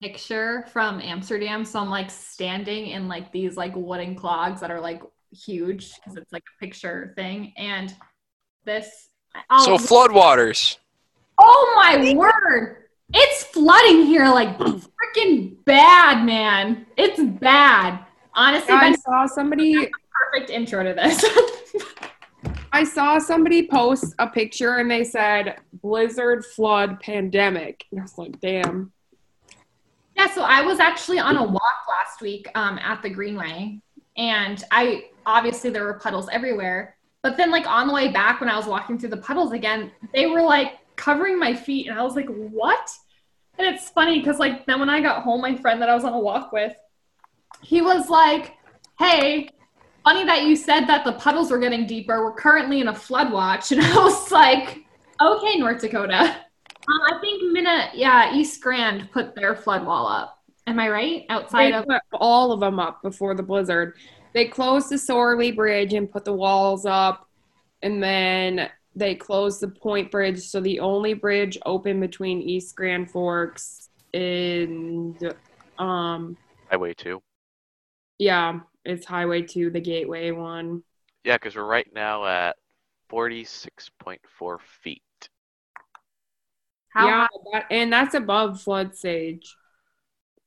picture 0.02 0.64
from 0.72 1.00
Amsterdam. 1.00 1.64
So 1.64 1.78
I'm 1.80 1.90
like 1.90 2.10
standing 2.10 2.88
in 2.88 3.08
like 3.08 3.30
these 3.30 3.56
like 3.56 3.72
wooden 3.76 4.14
clogs 4.14 4.60
that 4.60 4.70
are 4.70 4.80
like 4.80 5.02
huge 5.32 5.94
because 5.96 6.16
it's 6.16 6.32
like 6.32 6.42
a 6.42 6.64
picture 6.64 7.12
thing. 7.16 7.52
And 7.56 7.94
this, 8.64 9.08
So 9.60 9.74
oh, 9.74 9.78
floodwaters. 9.78 10.78
oh 11.38 11.72
my 11.76 12.14
word, 12.14 12.81
it's 13.14 13.44
flooding 13.44 14.06
here 14.06 14.26
like 14.26 14.58
freaking 14.58 15.56
bad, 15.64 16.24
man. 16.24 16.86
It's 16.96 17.22
bad. 17.40 18.04
Honestly, 18.34 18.74
I 18.74 18.94
saw 18.94 19.26
somebody 19.26 19.88
perfect 20.32 20.50
intro 20.50 20.82
to 20.82 20.94
this. 20.94 21.24
I 22.72 22.84
saw 22.84 23.18
somebody 23.18 23.68
post 23.68 24.14
a 24.18 24.26
picture 24.26 24.76
and 24.76 24.90
they 24.90 25.04
said 25.04 25.58
blizzard 25.82 26.44
flood 26.44 27.00
pandemic. 27.00 27.84
And 27.90 28.00
I 28.00 28.02
was 28.02 28.16
like, 28.16 28.40
damn. 28.40 28.92
Yeah, 30.16 30.30
so 30.30 30.42
I 30.42 30.62
was 30.62 30.78
actually 30.78 31.18
on 31.18 31.36
a 31.36 31.44
walk 31.44 31.86
last 31.88 32.22
week 32.22 32.48
um, 32.54 32.78
at 32.78 33.02
the 33.02 33.10
Greenway, 33.10 33.80
and 34.16 34.62
I 34.70 35.06
obviously 35.24 35.70
there 35.70 35.84
were 35.84 35.94
puddles 35.94 36.28
everywhere. 36.30 36.96
But 37.22 37.36
then, 37.36 37.50
like 37.50 37.66
on 37.66 37.86
the 37.86 37.94
way 37.94 38.08
back, 38.08 38.40
when 38.40 38.50
I 38.50 38.56
was 38.56 38.66
walking 38.66 38.98
through 38.98 39.10
the 39.10 39.16
puddles 39.18 39.52
again, 39.52 39.90
they 40.12 40.26
were 40.26 40.42
like 40.42 40.78
covering 40.96 41.38
my 41.38 41.54
feet, 41.54 41.88
and 41.88 41.98
I 41.98 42.02
was 42.02 42.14
like, 42.14 42.28
"What?" 42.28 42.90
And 43.58 43.74
it's 43.74 43.90
funny 43.90 44.18
because 44.18 44.38
like 44.38 44.66
then 44.66 44.80
when 44.80 44.90
I 44.90 45.00
got 45.00 45.22
home, 45.22 45.40
my 45.40 45.56
friend 45.56 45.80
that 45.82 45.88
I 45.88 45.94
was 45.94 46.04
on 46.04 46.12
a 46.12 46.18
walk 46.18 46.52
with, 46.52 46.74
he 47.60 47.82
was 47.82 48.08
like, 48.08 48.54
"Hey, 48.98 49.48
funny 50.04 50.24
that 50.24 50.44
you 50.44 50.56
said 50.56 50.86
that 50.86 51.04
the 51.04 51.12
puddles 51.12 51.50
were 51.50 51.58
getting 51.58 51.86
deeper. 51.86 52.24
We're 52.24 52.34
currently 52.34 52.80
in 52.80 52.88
a 52.88 52.94
flood 52.94 53.32
watch," 53.32 53.72
and 53.72 53.82
I 53.82 53.94
was 53.96 54.30
like, 54.30 54.84
"Okay, 55.20 55.58
North 55.58 55.80
Dakota." 55.80 56.36
Um, 56.88 57.00
I 57.14 57.20
think 57.20 57.52
Minna, 57.52 57.90
yeah, 57.94 58.34
East 58.34 58.60
Grand 58.60 59.10
put 59.12 59.34
their 59.34 59.54
flood 59.54 59.86
wall 59.86 60.06
up. 60.06 60.42
Am 60.66 60.78
I 60.78 60.88
right? 60.88 61.24
Outside 61.28 61.72
They 61.72 61.76
of 61.76 61.86
put 61.86 62.02
all 62.14 62.52
of 62.52 62.60
them 62.60 62.80
up 62.80 63.02
before 63.02 63.34
the 63.34 63.42
blizzard. 63.42 63.94
They 64.32 64.46
closed 64.46 64.88
the 64.88 64.98
Sorlie 64.98 65.52
Bridge 65.52 65.92
and 65.92 66.10
put 66.10 66.24
the 66.24 66.32
walls 66.32 66.86
up, 66.86 67.28
and 67.82 68.02
then 68.02 68.68
they 68.94 69.14
closed 69.14 69.60
the 69.60 69.68
Point 69.68 70.10
Bridge. 70.10 70.40
So 70.40 70.60
the 70.60 70.80
only 70.80 71.14
bridge 71.14 71.58
open 71.64 72.00
between 72.00 72.42
East 72.42 72.74
Grand 72.76 73.10
Forks 73.10 73.88
and 74.14 75.34
um 75.78 76.36
Highway 76.68 76.94
two. 76.94 77.22
yeah, 78.18 78.60
it's 78.84 79.06
Highway 79.06 79.42
Two, 79.42 79.70
the 79.70 79.80
Gateway 79.80 80.30
one. 80.30 80.82
Yeah, 81.24 81.36
because 81.36 81.56
we're 81.56 81.64
right 81.64 81.88
now 81.92 82.24
at 82.26 82.56
forty-six 83.08 83.90
point 83.98 84.20
four 84.38 84.60
feet. 84.82 85.02
how 86.90 87.06
yeah, 87.06 87.26
that, 87.52 87.66
and 87.70 87.92
that's 87.92 88.14
above 88.14 88.60
flood 88.60 88.94
stage. 88.96 89.56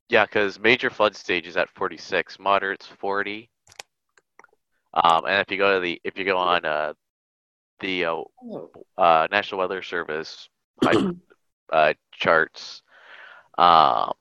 Yeah, 0.08 0.24
because 0.24 0.58
major 0.58 0.90
flood 0.90 1.14
stage 1.14 1.46
is 1.46 1.56
at 1.56 1.70
46, 1.70 2.40
moderate's 2.40 2.86
40. 2.86 3.48
Um, 4.94 5.26
and 5.26 5.40
if 5.40 5.50
you 5.50 5.58
go 5.58 5.74
to 5.74 5.80
the 5.80 6.00
if 6.04 6.16
you 6.18 6.24
go 6.24 6.38
on 6.38 6.64
uh, 6.64 6.94
the 7.80 8.06
uh, 8.06 8.22
uh, 8.98 9.26
National 9.30 9.60
Weather 9.60 9.82
Service 9.82 10.48
uh, 11.72 11.94
charts, 12.12 12.82
um, 13.58 14.12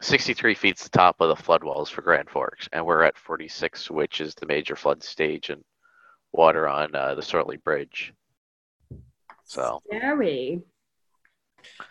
63 0.00 0.54
feet's 0.54 0.84
the 0.84 0.90
top 0.90 1.16
of 1.20 1.28
the 1.28 1.42
flood 1.42 1.64
walls 1.64 1.90
for 1.90 2.02
Grand 2.02 2.30
Forks, 2.30 2.68
and 2.72 2.84
we're 2.84 3.02
at 3.02 3.18
46, 3.18 3.90
which 3.90 4.20
is 4.20 4.34
the 4.34 4.46
major 4.46 4.76
flood 4.76 5.02
stage 5.02 5.50
and 5.50 5.62
water 6.32 6.68
on 6.68 6.94
uh, 6.94 7.14
the 7.14 7.22
Sorlie 7.22 7.56
Bridge. 7.56 8.12
So 9.44 9.80
Scary. 9.86 10.60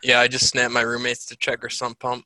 Yeah, 0.03 0.19
I 0.19 0.27
just 0.27 0.47
snapped 0.47 0.73
my 0.73 0.81
roommates 0.81 1.25
to 1.25 1.35
check 1.35 1.61
her 1.61 1.69
sump 1.69 1.99
pump. 1.99 2.25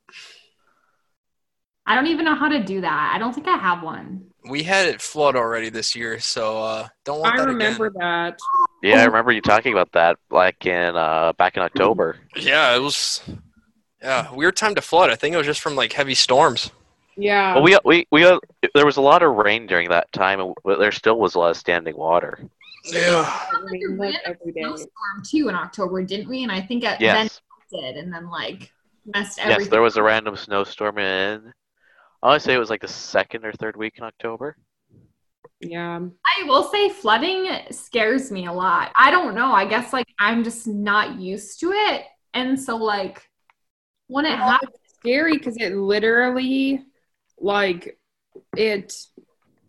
I 1.85 1.95
don't 1.95 2.07
even 2.07 2.25
know 2.25 2.35
how 2.35 2.47
to 2.47 2.63
do 2.63 2.81
that. 2.81 3.11
I 3.13 3.17
don't 3.17 3.33
think 3.33 3.47
I 3.47 3.57
have 3.57 3.83
one. 3.83 4.25
We 4.49 4.63
had 4.63 4.87
it 4.87 5.01
flood 5.01 5.35
already 5.35 5.69
this 5.69 5.95
year, 5.95 6.19
so 6.19 6.63
uh, 6.63 6.87
don't 7.05 7.19
want 7.19 7.35
I 7.35 7.37
that 7.39 7.47
remember 7.47 7.87
again. 7.87 7.99
that. 7.99 8.39
yeah, 8.81 9.01
I 9.01 9.05
remember 9.05 9.31
you 9.31 9.41
talking 9.41 9.73
about 9.73 9.91
that 9.93 10.17
like 10.29 10.65
in 10.65 10.95
uh, 10.95 11.33
back 11.33 11.57
in 11.57 11.63
October. 11.63 12.17
Yeah, 12.35 12.75
it 12.75 12.79
was. 12.79 13.21
Yeah, 14.01 14.33
weird 14.33 14.55
time 14.55 14.73
to 14.75 14.81
flood. 14.81 15.11
I 15.11 15.15
think 15.15 15.35
it 15.35 15.37
was 15.37 15.45
just 15.45 15.61
from 15.61 15.75
like 15.75 15.93
heavy 15.93 16.15
storms. 16.15 16.71
Yeah. 17.17 17.53
Well, 17.53 17.63
we 17.63 17.77
we 17.85 18.07
we 18.11 18.23
uh, 18.25 18.39
there 18.73 18.85
was 18.85 18.97
a 18.97 19.01
lot 19.01 19.21
of 19.21 19.35
rain 19.35 19.67
during 19.67 19.89
that 19.89 20.11
time, 20.11 20.39
and 20.39 20.55
there 20.79 20.91
still 20.91 21.19
was 21.19 21.35
a 21.35 21.39
lot 21.39 21.51
of 21.51 21.57
standing 21.57 21.95
water. 21.95 22.39
Yeah. 22.85 23.23
I 23.27 23.59
Like 23.61 23.71
mean, 23.73 23.91
a 23.91 23.95
random 23.95 24.21
every 24.25 24.51
day. 24.53 24.61
snowstorm 24.61 25.23
too 25.29 25.49
in 25.49 25.55
October, 25.55 26.01
didn't 26.03 26.29
we? 26.29 26.41
And 26.41 26.51
I 26.51 26.61
think 26.61 26.83
it 26.83 26.99
Yes, 26.99 27.41
then 27.69 27.79
did, 27.79 27.97
and 28.03 28.11
then 28.11 28.27
like 28.27 28.71
messed 29.05 29.37
everything. 29.37 29.61
yes, 29.65 29.69
there 29.69 29.83
was 29.83 29.97
a 29.97 30.03
random 30.03 30.35
snowstorm 30.35 30.97
in. 30.97 31.53
I 32.23 32.27
want 32.27 32.41
to 32.41 32.45
say 32.45 32.53
it 32.53 32.59
was 32.59 32.69
like 32.69 32.81
the 32.81 32.87
second 32.87 33.45
or 33.45 33.51
third 33.53 33.75
week 33.75 33.95
in 33.97 34.03
October. 34.03 34.55
Yeah. 35.59 35.99
I 36.25 36.43
will 36.45 36.63
say 36.63 36.89
flooding 36.89 37.47
scares 37.71 38.31
me 38.31 38.45
a 38.47 38.53
lot. 38.53 38.91
I 38.95 39.11
don't 39.11 39.35
know. 39.35 39.51
I 39.51 39.65
guess 39.65 39.93
like 39.93 40.07
I'm 40.19 40.43
just 40.43 40.67
not 40.67 41.19
used 41.19 41.59
to 41.61 41.71
it, 41.71 42.03
and 42.33 42.59
so 42.59 42.77
like 42.77 43.27
when 44.07 44.25
it 44.25 44.37
Well, 44.37 44.49
happens, 44.51 44.71
it's 44.83 44.95
scary 44.95 45.37
because 45.37 45.57
it 45.57 45.73
literally 45.75 46.83
like 47.39 47.97
it 48.57 48.93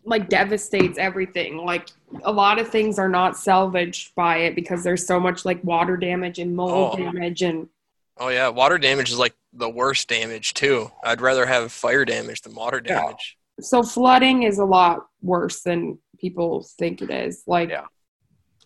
like 0.05 0.29
devastates 0.29 0.99
everything 0.99 1.59
like 1.59 1.89
a 2.25 2.33
lot 2.33 2.59
of 2.59 2.69
things 2.69 2.99
are 2.99 3.09
not 3.09 3.37
salvaged 3.37 4.15
by 4.17 4.39
it 4.39 4.55
because 4.57 4.83
there's 4.83 5.07
so 5.07 5.21
much 5.21 5.45
like 5.45 5.63
water 5.63 5.97
damage 5.97 6.39
and 6.41 6.57
mold 6.57 6.99
Oh. 6.99 7.05
damage 7.05 7.43
and 7.43 7.69
Oh 8.19 8.29
yeah, 8.29 8.49
water 8.49 8.79
damage 8.79 9.11
is 9.11 9.19
like 9.19 9.35
the 9.53 9.69
worst 9.69 10.09
damage 10.09 10.55
too. 10.55 10.91
I'd 11.05 11.21
rather 11.21 11.47
have 11.47 11.73
fire 11.73 12.05
damage 12.05 12.43
than 12.43 12.55
water 12.55 12.81
Yeah. 12.85 13.01
damage. 13.01 13.37
so 13.61 13.83
flooding 13.83 14.43
is 14.45 14.59
a 14.59 14.65
lot 14.65 15.07
worse 15.21 15.63
than 15.63 15.99
people 16.19 16.67
think 16.79 17.03
it 17.03 17.11
is 17.11 17.43
like 17.47 17.69
Yeah. 17.69 17.85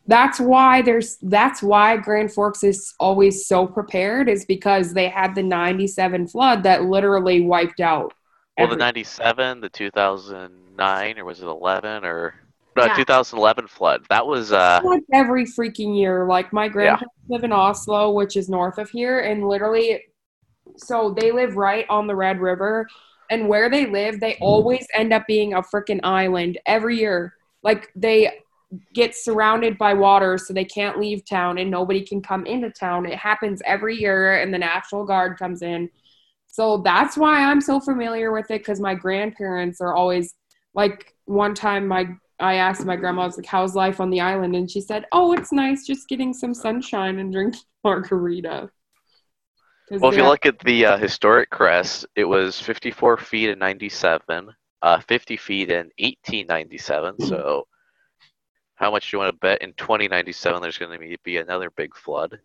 that's 0.07 0.39
why 0.39 0.81
there's 0.83 1.17
that's 1.23 1.63
why 1.63 1.97
Grand 1.97 2.33
Forks 2.33 2.63
is 2.63 2.95
always 3.01 3.47
so 3.49 3.67
prepared 3.67 4.29
is 4.29 4.45
because 4.47 4.95
they 4.95 5.09
had 5.09 5.35
the 5.35 5.43
97 5.43 6.29
flood 6.29 6.63
that 6.63 6.85
literally 6.85 7.41
wiped 7.41 7.81
out 7.81 8.13
Well, 8.59 8.69
the 8.69 8.77
97, 8.77 9.61
the 9.61 9.69
2009, 9.69 11.19
or 11.19 11.25
was 11.25 11.41
it 11.43 11.47
11, 11.47 12.05
or 12.05 12.35
no, 12.77 12.85
Yeah. 12.87 12.95
2011 12.97 13.67
flood. 13.69 14.07
That 14.09 14.27
was 14.27 14.53
uh, 14.53 14.81
like 14.85 15.03
every 15.13 15.45
freaking 15.45 15.99
year. 15.99 16.27
Like 16.27 16.53
my 16.53 16.69
grandparents 16.69 17.15
live 17.29 17.45
in 17.45 17.53
Oslo, 17.53 18.13
which 18.13 18.37
is 18.37 18.49
north 18.49 18.79
of 18.79 18.91
here, 18.91 19.21
and 19.21 19.49
literally, 19.49 20.03
so 20.77 21.15
they 21.19 21.33
live 21.33 21.57
right 21.57 21.87
on 21.89 22.07
the 22.07 22.15
Red 22.15 22.41
River, 22.41 22.87
and 23.31 23.49
where 23.49 23.69
they 23.71 23.87
live, 23.87 24.21
they 24.21 24.37
always 24.41 24.87
end 24.95 25.13
up 25.13 25.27
being 25.27 25.55
a 25.55 25.63
freaking 25.63 26.01
island 26.05 26.59
every 26.67 26.99
year. 26.99 27.35
Like 27.63 27.89
they 27.97 28.41
get 28.95 29.15
surrounded 29.15 29.79
by 29.79 29.95
water, 29.95 30.39
so 30.39 30.53
they 30.53 30.65
can't 30.65 30.99
leave 30.99 31.25
town, 31.25 31.59
and 31.59 31.71
nobody 31.71 32.05
can 32.05 32.21
come 32.21 32.47
into 32.47 32.71
town. 32.71 33.07
It 33.07 33.19
happens 33.19 33.63
every 33.65 33.97
year, 33.97 34.41
and 34.41 34.53
the 34.53 34.59
National 34.59 35.05
Guard 35.05 35.39
comes 35.39 35.63
in. 35.63 35.89
So 36.47 36.79
that's 36.79 37.17
why 37.17 37.45
I'm 37.45 37.61
so 37.61 37.81
familiar 37.81 38.33
with 38.33 38.51
it 38.51 38.61
because 38.61 38.81
my 38.81 38.95
grandparents 38.95 39.81
are 39.81 39.95
always 39.95 40.35
like 40.75 41.15
one 41.27 41.55
time 41.55 41.87
my 41.87 42.07
I 42.39 42.55
asked 42.57 42.85
my 42.85 42.97
grandma, 42.97 43.23
I 43.23 43.27
was 43.27 43.37
like, 43.37 43.47
how's 43.47 43.75
life 43.75 44.01
on 44.01 44.11
the 44.11 44.21
island? 44.21 44.55
And 44.55 44.71
she 44.71 44.81
said, 44.81 45.07
oh, 45.13 45.33
it's 45.33 45.53
nice 45.53 45.87
just 45.87 46.09
getting 46.09 46.35
some 46.35 46.53
sunshine 46.53 47.19
and 47.19 47.33
drinking 47.33 47.61
margarita. 47.85 48.69
well, 49.91 50.11
if 50.11 50.17
you 50.17 50.25
look 50.25 50.45
at 50.45 50.59
the 50.61 50.85
uh, 50.85 50.97
historic 50.99 51.49
crest, 51.51 52.07
it 52.15 52.25
was 52.25 52.61
54 52.61 53.17
feet 53.19 53.51
in 53.51 53.59
97, 53.59 54.51
uh, 54.83 55.01
50 55.01 55.37
feet 55.37 55.71
in 55.71 55.91
1897. 55.99 57.21
So, 57.21 57.67
how 58.75 58.91
much 58.91 59.11
do 59.11 59.17
you 59.17 59.21
want 59.21 59.33
to 59.33 59.39
bet 59.39 59.63
in 59.63 59.73
2097 59.75 60.61
there's 60.61 60.77
going 60.77 60.93
to 60.93 60.99
be, 60.99 61.17
be 61.25 61.39
another 61.39 61.71
big 61.71 61.97
flood? 61.97 62.39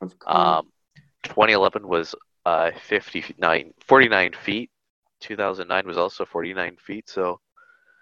Of 0.00 0.16
course. 0.18 0.36
Um, 0.36 0.68
2011 1.24 1.86
was 1.86 2.14
uh, 2.46 2.70
59, 2.86 3.72
49 3.80 4.32
feet. 4.32 4.70
2009 5.20 5.86
was 5.86 5.96
also 5.96 6.24
49 6.24 6.76
feet. 6.76 7.08
So, 7.08 7.40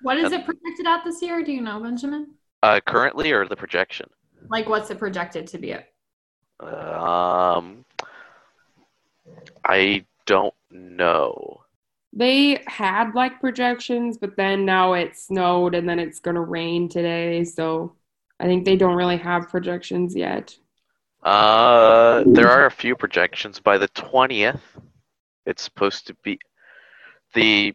What 0.02 0.16
is 0.18 0.32
it 0.32 0.44
projected 0.44 0.86
at 0.86 1.04
this 1.04 1.20
year? 1.22 1.42
Do 1.42 1.52
you 1.52 1.60
know, 1.60 1.80
Benjamin? 1.80 2.34
uh, 2.62 2.80
currently, 2.86 3.32
or 3.32 3.46
the 3.46 3.56
projection? 3.56 4.08
Like, 4.50 4.68
what's 4.68 4.90
it 4.90 4.98
projected 4.98 5.46
to 5.48 5.58
be 5.58 5.72
at? 5.72 5.88
Um, 6.60 7.84
I 9.64 10.04
don't 10.26 10.54
know. 10.70 11.62
they 12.12 12.62
had 12.66 13.14
like 13.14 13.40
projections, 13.40 14.18
but 14.18 14.36
then 14.36 14.64
now 14.64 14.92
it 14.94 15.16
snowed 15.16 15.74
and 15.74 15.88
then 15.88 15.98
it's 15.98 16.20
going 16.20 16.34
to 16.34 16.40
rain 16.42 16.88
today. 16.88 17.44
So 17.44 17.96
I 18.38 18.44
think 18.46 18.64
they 18.64 18.76
don't 18.76 18.96
really 18.96 19.16
have 19.18 19.48
projections 19.48 20.14
yet. 20.16 20.54
Uh, 21.22 22.24
there 22.26 22.48
are 22.50 22.66
a 22.66 22.70
few 22.70 22.96
projections 22.96 23.60
by 23.60 23.78
the 23.78 23.88
twentieth. 23.88 24.62
It's 25.46 25.62
supposed 25.62 26.06
to 26.08 26.14
be 26.22 26.38
the 27.34 27.74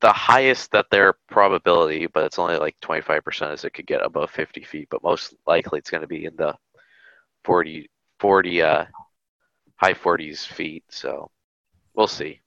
the 0.00 0.12
highest 0.12 0.72
that 0.72 0.86
their 0.90 1.14
probability, 1.28 2.06
but 2.06 2.24
it's 2.24 2.38
only 2.38 2.56
like 2.56 2.76
twenty 2.80 3.02
five 3.02 3.24
percent, 3.24 3.52
as 3.52 3.64
it 3.64 3.70
could 3.70 3.86
get 3.86 4.04
above 4.04 4.30
fifty 4.30 4.62
feet. 4.62 4.88
But 4.90 5.02
most 5.02 5.34
likely, 5.46 5.78
it's 5.78 5.90
going 5.90 6.02
to 6.02 6.06
be 6.06 6.24
in 6.24 6.36
the 6.36 6.54
40, 7.44 7.88
40 8.18 8.62
uh, 8.62 8.84
high 9.76 9.94
forties 9.94 10.44
feet. 10.44 10.84
So 10.90 11.30
we'll 11.94 12.08
see. 12.08 12.40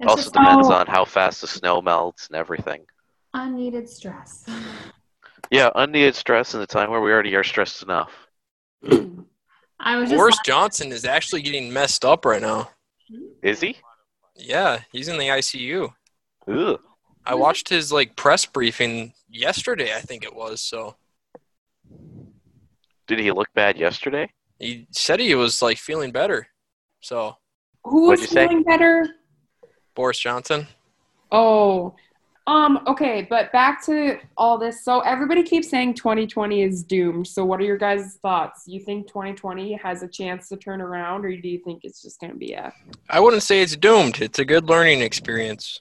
It's 0.00 0.10
also 0.10 0.30
depends 0.30 0.68
on 0.68 0.86
how 0.86 1.04
fast 1.04 1.40
the 1.40 1.46
snow 1.46 1.80
melts 1.80 2.26
and 2.26 2.36
everything. 2.36 2.84
unneeded 3.32 3.88
stress. 3.88 4.44
Yeah, 5.50 5.70
unneeded 5.74 6.14
stress 6.16 6.54
in 6.54 6.60
the 6.60 6.66
time 6.66 6.90
where 6.90 7.00
we 7.00 7.12
already 7.12 7.34
are 7.36 7.44
stressed 7.44 7.82
enough. 7.82 8.10
I 9.78 9.96
was 9.96 10.10
just 10.10 10.18
Boris 10.18 10.38
Johnson 10.44 10.90
is 10.92 11.04
actually 11.04 11.42
getting 11.42 11.72
messed 11.72 12.04
up 12.04 12.24
right 12.24 12.42
now. 12.42 12.70
Is 13.42 13.60
he? 13.60 13.76
Yeah, 14.34 14.80
he's 14.92 15.08
in 15.08 15.18
the 15.18 15.28
ICU. 15.28 15.92
Ugh. 16.48 16.80
I 17.24 17.34
watched 17.34 17.68
his 17.68 17.92
like 17.92 18.14
press 18.16 18.46
briefing 18.46 19.12
yesterday, 19.28 19.94
I 19.94 20.00
think 20.00 20.24
it 20.24 20.34
was. 20.34 20.60
So 20.60 20.96
Did 23.06 23.18
he 23.18 23.32
look 23.32 23.48
bad 23.54 23.76
yesterday? 23.78 24.30
he 24.58 24.86
said 24.90 25.20
he 25.20 25.34
was 25.34 25.60
like 25.60 25.76
feeling 25.78 26.12
better. 26.12 26.48
So 27.00 27.36
Who 27.84 28.06
What'd 28.08 28.20
was 28.20 28.30
you 28.30 28.34
say? 28.34 28.46
feeling 28.46 28.62
better? 28.62 29.06
Boris 29.94 30.18
Johnson. 30.18 30.66
Oh, 31.32 31.94
um, 32.46 32.80
okay, 32.86 33.26
but 33.28 33.50
back 33.50 33.84
to 33.86 34.18
all 34.36 34.56
this. 34.56 34.84
So 34.84 35.00
everybody 35.00 35.42
keeps 35.42 35.68
saying 35.68 35.94
2020 35.94 36.62
is 36.62 36.84
doomed. 36.84 37.26
So 37.26 37.44
what 37.44 37.58
are 37.60 37.64
your 37.64 37.76
guys' 37.76 38.18
thoughts? 38.22 38.62
You 38.68 38.78
think 38.80 39.08
2020 39.08 39.72
has 39.74 40.02
a 40.04 40.08
chance 40.08 40.48
to 40.50 40.56
turn 40.56 40.80
around, 40.80 41.24
or 41.24 41.36
do 41.36 41.48
you 41.48 41.58
think 41.64 41.80
it's 41.84 42.00
just 42.00 42.20
gonna 42.20 42.34
be 42.36 42.52
a? 42.52 42.72
I 43.10 43.18
wouldn't 43.18 43.42
say 43.42 43.62
it's 43.62 43.76
doomed. 43.76 44.20
It's 44.20 44.38
a 44.38 44.44
good 44.44 44.68
learning 44.68 45.00
experience. 45.00 45.80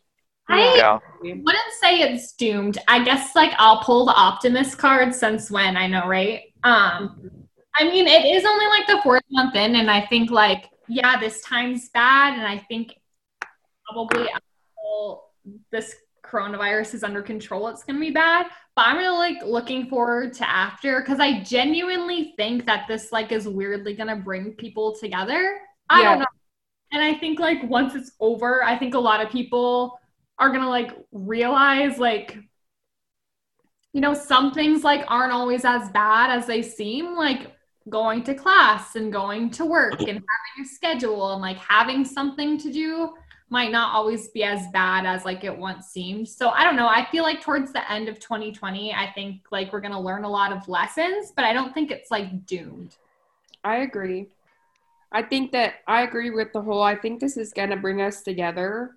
I 0.50 0.76
Yeah. 0.78 1.00
wouldn't 1.22 1.74
say 1.82 2.02
it's 2.02 2.34
doomed. 2.34 2.78
I 2.88 3.04
guess 3.04 3.36
like 3.36 3.54
I'll 3.58 3.82
pull 3.84 4.06
the 4.06 4.14
optimist 4.14 4.78
card 4.78 5.14
since 5.14 5.50
when 5.50 5.76
I 5.78 5.88
know, 5.88 6.08
right? 6.08 6.54
Um 6.64 7.32
I 7.78 7.84
mean 7.86 8.08
it 8.08 8.26
is 8.26 8.46
only 8.46 8.68
like 8.68 8.88
the 8.88 9.02
fourth 9.02 9.24
month 9.32 9.56
in 9.56 9.76
and 9.76 9.90
I 9.90 10.06
think 10.06 10.30
like 10.32 10.70
yeah, 10.88 11.20
this 11.20 11.42
time's 11.42 11.90
bad 11.90 12.38
and 12.38 12.46
I 12.48 12.60
think 12.60 12.94
probably 13.86 14.28
this 15.72 15.96
coronavirus 16.24 16.96
is 16.96 17.04
under 17.04 17.22
control 17.22 17.68
it's 17.68 17.84
going 17.84 17.96
to 17.98 18.00
be 18.02 18.10
bad, 18.12 18.48
but 18.76 18.88
I'm 18.88 18.98
really 18.98 19.34
like 19.34 19.44
looking 19.44 19.88
forward 19.88 20.34
to 20.34 20.50
after 20.50 21.02
cuz 21.04 21.20
I 21.20 21.42
genuinely 21.44 22.34
think 22.36 22.66
that 22.66 22.88
this 22.88 23.12
like 23.12 23.32
is 23.32 23.48
weirdly 23.48 23.94
going 23.96 24.10
to 24.10 24.16
bring 24.16 24.54
people 24.54 24.96
together. 24.96 25.60
I 25.90 26.02
Yeah. 26.02 26.10
don't 26.12 26.20
know. 26.20 26.26
And 26.92 27.04
I 27.04 27.14
think 27.16 27.40
like 27.40 27.64
once 27.64 27.94
it's 27.96 28.12
over, 28.20 28.64
I 28.64 28.78
think 28.78 28.96
a 28.96 29.00
lot 29.00 29.22
of 29.22 29.30
people 29.32 30.00
are 30.40 30.52
gonna 30.52 30.70
like 30.70 30.92
realize 31.12 31.98
like 31.98 32.38
you 33.94 34.02
know 34.02 34.14
some 34.14 34.52
things 34.52 34.84
like 34.84 35.04
aren't 35.08 35.34
always 35.34 35.66
as 35.66 35.90
bad 35.92 36.30
as 36.30 36.46
they 36.46 36.62
seem 36.62 37.16
like 37.16 37.56
going 37.90 38.24
to 38.24 38.34
class 38.34 38.96
and 38.96 39.14
going 39.14 39.50
to 39.50 39.66
work 39.66 40.00
and 40.00 40.08
having 40.08 40.64
a 40.64 40.66
schedule 40.66 41.34
and 41.34 41.42
like 41.42 41.58
having 41.58 42.04
something 42.04 42.58
to 42.58 42.72
do 42.72 43.14
might 43.50 43.72
not 43.72 43.94
always 43.94 44.30
be 44.30 44.44
as 44.44 44.68
bad 44.74 45.06
as 45.06 45.24
like 45.24 45.44
it 45.44 45.56
once 45.56 45.88
seemed 45.88 46.28
so 46.28 46.50
i 46.50 46.64
don't 46.64 46.76
know 46.76 46.88
i 46.88 47.06
feel 47.12 47.24
like 47.24 47.42
towards 47.42 47.72
the 47.72 47.92
end 47.92 48.10
of 48.10 48.20
2020 48.20 48.92
i 48.94 49.10
think 49.14 49.42
like 49.52 49.72
we're 49.72 49.80
gonna 49.80 50.02
learn 50.02 50.24
a 50.24 50.30
lot 50.30 50.52
of 50.52 50.68
lessons 50.68 51.32
but 51.36 51.46
i 51.46 51.54
don't 51.54 51.74
think 51.74 51.92
it's 51.92 52.10
like 52.10 52.46
doomed 52.48 52.98
I 53.66 53.78
agree. 53.78 54.28
I 55.12 55.24
think 55.24 55.52
that 55.54 55.76
I 55.88 56.04
agree 56.04 56.30
with 56.30 56.54
the 56.54 56.62
whole. 56.62 56.84
I 56.84 56.96
think 56.96 57.20
this 57.20 57.36
is 57.36 57.52
gonna 57.52 57.76
bring 57.76 58.00
us 58.00 58.22
together, 58.22 58.96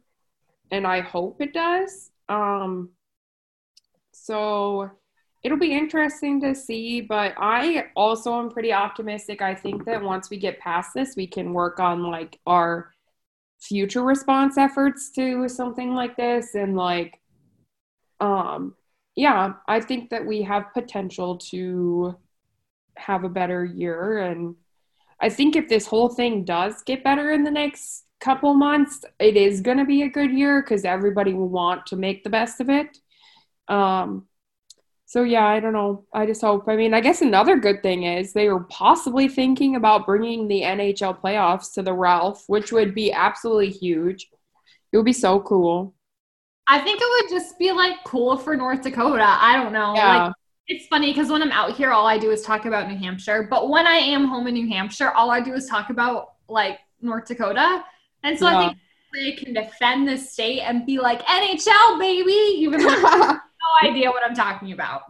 and 0.70 0.86
I 0.86 1.00
hope 1.00 1.40
it 1.40 1.52
does. 1.52 2.10
Um, 2.28 2.90
so 4.12 4.90
it'll 5.42 5.58
be 5.58 5.72
interesting 5.72 6.40
to 6.42 6.54
see. 6.54 7.00
But 7.00 7.34
I 7.38 7.86
also 7.96 8.38
am 8.38 8.50
pretty 8.50 8.72
optimistic. 8.72 9.42
I 9.42 9.54
think 9.54 9.84
that 9.86 10.02
once 10.02 10.30
we 10.30 10.38
get 10.38 10.58
past 10.60 10.90
this, 10.94 11.16
we 11.16 11.26
can 11.26 11.52
work 11.52 11.80
on 11.80 12.02
like 12.04 12.38
our 12.46 12.92
future 13.60 14.02
response 14.02 14.56
efforts 14.56 15.10
to 15.12 15.48
something 15.48 15.94
like 15.94 16.16
this, 16.16 16.54
and 16.54 16.76
like, 16.76 17.20
um, 18.20 18.74
yeah, 19.16 19.54
I 19.66 19.80
think 19.80 20.10
that 20.10 20.24
we 20.24 20.42
have 20.42 20.72
potential 20.74 21.38
to 21.50 22.16
have 22.96 23.24
a 23.24 23.28
better 23.28 23.64
year 23.64 24.18
and 24.18 24.56
I 25.20 25.28
think 25.28 25.56
if 25.56 25.68
this 25.68 25.86
whole 25.86 26.08
thing 26.08 26.44
does 26.44 26.82
get 26.82 27.02
better 27.02 27.32
in 27.32 27.42
the 27.42 27.50
next 27.50 28.04
couple 28.20 28.54
months, 28.54 29.04
it 29.18 29.36
is 29.36 29.60
going 29.60 29.78
to 29.78 29.84
be 29.84 30.02
a 30.02 30.08
good 30.08 30.32
year 30.32 30.62
cuz 30.62 30.84
everybody 30.84 31.34
will 31.34 31.48
want 31.48 31.86
to 31.86 31.96
make 31.96 32.24
the 32.24 32.30
best 32.30 32.60
of 32.60 32.68
it. 32.70 32.98
Um 33.68 34.26
so 35.06 35.22
yeah, 35.22 35.46
I 35.46 35.58
don't 35.60 35.72
know. 35.72 36.04
I 36.12 36.26
just 36.26 36.42
hope. 36.42 36.68
I 36.68 36.76
mean, 36.76 36.92
I 36.92 37.00
guess 37.00 37.22
another 37.22 37.56
good 37.56 37.82
thing 37.82 38.02
is 38.02 38.32
they 38.34 38.48
were 38.50 38.64
possibly 38.64 39.26
thinking 39.26 39.74
about 39.76 40.04
bringing 40.04 40.48
the 40.48 40.60
NHL 40.62 41.18
playoffs 41.18 41.72
to 41.74 41.82
the 41.82 41.94
Ralph, 41.94 42.44
which 42.46 42.72
would 42.72 42.94
be 42.94 43.10
absolutely 43.10 43.70
huge. 43.70 44.28
It 44.92 44.96
would 44.98 45.06
be 45.06 45.12
so 45.14 45.40
cool. 45.40 45.94
i 46.66 46.78
think 46.78 47.00
it 47.00 47.08
would 47.14 47.30
just 47.38 47.58
be 47.58 47.72
like 47.72 47.96
cool 48.04 48.36
for 48.36 48.54
north 48.56 48.82
dakota 48.82 49.26
i 49.40 49.56
don't 49.56 49.72
know 49.72 49.92
like 49.94 50.02
Yeah. 50.28 50.32
It's 50.70 50.86
funny 50.88 51.08
because 51.12 51.30
when 51.30 51.40
I'm 51.42 51.50
out 51.50 51.74
here, 51.78 51.92
all 51.92 52.06
I 52.06 52.18
do 52.18 52.30
is 52.30 52.42
talk 52.42 52.66
about 52.66 52.88
New 52.90 52.98
Hampshire. 52.98 53.48
But 53.50 53.70
when 53.70 53.86
I 53.86 53.94
am 53.94 54.26
home 54.26 54.46
in 54.48 54.52
New 54.52 54.68
Hampshire, 54.68 55.10
all 55.12 55.30
I 55.30 55.40
do 55.40 55.54
is 55.54 55.64
talk 55.66 55.88
about 55.88 56.34
like 56.46 56.78
North 57.00 57.26
Dakota. 57.26 57.82
And 58.22 58.38
so 58.38 58.46
I 58.46 58.68
think 58.68 58.78
they 59.14 59.32
can 59.32 59.54
defend 59.54 60.08
the 60.08 60.16
state 60.16 60.60
and 60.60 60.84
be 60.84 60.98
like 60.98 61.22
NHL 61.22 61.98
baby, 61.98 62.30
even 62.58 62.80
though 62.80 62.88
I 62.88 62.98
have 62.98 63.20
no 63.20 63.40
idea 63.88 64.10
what 64.10 64.24
I'm 64.24 64.34
talking 64.34 64.72
about. 64.72 65.02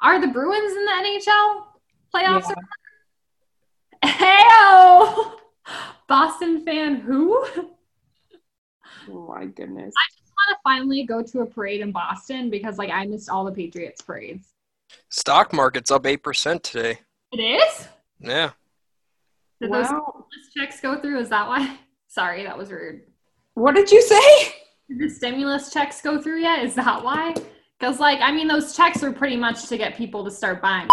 Are 0.00 0.20
the 0.20 0.28
Bruins 0.28 0.72
in 0.72 0.84
the 0.84 0.92
NHL 0.92 1.64
playoffs? 2.14 2.54
Heyo, 4.04 5.32
Boston 6.06 6.64
fan 6.64 6.96
who? 6.96 7.34
oh 9.10 9.26
my 9.28 9.46
goodness. 9.46 9.94
I 9.96 10.06
just 10.16 10.32
want 10.32 10.50
to 10.50 10.56
finally 10.62 11.04
go 11.04 11.22
to 11.22 11.40
a 11.40 11.46
parade 11.46 11.80
in 11.80 11.90
Boston 11.90 12.48
because 12.48 12.78
like 12.78 12.90
I 12.90 13.06
missed 13.06 13.28
all 13.28 13.44
the 13.44 13.52
Patriots 13.52 14.02
parades. 14.02 14.52
Stock 15.08 15.52
market's 15.52 15.90
up 15.90 16.06
eight 16.06 16.22
percent 16.22 16.62
today. 16.62 17.00
It 17.32 17.40
is? 17.40 17.88
Yeah. 18.20 18.50
Did 19.60 19.72
those 19.72 19.86
Wow. 19.90 20.24
stimulus 20.30 20.52
checks 20.56 20.80
go 20.80 21.00
through? 21.00 21.18
Is 21.20 21.28
that 21.30 21.48
why? 21.48 21.78
Sorry, 22.08 22.44
that 22.44 22.56
was 22.56 22.70
rude. 22.70 23.02
What 23.54 23.74
did 23.74 23.90
you 23.90 24.00
say? 24.02 24.54
Did 24.88 24.98
the 25.00 25.10
stimulus 25.10 25.72
checks 25.72 26.00
go 26.00 26.20
through 26.20 26.40
yet? 26.40 26.64
Is 26.64 26.74
that 26.76 27.02
why? 27.04 27.34
Because, 27.78 28.00
like, 28.00 28.20
I 28.20 28.32
mean, 28.32 28.48
those 28.48 28.74
checks 28.76 29.02
are 29.02 29.12
pretty 29.12 29.36
much 29.36 29.66
to 29.68 29.76
get 29.76 29.96
people 29.96 30.24
to 30.24 30.30
start 30.30 30.62
buying. 30.62 30.88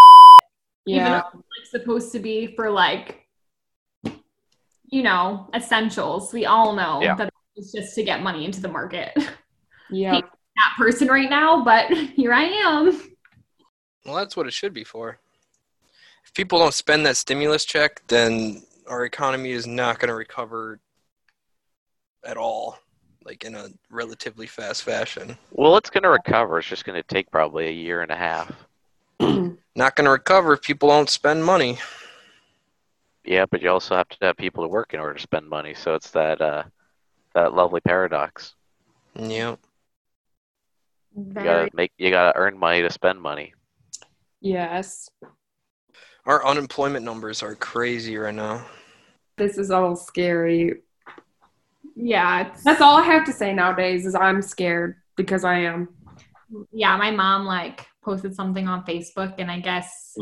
Even 0.86 1.02
Yeah. 1.06 1.22
though 1.32 1.38
it's 1.60 1.72
like, 1.72 1.80
supposed 1.82 2.12
to 2.12 2.18
be 2.18 2.54
for, 2.54 2.70
like, 2.70 3.26
you 4.88 5.02
know, 5.02 5.48
essentials. 5.54 6.32
We 6.32 6.46
all 6.46 6.74
know 6.74 7.00
Yeah. 7.02 7.14
that 7.16 7.32
it's 7.56 7.72
just 7.72 7.94
to 7.94 8.04
get 8.04 8.22
money 8.22 8.44
into 8.44 8.60
the 8.60 8.68
market. 8.68 9.12
Yeah. 9.88 10.20
that 10.20 10.74
person 10.76 11.06
right 11.06 11.30
now, 11.30 11.62
but 11.62 11.88
here 12.16 12.32
I 12.32 12.42
am. 12.42 13.00
Well, 14.04 14.16
that's 14.16 14.36
what 14.36 14.46
it 14.48 14.52
should 14.52 14.72
be 14.72 14.82
for. 14.84 15.20
If 16.26 16.34
people 16.34 16.58
don't 16.58 16.74
spend 16.74 17.06
that 17.06 17.16
stimulus 17.16 17.64
check, 17.64 18.02
then 18.08 18.62
our 18.88 19.04
economy 19.04 19.52
is 19.52 19.66
not 19.66 19.98
going 19.98 20.08
to 20.08 20.14
recover 20.14 20.80
at 22.24 22.36
all, 22.36 22.78
like 23.24 23.44
in 23.44 23.54
a 23.54 23.68
relatively 23.90 24.46
fast 24.46 24.82
fashion. 24.82 25.38
Well, 25.52 25.76
it's 25.76 25.88
going 25.90 26.02
to 26.02 26.10
recover. 26.10 26.58
It's 26.58 26.68
just 26.68 26.84
going 26.84 27.00
to 27.00 27.06
take 27.06 27.30
probably 27.30 27.68
a 27.68 27.72
year 27.72 28.02
and 28.02 28.10
a 28.10 28.16
half. 28.16 28.52
Not 29.20 29.94
going 29.94 30.04
to 30.04 30.10
recover 30.10 30.54
if 30.54 30.62
people 30.62 30.88
don't 30.88 31.08
spend 31.08 31.44
money. 31.44 31.78
Yeah, 33.24 33.46
but 33.50 33.62
you 33.62 33.70
also 33.70 33.94
have 33.96 34.08
to 34.08 34.16
have 34.22 34.36
people 34.36 34.64
to 34.64 34.68
work 34.68 34.94
in 34.94 35.00
order 35.00 35.14
to 35.14 35.20
spend 35.20 35.48
money. 35.48 35.74
So 35.74 35.94
it's 35.94 36.10
that 36.10 36.40
uh, 36.40 36.64
that 37.34 37.54
lovely 37.54 37.80
paradox. 37.80 38.54
Yep. 39.18 39.58
You 41.16 41.24
Very, 41.32 41.44
gotta 41.44 41.70
make 41.74 41.92
you 41.98 42.10
gotta 42.10 42.36
earn 42.38 42.56
money 42.58 42.82
to 42.82 42.90
spend 42.90 43.20
money. 43.20 43.52
yes. 44.40 45.10
Our 46.26 46.44
unemployment 46.44 47.04
numbers 47.04 47.42
are 47.42 47.54
crazy 47.54 48.16
right 48.16 48.34
now. 48.34 48.66
This 49.36 49.58
is 49.58 49.70
all 49.70 49.94
scary. 49.94 50.82
yeah, 51.94 52.48
it's, 52.48 52.64
That's 52.64 52.80
all 52.80 52.96
I 52.96 53.04
have 53.04 53.24
to 53.26 53.32
say 53.32 53.52
nowadays 53.54 54.06
is 54.06 54.14
I'm 54.14 54.42
scared 54.42 54.96
because 55.16 55.44
I 55.44 55.58
am. 55.60 55.88
yeah, 56.72 56.96
my 56.96 57.10
mom 57.10 57.44
like 57.44 57.86
posted 58.04 58.34
something 58.34 58.66
on 58.66 58.84
Facebook 58.84 59.34
and 59.38 59.50
I 59.50 59.60
guess 59.60 60.16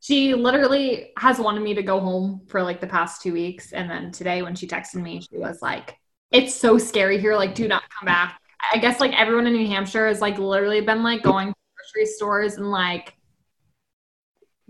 she 0.00 0.34
literally 0.34 1.10
has 1.18 1.38
wanted 1.38 1.60
me 1.62 1.74
to 1.74 1.82
go 1.82 1.98
home 1.98 2.42
for 2.46 2.62
like 2.62 2.80
the 2.80 2.86
past 2.86 3.22
two 3.22 3.32
weeks. 3.32 3.72
And 3.72 3.90
then 3.90 4.12
today 4.12 4.42
when 4.42 4.54
she 4.54 4.66
texted 4.68 5.02
me, 5.02 5.20
she 5.20 5.38
was 5.38 5.60
like, 5.60 5.96
It's 6.30 6.54
so 6.54 6.78
scary 6.78 7.18
here, 7.20 7.34
like 7.34 7.54
do 7.54 7.66
not 7.66 7.82
come 7.90 8.06
back. 8.06 8.38
I 8.72 8.78
guess 8.78 9.00
like 9.00 9.18
everyone 9.18 9.46
in 9.48 9.54
New 9.54 9.66
Hampshire 9.66 10.06
has 10.06 10.20
like 10.20 10.38
literally 10.38 10.80
been 10.82 11.02
like 11.02 11.22
going 11.22 11.48
to 11.48 11.54
grocery 11.76 12.06
stores 12.06 12.54
and 12.58 12.70
like 12.70 13.15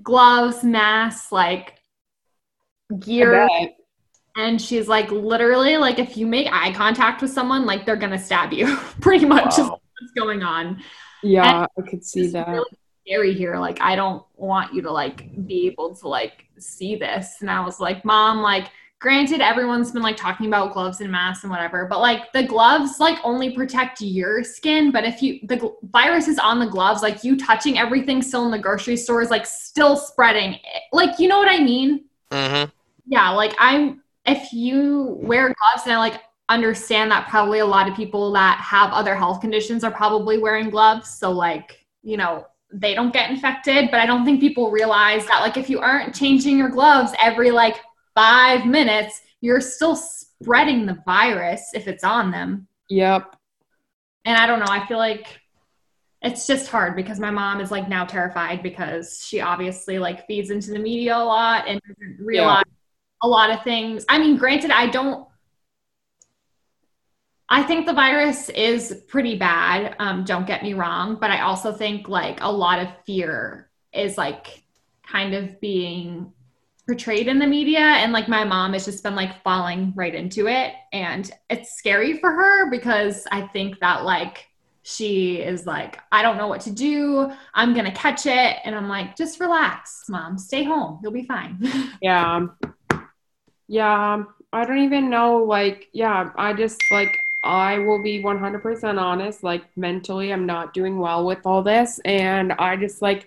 gloves, 0.02 0.62
masks, 0.64 1.32
like 1.32 1.74
gear. 3.00 3.48
And 4.36 4.60
she's 4.60 4.86
like, 4.86 5.10
literally, 5.10 5.78
like 5.78 5.98
if 5.98 6.16
you 6.16 6.26
make 6.26 6.48
eye 6.52 6.72
contact 6.72 7.22
with 7.22 7.30
someone, 7.30 7.64
like 7.64 7.86
they're 7.86 7.96
gonna 7.96 8.18
stab 8.18 8.52
you. 8.52 8.76
Pretty 9.00 9.24
much 9.24 9.56
Wow. 9.58 9.80
what's 10.00 10.12
going 10.14 10.42
on. 10.42 10.82
Yeah, 11.22 11.66
I 11.78 11.82
could 11.82 12.04
see 12.04 12.28
that. 12.28 12.48
really 12.48 12.70
scary 13.06 13.32
here. 13.34 13.56
Like, 13.58 13.80
I 13.80 13.96
don't 13.96 14.22
want 14.36 14.74
you 14.74 14.82
to 14.82 14.90
like 14.90 15.46
be 15.46 15.66
able 15.68 15.94
to 15.96 16.08
like 16.08 16.44
see 16.58 16.96
this. 16.96 17.36
And 17.40 17.50
I 17.50 17.64
was 17.64 17.80
like, 17.80 18.04
Mom, 18.04 18.38
like, 18.42 18.68
granted, 18.98 19.40
everyone's 19.40 19.92
been 19.92 20.02
like 20.02 20.16
talking 20.16 20.46
about 20.46 20.72
gloves 20.72 21.00
and 21.00 21.10
masks 21.10 21.44
and 21.44 21.50
whatever, 21.50 21.86
but 21.86 22.00
like 22.00 22.32
the 22.32 22.42
gloves 22.42 22.98
like 23.00 23.18
only 23.24 23.50
protect 23.50 24.00
your 24.00 24.42
skin. 24.42 24.90
But 24.90 25.04
if 25.04 25.22
you 25.22 25.40
the 25.44 25.56
gl- 25.56 25.74
virus 25.90 26.28
is 26.28 26.38
on 26.38 26.58
the 26.58 26.66
gloves, 26.66 27.02
like 27.02 27.22
you 27.24 27.36
touching 27.36 27.78
everything 27.78 28.22
still 28.22 28.44
in 28.46 28.50
the 28.50 28.58
grocery 28.58 28.96
store 28.96 29.22
is 29.22 29.30
like 29.30 29.46
still 29.46 29.96
spreading. 29.96 30.58
Like, 30.92 31.18
you 31.18 31.28
know 31.28 31.38
what 31.38 31.48
I 31.48 31.58
mean? 31.58 32.04
Mm-hmm. 32.32 32.70
yeah 33.06 33.30
like 33.30 33.54
i'm 33.60 34.02
if 34.24 34.52
you 34.52 35.16
wear 35.22 35.54
gloves 35.54 35.84
and 35.84 35.92
i 35.92 35.96
like 35.96 36.22
understand 36.48 37.08
that 37.12 37.28
probably 37.28 37.60
a 37.60 37.64
lot 37.64 37.88
of 37.88 37.94
people 37.94 38.32
that 38.32 38.58
have 38.58 38.90
other 38.92 39.14
health 39.14 39.40
conditions 39.40 39.84
are 39.84 39.92
probably 39.92 40.36
wearing 40.38 40.68
gloves 40.68 41.08
so 41.08 41.30
like 41.30 41.86
you 42.02 42.16
know 42.16 42.44
they 42.72 42.94
don't 42.94 43.12
get 43.12 43.30
infected 43.30 43.92
but 43.92 44.00
i 44.00 44.06
don't 44.06 44.24
think 44.24 44.40
people 44.40 44.72
realize 44.72 45.24
that 45.26 45.40
like 45.40 45.56
if 45.56 45.70
you 45.70 45.78
aren't 45.78 46.12
changing 46.12 46.58
your 46.58 46.68
gloves 46.68 47.12
every 47.22 47.52
like 47.52 47.76
five 48.16 48.66
minutes 48.66 49.20
you're 49.40 49.60
still 49.60 49.94
spreading 49.94 50.86
the 50.86 50.98
virus 51.06 51.70
if 51.74 51.86
it's 51.86 52.02
on 52.02 52.32
them 52.32 52.66
Yep. 52.88 53.36
and 54.24 54.36
i 54.36 54.46
don't 54.46 54.58
know 54.58 54.66
i 54.68 54.84
feel 54.86 54.98
like 54.98 55.40
it's 56.22 56.46
just 56.46 56.68
hard 56.68 56.96
because 56.96 57.20
my 57.20 57.30
mom 57.30 57.60
is 57.60 57.70
like 57.70 57.88
now 57.88 58.04
terrified 58.04 58.62
because 58.62 59.22
she 59.24 59.40
obviously 59.40 59.98
like 60.00 60.26
feeds 60.26 60.50
into 60.50 60.72
the 60.72 60.78
media 60.78 61.16
a 61.16 61.22
lot 61.22 61.68
and 61.68 61.80
doesn't 61.86 62.24
realize 62.24 62.64
a 63.22 63.28
lot 63.28 63.50
of 63.50 63.62
things. 63.62 64.04
I 64.08 64.18
mean, 64.18 64.36
granted, 64.36 64.70
I 64.70 64.88
don't. 64.88 65.26
I 67.48 67.62
think 67.62 67.86
the 67.86 67.92
virus 67.92 68.48
is 68.48 69.04
pretty 69.06 69.36
bad. 69.36 69.94
Um, 70.00 70.24
don't 70.24 70.46
get 70.46 70.64
me 70.64 70.74
wrong, 70.74 71.16
but 71.20 71.30
I 71.30 71.42
also 71.42 71.72
think 71.72 72.08
like 72.08 72.40
a 72.42 72.50
lot 72.50 72.80
of 72.80 72.88
fear 73.06 73.70
is 73.92 74.18
like 74.18 74.64
kind 75.06 75.34
of 75.34 75.60
being 75.60 76.32
portrayed 76.86 77.28
in 77.28 77.38
the 77.38 77.46
media, 77.46 77.80
and 77.80 78.12
like 78.12 78.28
my 78.28 78.44
mom 78.44 78.72
has 78.72 78.84
just 78.84 79.02
been 79.02 79.14
like 79.14 79.42
falling 79.42 79.92
right 79.96 80.14
into 80.14 80.46
it, 80.48 80.74
and 80.92 81.30
it's 81.50 81.76
scary 81.76 82.18
for 82.18 82.30
her 82.30 82.70
because 82.70 83.26
I 83.30 83.42
think 83.42 83.80
that 83.80 84.04
like 84.04 84.46
she 84.82 85.40
is 85.40 85.66
like, 85.66 85.98
I 86.12 86.22
don't 86.22 86.36
know 86.36 86.46
what 86.46 86.60
to 86.62 86.70
do. 86.70 87.32
I'm 87.54 87.74
gonna 87.74 87.92
catch 87.92 88.26
it, 88.26 88.58
and 88.64 88.74
I'm 88.74 88.88
like, 88.88 89.16
just 89.16 89.40
relax, 89.40 90.04
mom. 90.08 90.38
Stay 90.38 90.62
home. 90.62 91.00
You'll 91.02 91.12
be 91.12 91.24
fine. 91.24 91.58
Yeah. 92.00 92.46
Yeah. 93.68 94.22
I 94.52 94.64
don't 94.64 94.78
even 94.78 95.10
know. 95.10 95.38
Like, 95.38 95.88
yeah, 95.92 96.30
I 96.36 96.52
just 96.52 96.80
like, 96.90 97.18
I 97.44 97.78
will 97.78 98.02
be 98.02 98.22
100% 98.22 99.00
honest. 99.00 99.42
Like, 99.42 99.64
mentally, 99.76 100.32
I'm 100.32 100.46
not 100.46 100.72
doing 100.72 100.98
well 100.98 101.26
with 101.26 101.44
all 101.44 101.62
this. 101.62 102.00
And 102.04 102.52
I 102.52 102.76
just 102.76 103.02
like, 103.02 103.26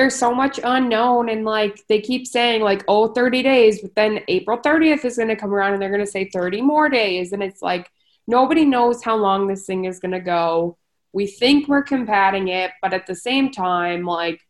there's 0.00 0.14
so 0.14 0.34
much 0.34 0.58
unknown. 0.64 1.28
And 1.28 1.44
like, 1.44 1.86
they 1.86 2.00
keep 2.00 2.26
saying, 2.26 2.62
like, 2.62 2.82
oh, 2.88 3.08
30 3.08 3.42
days. 3.42 3.82
But 3.82 3.94
then 3.94 4.20
April 4.28 4.56
30th 4.56 5.04
is 5.04 5.16
going 5.16 5.28
to 5.28 5.36
come 5.36 5.52
around 5.52 5.74
and 5.74 5.82
they're 5.82 5.90
going 5.90 6.00
to 6.00 6.10
say 6.10 6.30
30 6.30 6.62
more 6.62 6.88
days. 6.88 7.34
And 7.34 7.42
it's 7.42 7.60
like, 7.60 7.90
nobody 8.26 8.64
knows 8.64 9.04
how 9.04 9.16
long 9.16 9.46
this 9.46 9.66
thing 9.66 9.84
is 9.84 10.00
going 10.00 10.12
to 10.12 10.20
go. 10.20 10.78
We 11.12 11.26
think 11.26 11.68
we're 11.68 11.82
combating 11.82 12.48
it. 12.48 12.70
But 12.80 12.94
at 12.94 13.06
the 13.06 13.14
same 13.14 13.50
time, 13.50 14.06
like, 14.06 14.40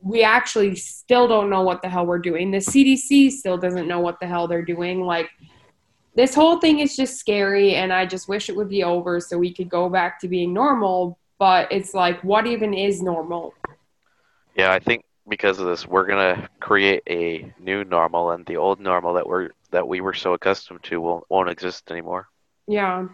we 0.00 0.22
actually 0.22 0.74
still 0.76 1.28
don't 1.28 1.50
know 1.50 1.60
what 1.60 1.82
the 1.82 1.90
hell 1.90 2.06
we're 2.06 2.18
doing. 2.18 2.50
The 2.50 2.58
CDC 2.58 3.30
still 3.30 3.58
doesn't 3.58 3.86
know 3.86 4.00
what 4.00 4.20
the 4.20 4.26
hell 4.26 4.48
they're 4.48 4.64
doing. 4.64 5.02
Like, 5.02 5.28
this 6.14 6.34
whole 6.34 6.60
thing 6.60 6.78
is 6.78 6.96
just 6.96 7.18
scary, 7.18 7.74
and 7.74 7.92
I 7.92 8.06
just 8.06 8.26
wish 8.26 8.48
it 8.48 8.56
would 8.56 8.70
be 8.70 8.84
over 8.84 9.20
so 9.20 9.36
we 9.36 9.52
could 9.52 9.68
go 9.68 9.90
back 9.90 10.18
to 10.20 10.28
being 10.28 10.54
normal. 10.54 11.18
But 11.38 11.70
it's 11.70 11.92
like, 11.92 12.24
what 12.24 12.46
even 12.46 12.72
is 12.72 13.02
normal? 13.02 13.52
Yeah, 14.54 14.72
I 14.72 14.78
think 14.78 15.04
because 15.28 15.58
of 15.58 15.66
this, 15.66 15.86
we're 15.86 16.06
gonna 16.06 16.48
create 16.60 17.02
a 17.08 17.52
new 17.58 17.84
normal, 17.84 18.32
and 18.32 18.44
the 18.46 18.56
old 18.56 18.80
normal 18.80 19.14
that 19.14 19.26
we're 19.26 19.50
that 19.70 19.86
we 19.86 20.00
were 20.00 20.14
so 20.14 20.34
accustomed 20.34 20.82
to 20.84 21.00
won't 21.00 21.24
won't 21.28 21.48
exist 21.48 21.90
anymore. 21.90 22.28
Yeah. 22.66 23.08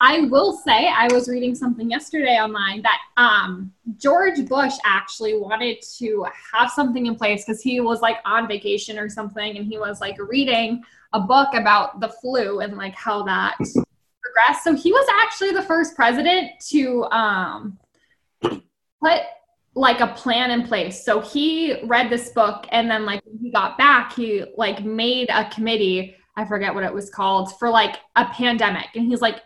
I 0.00 0.22
will 0.22 0.52
say 0.52 0.88
I 0.88 1.08
was 1.12 1.28
reading 1.28 1.54
something 1.54 1.90
yesterday 1.90 2.36
online 2.38 2.82
that 2.82 2.98
um, 3.16 3.72
George 3.96 4.46
Bush 4.46 4.74
actually 4.84 5.38
wanted 5.38 5.78
to 5.98 6.26
have 6.52 6.70
something 6.70 7.06
in 7.06 7.14
place 7.14 7.44
because 7.44 7.62
he 7.62 7.80
was 7.80 8.02
like 8.02 8.18
on 8.26 8.46
vacation 8.46 8.98
or 8.98 9.08
something 9.08 9.56
and 9.56 9.66
he 9.66 9.78
was 9.78 10.00
like 10.02 10.16
reading 10.18 10.82
a 11.14 11.20
book 11.20 11.54
about 11.54 12.00
the 12.00 12.08
flu 12.08 12.60
and 12.60 12.76
like 12.76 12.94
how 12.94 13.22
that 13.22 13.56
progressed. 14.22 14.64
So 14.64 14.74
he 14.74 14.92
was 14.92 15.06
actually 15.22 15.52
the 15.52 15.62
first 15.62 15.94
president 15.94 16.50
to 16.70 17.04
um, 17.04 17.78
put 18.42 19.20
like 19.74 20.00
a 20.00 20.08
plan 20.08 20.50
in 20.50 20.66
place. 20.66 21.04
So 21.04 21.20
he 21.20 21.80
read 21.84 22.10
this 22.10 22.30
book 22.30 22.66
and 22.70 22.90
then 22.90 23.04
like 23.04 23.22
when 23.24 23.38
he 23.38 23.50
got 23.50 23.76
back, 23.76 24.14
he 24.14 24.44
like 24.56 24.84
made 24.84 25.28
a 25.30 25.48
committee. 25.50 26.14
I 26.36 26.44
forget 26.44 26.74
what 26.74 26.84
it 26.84 26.92
was 26.92 27.10
called 27.10 27.56
for 27.58 27.70
like 27.70 27.96
a 28.16 28.26
pandemic. 28.26 28.86
And 28.94 29.06
he's 29.06 29.20
like, 29.20 29.36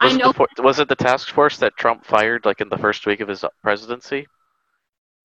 Was 0.00 0.14
I 0.14 0.16
know 0.16 0.32
the, 0.32 0.62
was 0.62 0.78
it 0.78 0.88
the 0.88 0.96
task 0.96 1.28
force 1.28 1.56
that 1.58 1.76
Trump 1.76 2.04
fired 2.04 2.44
like 2.44 2.60
in 2.60 2.68
the 2.68 2.78
first 2.78 3.06
week 3.06 3.20
of 3.20 3.28
his 3.28 3.44
presidency? 3.62 4.26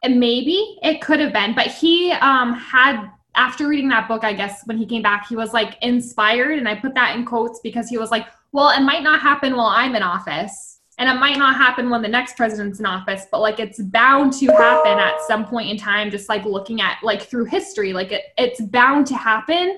And 0.03 0.19
maybe 0.19 0.77
it 0.83 1.01
could 1.01 1.19
have 1.19 1.33
been, 1.33 1.55
but 1.55 1.67
he 1.67 2.11
um, 2.11 2.53
had 2.53 3.09
after 3.35 3.67
reading 3.67 3.87
that 3.89 4.07
book, 4.07 4.23
I 4.23 4.33
guess 4.33 4.61
when 4.65 4.77
he 4.77 4.85
came 4.85 5.03
back, 5.03 5.27
he 5.27 5.35
was 5.35 5.53
like 5.53 5.77
inspired, 5.81 6.57
and 6.57 6.67
I 6.67 6.75
put 6.75 6.95
that 6.95 7.15
in 7.15 7.23
quotes 7.23 7.59
because 7.63 7.87
he 7.87 7.97
was 7.97 8.11
like, 8.11 8.27
"Well, 8.51 8.69
it 8.69 8.83
might 8.83 9.03
not 9.03 9.21
happen 9.21 9.55
while 9.55 9.67
I'm 9.67 9.95
in 9.95 10.03
office, 10.03 10.76
and 10.97 11.09
it 11.09 11.19
might 11.19 11.37
not 11.37 11.55
happen 11.55 11.89
when 11.89 12.01
the 12.01 12.07
next 12.07 12.35
president's 12.35 12.79
in 12.79 12.85
office, 12.85 13.25
but 13.31 13.39
like 13.39 13.59
it's 13.59 13.79
bound 13.81 14.33
to 14.33 14.47
happen 14.47 14.97
at 14.97 15.21
some 15.21 15.45
point 15.45 15.69
in 15.69 15.77
time. 15.77 16.09
Just 16.09 16.29
like 16.29 16.43
looking 16.45 16.81
at 16.81 16.97
like 17.03 17.21
through 17.21 17.45
history, 17.45 17.93
like 17.93 18.11
it, 18.11 18.23
it's 18.37 18.61
bound 18.61 19.07
to 19.07 19.15
happen." 19.15 19.77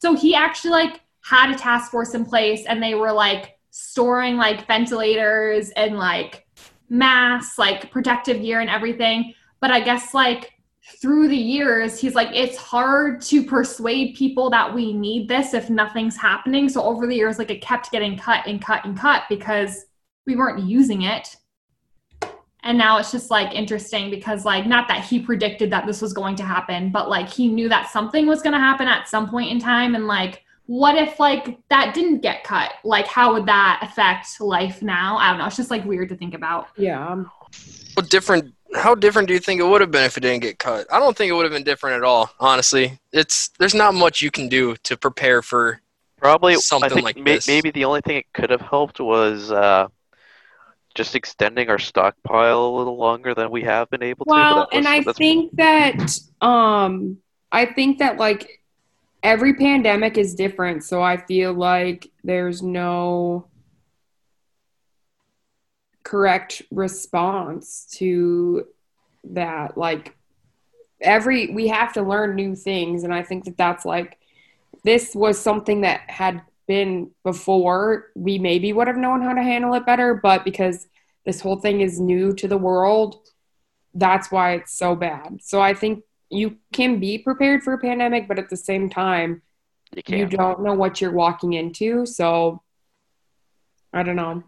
So 0.00 0.14
he 0.14 0.34
actually 0.34 0.72
like 0.72 1.00
had 1.22 1.50
a 1.50 1.58
task 1.58 1.90
force 1.90 2.14
in 2.14 2.24
place, 2.24 2.64
and 2.66 2.82
they 2.82 2.94
were 2.94 3.12
like 3.12 3.58
storing 3.70 4.36
like 4.36 4.66
ventilators 4.66 5.70
and 5.70 5.96
like 5.96 6.46
masks, 6.88 7.58
like 7.58 7.90
protective 7.90 8.40
gear 8.40 8.60
and 8.60 8.70
everything 8.70 9.34
But 9.60 9.70
I 9.70 9.80
guess 9.80 10.12
like 10.12 10.52
through 11.00 11.28
the 11.28 11.36
years, 11.36 11.98
he's 11.98 12.14
like, 12.14 12.28
it's 12.34 12.58
hard 12.58 13.22
to 13.22 13.42
persuade 13.42 14.14
people 14.14 14.50
that 14.50 14.72
we 14.74 14.92
need 14.92 15.26
this 15.26 15.54
if 15.54 15.70
nothing's 15.70 16.16
happening. 16.16 16.68
So 16.68 16.82
over 16.82 17.06
the 17.06 17.14
years, 17.14 17.38
like 17.38 17.50
it 17.50 17.62
kept 17.62 17.90
getting 17.90 18.18
cut 18.18 18.46
and 18.46 18.62
cut 18.62 18.84
and 18.84 18.94
cut 18.94 19.22
because 19.30 19.86
we 20.26 20.36
weren't 20.36 20.60
using 20.64 21.02
it. 21.02 21.36
And 22.62 22.78
now 22.78 22.96
it's 22.96 23.12
just 23.12 23.30
like 23.30 23.54
interesting 23.54 24.08
because, 24.10 24.46
like, 24.46 24.66
not 24.66 24.88
that 24.88 25.04
he 25.04 25.20
predicted 25.20 25.70
that 25.70 25.86
this 25.86 26.00
was 26.00 26.14
going 26.14 26.34
to 26.36 26.42
happen, 26.42 26.90
but 26.90 27.10
like 27.10 27.28
he 27.28 27.46
knew 27.48 27.68
that 27.68 27.90
something 27.90 28.26
was 28.26 28.40
going 28.40 28.54
to 28.54 28.58
happen 28.58 28.88
at 28.88 29.06
some 29.06 29.28
point 29.28 29.50
in 29.50 29.58
time. 29.58 29.94
And 29.94 30.06
like, 30.06 30.42
what 30.64 30.96
if 30.96 31.20
like 31.20 31.58
that 31.68 31.92
didn't 31.92 32.20
get 32.22 32.42
cut? 32.42 32.72
Like, 32.82 33.06
how 33.06 33.34
would 33.34 33.44
that 33.46 33.80
affect 33.82 34.40
life 34.40 34.80
now? 34.80 35.18
I 35.18 35.28
don't 35.28 35.38
know. 35.38 35.46
It's 35.46 35.56
just 35.56 35.70
like 35.70 35.84
weird 35.84 36.08
to 36.08 36.16
think 36.16 36.32
about. 36.32 36.68
Yeah. 36.78 37.24
What 37.94 38.08
different? 38.08 38.54
How 38.74 38.94
different 38.94 39.28
do 39.28 39.34
you 39.34 39.40
think 39.40 39.60
it 39.60 39.66
would 39.66 39.82
have 39.82 39.90
been 39.90 40.04
if 40.04 40.16
it 40.16 40.20
didn't 40.20 40.40
get 40.42 40.58
cut? 40.58 40.86
I 40.90 40.98
don't 40.98 41.14
think 41.14 41.30
it 41.30 41.34
would 41.34 41.44
have 41.44 41.52
been 41.52 41.64
different 41.64 41.96
at 41.96 42.02
all. 42.02 42.30
Honestly, 42.40 42.98
it's 43.12 43.50
there's 43.58 43.74
not 43.74 43.92
much 43.94 44.22
you 44.22 44.30
can 44.30 44.48
do 44.48 44.74
to 44.84 44.96
prepare 44.96 45.42
for. 45.42 45.82
Probably 46.16 46.54
Something 46.54 46.90
I 46.90 46.94
think 46.94 47.04
like 47.04 47.16
may- 47.18 47.34
this. 47.34 47.46
maybe 47.46 47.70
the 47.70 47.84
only 47.84 48.00
thing 48.00 48.16
it 48.16 48.32
could 48.32 48.48
have 48.48 48.62
helped 48.62 48.98
was 49.00 49.52
uh, 49.52 49.88
just 50.94 51.14
extending 51.14 51.70
our 51.70 51.78
stockpile 51.78 52.66
a 52.66 52.76
little 52.76 52.96
longer 52.96 53.34
than 53.34 53.50
we 53.50 53.62
have 53.62 53.90
been 53.90 54.02
able 54.02 54.24
to. 54.24 54.30
Well, 54.30 54.68
and 54.72 54.86
I 54.86 55.02
think 55.02 55.54
that 55.56 56.18
um 56.40 57.18
I 57.50 57.66
think 57.66 57.98
that 57.98 58.16
like 58.16 58.62
every 59.22 59.54
pandemic 59.54 60.18
is 60.18 60.34
different, 60.34 60.84
so 60.84 61.02
I 61.02 61.16
feel 61.16 61.52
like 61.52 62.10
there's 62.22 62.62
no 62.62 63.48
correct 66.04 66.62
response 66.70 67.86
to 67.90 68.66
that 69.24 69.76
like 69.78 70.14
every 71.00 71.48
we 71.48 71.66
have 71.68 71.94
to 71.94 72.02
learn 72.02 72.34
new 72.34 72.54
things 72.54 73.04
and 73.04 73.14
I 73.14 73.22
think 73.22 73.46
that 73.46 73.56
that's 73.56 73.86
like 73.86 74.18
this 74.84 75.14
was 75.14 75.40
something 75.40 75.80
that 75.80 76.02
had 76.10 76.42
been 76.66 77.10
before 77.22 78.06
we 78.14 78.38
maybe 78.38 78.72
would 78.72 78.86
have 78.86 78.96
known 78.96 79.22
how 79.22 79.32
to 79.32 79.42
handle 79.42 79.74
it 79.74 79.84
better 79.86 80.14
but 80.14 80.44
because 80.44 80.86
this 81.24 81.40
whole 81.40 81.56
thing 81.56 81.80
is 81.80 82.00
new 82.00 82.34
to 82.34 82.48
the 82.48 82.58
world 82.58 83.16
that's 83.94 84.30
why 84.30 84.54
it's 84.54 84.76
so 84.76 84.94
bad. 84.94 85.38
So 85.40 85.60
I 85.60 85.72
think 85.72 86.02
you 86.30 86.56
can 86.72 86.98
be 86.98 87.18
prepared 87.18 87.62
for 87.62 87.72
a 87.72 87.78
pandemic, 87.78 88.28
but 88.28 88.38
at 88.38 88.50
the 88.50 88.56
same 88.56 88.90
time, 88.90 89.42
you 90.06 90.16
you 90.16 90.26
don't 90.26 90.62
know 90.62 90.74
what 90.74 91.00
you're 91.00 91.12
walking 91.12 91.52
into. 91.52 92.04
So 92.04 92.62
I 93.92 94.02
don't 94.02 94.16
know. 94.16 94.42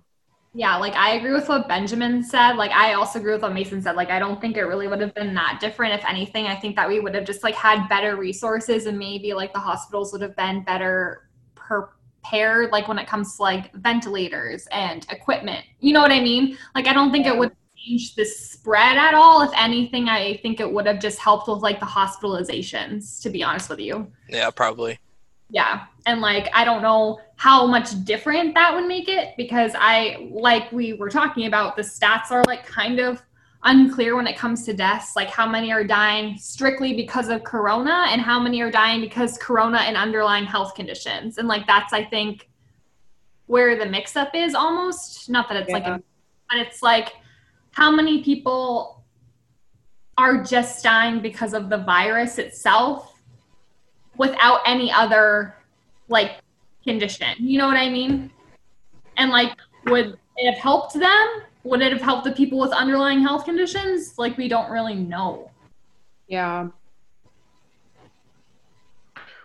Yeah, 0.52 0.76
like 0.76 0.94
I 0.94 1.14
agree 1.14 1.32
with 1.32 1.48
what 1.48 1.68
Benjamin 1.68 2.22
said. 2.22 2.54
Like 2.54 2.72
I 2.72 2.94
also 2.94 3.20
agree 3.20 3.34
with 3.34 3.42
what 3.42 3.52
Mason 3.52 3.80
said. 3.80 3.94
Like 3.94 4.10
I 4.10 4.18
don't 4.18 4.40
think 4.40 4.56
it 4.56 4.62
really 4.62 4.88
would 4.88 5.00
have 5.00 5.14
been 5.14 5.34
that 5.34 5.58
different. 5.60 5.94
If 5.94 6.04
anything, 6.08 6.46
I 6.46 6.56
think 6.56 6.74
that 6.76 6.88
we 6.88 6.98
would 6.98 7.14
have 7.14 7.24
just 7.24 7.44
like 7.44 7.54
had 7.54 7.86
better 7.88 8.16
resources 8.16 8.86
and 8.86 8.98
maybe 8.98 9.34
like 9.34 9.52
the 9.52 9.60
hospitals 9.60 10.12
would 10.12 10.22
have 10.22 10.34
been 10.34 10.64
better 10.64 11.28
prepared 12.26 12.72
like 12.72 12.88
when 12.88 12.98
it 12.98 13.06
comes 13.06 13.36
to 13.36 13.42
like 13.42 13.72
ventilators 13.74 14.66
and 14.72 15.06
equipment. 15.10 15.64
You 15.80 15.92
know 15.92 16.00
what 16.00 16.12
I 16.12 16.20
mean? 16.20 16.56
Like 16.74 16.86
I 16.86 16.92
don't 16.92 17.12
think 17.12 17.26
it 17.26 17.36
would 17.36 17.52
change 17.76 18.14
the 18.14 18.24
spread 18.24 18.96
at 18.96 19.14
all. 19.14 19.42
If 19.42 19.50
anything, 19.56 20.08
I 20.08 20.38
think 20.38 20.60
it 20.60 20.70
would 20.70 20.86
have 20.86 21.00
just 21.00 21.18
helped 21.18 21.48
with 21.48 21.60
like 21.60 21.80
the 21.80 21.86
hospitalizations, 21.86 23.20
to 23.22 23.30
be 23.30 23.42
honest 23.42 23.68
with 23.68 23.80
you. 23.80 24.10
Yeah, 24.28 24.50
probably. 24.50 24.98
Yeah. 25.50 25.84
And 26.06 26.20
like, 26.20 26.48
I 26.52 26.64
don't 26.64 26.82
know 26.82 27.20
how 27.36 27.66
much 27.66 28.04
different 28.04 28.54
that 28.54 28.74
would 28.74 28.86
make 28.86 29.08
it 29.08 29.34
because 29.36 29.72
I, 29.76 30.28
like 30.32 30.70
we 30.72 30.94
were 30.94 31.10
talking 31.10 31.46
about, 31.46 31.76
the 31.76 31.82
stats 31.82 32.32
are 32.32 32.42
like 32.46 32.66
kind 32.66 32.98
of 32.98 33.22
unclear 33.66 34.16
when 34.16 34.26
it 34.26 34.36
comes 34.36 34.64
to 34.64 34.72
deaths. 34.72 35.14
Like, 35.14 35.28
how 35.28 35.46
many 35.46 35.72
are 35.72 35.84
dying 35.84 36.38
strictly 36.38 36.94
because 36.94 37.28
of 37.28 37.44
corona 37.44 38.06
and 38.08 38.20
how 38.20 38.40
many 38.40 38.62
are 38.62 38.70
dying 38.70 39.02
because 39.02 39.36
corona 39.36 39.78
and 39.78 39.96
underlying 39.96 40.46
health 40.46 40.74
conditions. 40.74 41.36
And 41.36 41.46
like, 41.46 41.66
that's, 41.66 41.92
I 41.92 42.04
think, 42.04 42.48
where 43.46 43.78
the 43.78 43.86
mix 43.86 44.16
up 44.16 44.34
is 44.34 44.54
almost. 44.54 45.28
Not 45.28 45.48
that 45.48 45.58
it's 45.58 45.70
like, 45.70 45.84
a, 45.84 46.02
but 46.48 46.58
it's 46.58 46.82
like, 46.82 47.12
how 47.72 47.90
many 47.90 48.22
people 48.22 49.04
are 50.18 50.42
just 50.42 50.82
dying 50.82 51.20
because 51.20 51.52
of 51.52 51.68
the 51.68 51.78
virus 51.78 52.38
itself 52.38 53.20
without 54.16 54.60
any 54.64 54.90
other 54.90 55.54
like 56.08 56.40
condition. 56.82 57.34
You 57.38 57.58
know 57.58 57.66
what 57.66 57.76
I 57.76 57.90
mean? 57.90 58.30
And 59.16 59.30
like, 59.30 59.52
would 59.86 60.18
it 60.36 60.52
have 60.52 60.62
helped 60.62 60.94
them? 60.94 61.42
Would 61.66 61.82
it 61.82 61.92
have 61.92 62.00
helped 62.00 62.24
the 62.24 62.32
people 62.32 62.58
with 62.58 62.70
underlying 62.70 63.22
health 63.22 63.44
conditions? 63.44 64.14
Like, 64.18 64.38
we 64.38 64.46
don't 64.48 64.70
really 64.70 64.94
know. 64.94 65.50
Yeah. 66.28 66.68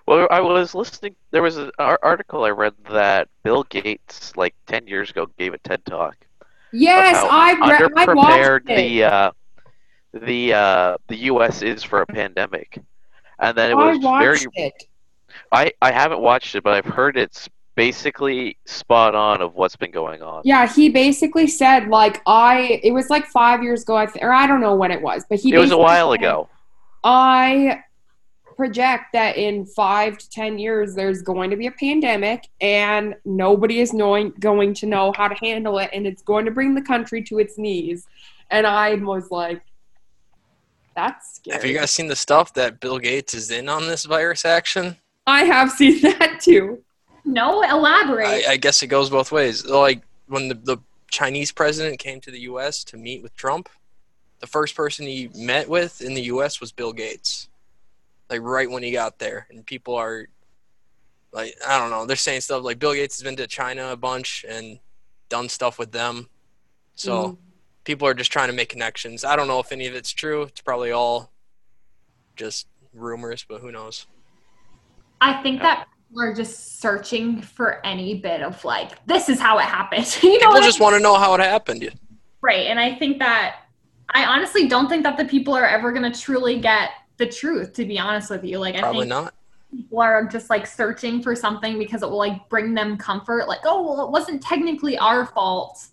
Well, 0.05 0.27
I 0.29 0.39
was 0.39 0.75
listening. 0.75 1.15
There 1.31 1.41
was 1.41 1.57
an 1.57 1.71
article 1.79 2.43
I 2.43 2.49
read 2.49 2.73
that 2.89 3.27
Bill 3.43 3.63
Gates, 3.63 4.35
like 4.35 4.53
ten 4.65 4.85
years 4.87 5.09
ago, 5.09 5.27
gave 5.37 5.53
a 5.53 5.57
TED 5.59 5.85
talk. 5.85 6.15
Yes, 6.71 7.15
I 7.29 7.53
re- 7.53 7.89
I 7.95 8.05
underprepared 8.05 8.15
watched 8.15 8.69
it. 8.69 8.75
the 8.75 9.03
uh, 9.03 9.31
the 10.13 10.53
uh, 10.53 10.97
the 11.07 11.15
U.S. 11.15 11.61
is 11.61 11.83
for 11.83 12.01
a 12.01 12.05
pandemic, 12.05 12.79
and 13.39 13.57
then 13.57 13.71
it 13.71 13.77
was 13.77 13.99
watched 13.99 14.23
very. 14.23 14.65
it. 14.65 14.83
I 15.51 15.71
I 15.81 15.91
haven't 15.91 16.21
watched 16.21 16.55
it, 16.55 16.63
but 16.63 16.73
I've 16.73 16.85
heard 16.85 17.15
it's 17.15 17.47
basically 17.75 18.57
spot 18.65 19.15
on 19.15 19.41
of 19.41 19.55
what's 19.55 19.75
been 19.75 19.91
going 19.91 20.21
on. 20.21 20.41
Yeah, 20.45 20.67
he 20.67 20.89
basically 20.89 21.47
said 21.47 21.87
like 21.87 22.21
I. 22.25 22.79
It 22.83 22.91
was 22.91 23.09
like 23.09 23.25
five 23.27 23.63
years 23.63 23.83
ago, 23.83 23.95
I 23.95 24.05
th- 24.05 24.23
or 24.23 24.31
I 24.31 24.47
don't 24.47 24.61
know 24.61 24.75
when 24.75 24.91
it 24.91 25.01
was, 25.01 25.25
but 25.29 25.39
he. 25.39 25.53
It 25.53 25.57
was 25.57 25.71
a 25.71 25.77
while 25.77 26.11
said, 26.11 26.19
ago. 26.19 26.49
I 27.03 27.83
project 28.55 29.05
that 29.13 29.37
in 29.37 29.65
five 29.65 30.17
to 30.19 30.29
ten 30.29 30.59
years 30.59 30.93
there's 30.93 31.23
going 31.23 31.49
to 31.49 31.55
be 31.55 31.65
a 31.65 31.71
pandemic 31.71 32.47
and 32.59 33.15
nobody 33.25 33.79
is 33.79 33.91
knowing 33.91 34.31
going 34.39 34.71
to 34.71 34.85
know 34.85 35.11
how 35.17 35.27
to 35.27 35.33
handle 35.43 35.79
it 35.79 35.89
and 35.93 36.05
it's 36.05 36.21
going 36.21 36.45
to 36.45 36.51
bring 36.51 36.75
the 36.75 36.81
country 36.81 37.23
to 37.23 37.39
its 37.39 37.57
knees. 37.57 38.05
And 38.51 38.67
I 38.67 38.93
was 38.95 39.31
like, 39.31 39.63
that's 40.95 41.37
scary. 41.37 41.57
Have 41.57 41.65
you 41.65 41.77
guys 41.77 41.89
seen 41.89 42.07
the 42.07 42.15
stuff 42.15 42.53
that 42.53 42.79
Bill 42.79 42.99
Gates 42.99 43.33
is 43.33 43.49
in 43.49 43.69
on 43.69 43.87
this 43.87 44.05
virus 44.05 44.45
action? 44.45 44.97
I 45.25 45.43
have 45.43 45.71
seen 45.71 46.01
that 46.19 46.39
too. 46.41 46.83
No, 47.25 47.61
elaborate. 47.63 48.47
I, 48.47 48.53
I 48.53 48.57
guess 48.57 48.81
it 48.83 48.87
goes 48.87 49.09
both 49.09 49.31
ways. 49.31 49.65
Like 49.65 50.01
when 50.27 50.47
the, 50.47 50.55
the 50.55 50.77
Chinese 51.09 51.51
president 51.51 51.99
came 51.99 52.19
to 52.21 52.31
the 52.31 52.39
U.S. 52.41 52.83
to 52.85 52.97
meet 52.97 53.21
with 53.21 53.35
Trump, 53.35 53.69
the 54.39 54.47
first 54.47 54.75
person 54.75 55.05
he 55.05 55.29
met 55.35 55.69
with 55.69 56.01
in 56.01 56.13
the 56.13 56.23
U.S. 56.23 56.59
was 56.59 56.71
Bill 56.71 56.93
Gates. 56.93 57.47
Like 58.29 58.41
right 58.41 58.69
when 58.69 58.81
he 58.83 58.91
got 58.91 59.19
there, 59.19 59.45
and 59.49 59.65
people 59.65 59.95
are 59.95 60.25
like, 61.33 61.53
I 61.67 61.77
don't 61.77 61.89
know, 61.91 62.05
they're 62.05 62.15
saying 62.15 62.41
stuff 62.41 62.63
like 62.63 62.79
Bill 62.79 62.93
Gates 62.93 63.17
has 63.17 63.23
been 63.23 63.35
to 63.37 63.47
China 63.47 63.91
a 63.91 63.97
bunch 63.97 64.45
and 64.47 64.79
done 65.29 65.47
stuff 65.49 65.77
with 65.77 65.91
them. 65.91 66.27
So 66.95 67.11
Mm. 67.29 67.37
people 67.83 68.07
are 68.07 68.13
just 68.13 68.31
trying 68.31 68.47
to 68.47 68.53
make 68.53 68.69
connections. 68.69 69.23
I 69.23 69.35
don't 69.35 69.47
know 69.47 69.59
if 69.59 69.71
any 69.71 69.85
of 69.87 69.95
it's 69.95 70.11
true. 70.11 70.43
It's 70.43 70.61
probably 70.61 70.91
all 70.91 71.31
just 72.35 72.67
rumors, 72.93 73.45
but 73.47 73.61
who 73.61 73.71
knows? 73.71 74.07
I 75.19 75.41
think 75.43 75.61
that 75.61 75.87
are 76.19 76.33
just 76.33 76.79
searching 76.79 77.41
for 77.41 77.85
any 77.85 78.15
bit 78.15 78.41
of 78.41 78.63
like, 78.65 79.05
this 79.05 79.29
is 79.29 79.39
how 79.39 79.57
it 79.59 79.65
happened. 79.65 80.17
you 80.23 80.33
know 80.33 80.37
People 80.39 80.53
what 80.53 80.63
I 80.63 80.65
just 80.65 80.79
want 80.79 80.95
to 80.95 80.99
know 80.99 81.15
how 81.15 81.33
it 81.35 81.39
happened. 81.39 81.89
Right. 82.41 82.67
And 82.67 82.79
I 82.79 82.95
think 82.95 83.19
that 83.19 83.61
I 84.09 84.25
honestly 84.25 84.67
don't 84.67 84.89
think 84.89 85.03
that 85.03 85.17
the 85.17 85.25
people 85.25 85.53
are 85.53 85.65
ever 85.65 85.91
going 85.91 86.11
to 86.11 86.19
truly 86.19 86.59
get 86.59 86.89
the 87.17 87.25
truth, 87.25 87.73
to 87.73 87.85
be 87.85 87.97
honest 87.99 88.29
with 88.29 88.43
you. 88.43 88.59
Like, 88.59 88.75
I 88.75 88.79
Probably 88.79 89.01
think 89.01 89.09
not. 89.09 89.33
people 89.71 90.01
are 90.01 90.25
just 90.25 90.49
like 90.49 90.67
searching 90.67 91.21
for 91.21 91.35
something 91.35 91.77
because 91.77 92.03
it 92.03 92.09
will 92.09 92.17
like 92.17 92.49
bring 92.49 92.73
them 92.73 92.97
comfort. 92.97 93.47
Like, 93.47 93.61
oh, 93.63 93.83
well, 93.83 94.05
it 94.05 94.11
wasn't 94.11 94.41
technically 94.41 94.97
our 94.97 95.25
fault. 95.25 95.87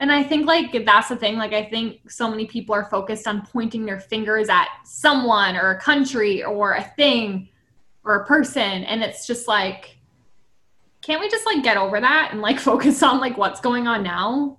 And 0.00 0.10
I 0.10 0.22
think 0.22 0.46
like 0.46 0.84
that's 0.84 1.08
the 1.08 1.16
thing. 1.16 1.36
Like, 1.36 1.52
I 1.52 1.68
think 1.70 2.10
so 2.10 2.28
many 2.28 2.46
people 2.46 2.74
are 2.74 2.84
focused 2.84 3.26
on 3.26 3.46
pointing 3.46 3.86
their 3.86 4.00
fingers 4.00 4.48
at 4.48 4.68
someone 4.84 5.56
or 5.56 5.70
a 5.70 5.80
country 5.80 6.42
or 6.42 6.72
a 6.72 6.82
thing 6.82 7.48
or 8.06 8.14
a 8.14 8.24
person. 8.24 8.84
And 8.84 9.02
it's 9.02 9.26
just 9.26 9.46
like, 9.46 9.98
can't 11.02 11.20
we 11.20 11.28
just 11.28 11.44
like 11.44 11.62
get 11.62 11.76
over 11.76 12.00
that 12.00 12.30
and 12.32 12.40
like 12.40 12.58
focus 12.70 13.02
on 13.02 13.20
like 13.20 13.36
what's 13.36 13.60
going 13.60 13.86
on 13.86 14.02
now? 14.02 14.58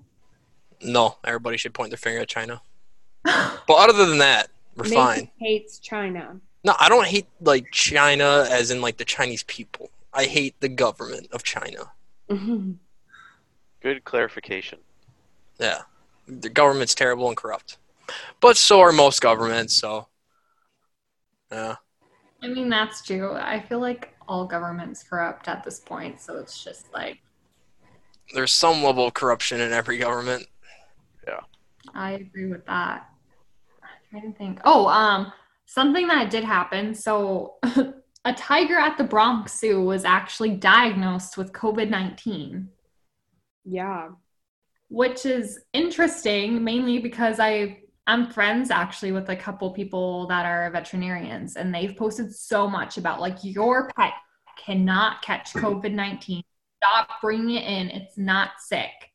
No, 0.81 1.17
everybody 1.23 1.57
should 1.57 1.73
point 1.73 1.89
their 1.89 1.97
finger 1.97 2.21
at 2.21 2.27
China. 2.27 2.61
but 3.23 3.69
other 3.69 4.05
than 4.05 4.19
that, 4.19 4.49
we're 4.75 4.83
Mason 4.83 4.97
fine. 4.97 5.31
hates 5.39 5.79
China. 5.79 6.39
No, 6.63 6.75
I 6.79 6.89
don't 6.89 7.07
hate 7.07 7.25
like 7.41 7.71
China 7.71 8.45
as 8.49 8.69
in 8.69 8.81
like 8.81 8.97
the 8.97 9.05
Chinese 9.05 9.43
people. 9.43 9.89
I 10.13 10.25
hate 10.25 10.59
the 10.59 10.69
government 10.69 11.27
of 11.31 11.43
China. 11.43 11.91
Good 12.29 14.03
clarification. 14.03 14.79
Yeah. 15.59 15.81
The 16.27 16.49
government's 16.49 16.93
terrible 16.93 17.27
and 17.29 17.37
corrupt. 17.37 17.77
But 18.41 18.57
so 18.57 18.81
are 18.81 18.91
most 18.91 19.21
governments, 19.21 19.73
so 19.73 20.07
yeah. 21.51 21.75
I 22.43 22.47
mean, 22.47 22.69
that's 22.69 23.01
true. 23.01 23.33
I 23.33 23.59
feel 23.61 23.79
like 23.79 24.13
all 24.27 24.45
governments 24.45 25.03
corrupt 25.03 25.47
at 25.47 25.63
this 25.63 25.79
point, 25.79 26.19
so 26.21 26.37
it's 26.37 26.63
just 26.63 26.93
like 26.93 27.19
There's 28.33 28.53
some 28.53 28.83
level 28.83 29.07
of 29.07 29.13
corruption 29.13 29.59
in 29.61 29.71
every 29.71 29.97
government. 29.97 30.45
Yeah. 31.25 31.39
I 31.93 32.11
agree 32.13 32.47
with 32.47 32.65
that. 32.65 33.09
trying 34.11 34.31
to 34.31 34.37
think. 34.37 34.59
Oh, 34.65 34.87
um, 34.87 35.31
something 35.65 36.07
that 36.07 36.29
did 36.29 36.43
happen. 36.43 36.93
So, 36.93 37.55
a 38.25 38.33
tiger 38.33 38.75
at 38.77 38.97
the 38.97 39.03
Bronx 39.03 39.57
Zoo 39.59 39.81
was 39.83 40.03
actually 40.05 40.51
diagnosed 40.57 41.37
with 41.37 41.53
COVID 41.53 41.89
19, 41.89 42.67
Yeah. 43.65 44.09
which 44.89 45.25
is 45.25 45.59
interesting, 45.73 46.63
mainly 46.63 46.99
because 46.99 47.39
I 47.39 47.79
I'm 48.07 48.31
friends 48.31 48.71
actually 48.71 49.11
with 49.11 49.29
a 49.29 49.35
couple 49.35 49.69
people 49.71 50.27
that 50.27 50.45
are 50.45 50.71
veterinarians, 50.71 51.57
and 51.57 51.75
they've 51.75 51.95
posted 51.95 52.33
so 52.33 52.69
much 52.69 52.97
about 52.97 53.19
like 53.19 53.37
your 53.43 53.91
pet 53.97 54.13
cannot 54.57 55.21
catch 55.21 55.53
COVID 55.53 55.93
19. 55.93 56.41
Stop 56.83 57.09
bringing 57.21 57.57
it 57.57 57.65
in. 57.65 57.89
It's 57.89 58.17
not 58.17 58.51
sick. 58.59 59.11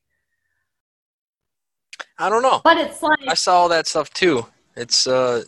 I 2.19 2.29
don't 2.29 2.43
know. 2.43 2.61
But 2.63 2.77
it's 2.77 3.01
like, 3.01 3.19
I 3.27 3.33
saw 3.33 3.55
all 3.55 3.69
that 3.69 3.87
stuff 3.87 4.11
too. 4.11 4.45
It's 4.75 5.07
uh, 5.07 5.43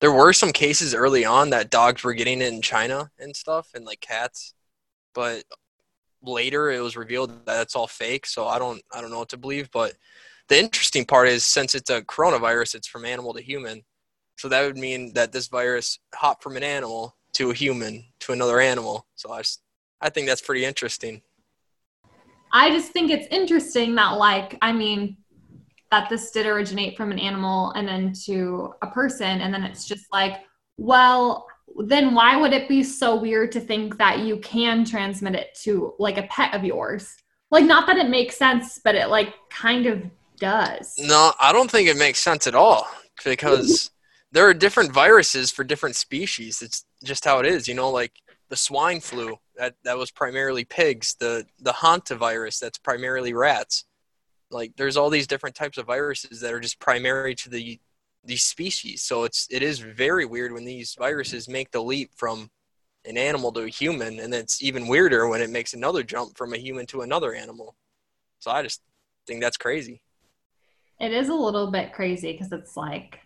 there 0.00 0.12
were 0.12 0.34
some 0.34 0.52
cases 0.52 0.94
early 0.94 1.24
on 1.24 1.50
that 1.50 1.70
dogs 1.70 2.04
were 2.04 2.14
getting 2.14 2.42
it 2.42 2.52
in 2.52 2.60
China 2.60 3.10
and 3.18 3.34
stuff, 3.34 3.70
and 3.74 3.86
like 3.86 4.00
cats, 4.00 4.54
but 5.14 5.44
later 6.22 6.70
it 6.70 6.80
was 6.80 6.96
revealed 6.96 7.46
that 7.46 7.62
it's 7.62 7.76
all 7.76 7.86
fake. 7.86 8.26
So 8.26 8.46
I 8.46 8.58
don't, 8.58 8.82
I 8.92 9.00
don't 9.00 9.10
know 9.10 9.20
what 9.20 9.30
to 9.30 9.38
believe. 9.38 9.70
But 9.70 9.94
the 10.48 10.58
interesting 10.58 11.04
part 11.04 11.28
is, 11.28 11.44
since 11.44 11.74
it's 11.74 11.90
a 11.90 12.02
coronavirus, 12.02 12.76
it's 12.76 12.88
from 12.88 13.04
animal 13.04 13.34
to 13.34 13.42
human. 13.42 13.82
So 14.38 14.48
that 14.48 14.64
would 14.64 14.76
mean 14.76 15.12
that 15.14 15.32
this 15.32 15.48
virus 15.48 15.98
hopped 16.14 16.42
from 16.42 16.56
an 16.56 16.62
animal 16.62 17.16
to 17.34 17.50
a 17.50 17.54
human 17.54 18.04
to 18.20 18.32
another 18.32 18.60
animal. 18.60 19.06
So 19.14 19.32
I, 19.32 19.40
just, 19.40 19.62
I 20.00 20.10
think 20.10 20.26
that's 20.26 20.42
pretty 20.42 20.64
interesting. 20.64 21.22
I 22.52 22.70
just 22.70 22.92
think 22.92 23.10
it's 23.10 23.26
interesting 23.30 23.94
that, 23.96 24.12
like, 24.12 24.56
I 24.62 24.72
mean, 24.72 25.16
that 25.90 26.08
this 26.08 26.30
did 26.30 26.46
originate 26.46 26.96
from 26.96 27.12
an 27.12 27.18
animal 27.18 27.72
and 27.72 27.86
then 27.86 28.12
to 28.24 28.74
a 28.82 28.86
person. 28.88 29.40
And 29.40 29.52
then 29.52 29.62
it's 29.62 29.86
just 29.86 30.06
like, 30.12 30.42
well, 30.76 31.46
then 31.78 32.14
why 32.14 32.36
would 32.36 32.52
it 32.52 32.68
be 32.68 32.82
so 32.82 33.16
weird 33.16 33.52
to 33.52 33.60
think 33.60 33.98
that 33.98 34.20
you 34.20 34.38
can 34.38 34.84
transmit 34.84 35.34
it 35.34 35.56
to 35.62 35.94
like 35.98 36.18
a 36.18 36.24
pet 36.24 36.54
of 36.54 36.64
yours? 36.64 37.14
Like, 37.50 37.64
not 37.64 37.86
that 37.86 37.98
it 37.98 38.08
makes 38.08 38.36
sense, 38.36 38.80
but 38.82 38.94
it 38.94 39.08
like 39.08 39.34
kind 39.50 39.86
of 39.86 40.02
does. 40.38 40.94
No, 40.98 41.32
I 41.40 41.52
don't 41.52 41.70
think 41.70 41.88
it 41.88 41.96
makes 41.96 42.18
sense 42.18 42.46
at 42.46 42.54
all 42.54 42.86
because 43.24 43.90
there 44.32 44.48
are 44.48 44.54
different 44.54 44.92
viruses 44.92 45.50
for 45.50 45.64
different 45.64 45.96
species. 45.96 46.62
It's 46.62 46.84
just 47.04 47.24
how 47.24 47.38
it 47.38 47.46
is, 47.46 47.68
you 47.68 47.74
know, 47.74 47.90
like 47.90 48.12
the 48.48 48.56
swine 48.56 49.00
flu 49.00 49.38
that, 49.56 49.74
that 49.84 49.98
was 49.98 50.10
primarily 50.10 50.64
pigs, 50.64 51.16
the 51.18 51.46
the 51.60 51.72
hantavirus 51.72 52.58
that's 52.58 52.78
primarily 52.78 53.32
rats. 53.32 53.84
Like 54.50 54.76
there's 54.76 54.96
all 54.96 55.10
these 55.10 55.26
different 55.26 55.56
types 55.56 55.78
of 55.78 55.86
viruses 55.86 56.40
that 56.40 56.52
are 56.52 56.60
just 56.60 56.78
primary 56.78 57.34
to 57.36 57.50
the 57.50 57.80
these 58.24 58.44
species. 58.44 59.02
So 59.02 59.24
it's 59.24 59.46
it 59.50 59.62
is 59.62 59.78
very 59.78 60.24
weird 60.24 60.52
when 60.52 60.64
these 60.64 60.94
viruses 60.98 61.48
make 61.48 61.70
the 61.70 61.82
leap 61.82 62.10
from 62.14 62.50
an 63.04 63.16
animal 63.16 63.52
to 63.52 63.60
a 63.60 63.68
human 63.68 64.18
and 64.18 64.34
it's 64.34 64.60
even 64.62 64.88
weirder 64.88 65.28
when 65.28 65.40
it 65.40 65.50
makes 65.50 65.74
another 65.74 66.02
jump 66.02 66.36
from 66.36 66.52
a 66.52 66.58
human 66.58 66.86
to 66.86 67.02
another 67.02 67.34
animal. 67.34 67.76
So 68.40 68.50
I 68.50 68.62
just 68.62 68.82
think 69.26 69.40
that's 69.40 69.56
crazy. 69.56 70.02
It 70.98 71.12
is 71.12 71.28
a 71.28 71.34
little 71.34 71.70
bit 71.70 71.92
crazy 71.92 72.32
because 72.32 72.52
it's 72.52 72.76
like, 72.76 73.20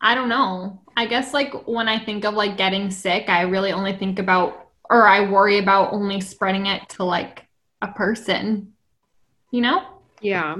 I 0.00 0.14
don't 0.14 0.28
know. 0.28 0.80
I 0.96 1.06
guess 1.06 1.34
like 1.34 1.66
when 1.66 1.88
I 1.88 1.98
think 1.98 2.24
of 2.24 2.34
like 2.34 2.56
getting 2.56 2.90
sick, 2.90 3.28
I 3.28 3.42
really 3.42 3.72
only 3.72 3.96
think 3.96 4.18
about 4.18 4.68
or 4.88 5.06
I 5.06 5.28
worry 5.28 5.58
about 5.58 5.92
only 5.92 6.20
spreading 6.20 6.66
it 6.66 6.88
to 6.90 7.04
like 7.04 7.46
a 7.82 7.88
person, 7.88 8.72
you 9.50 9.60
know? 9.60 9.86
Yeah. 10.20 10.56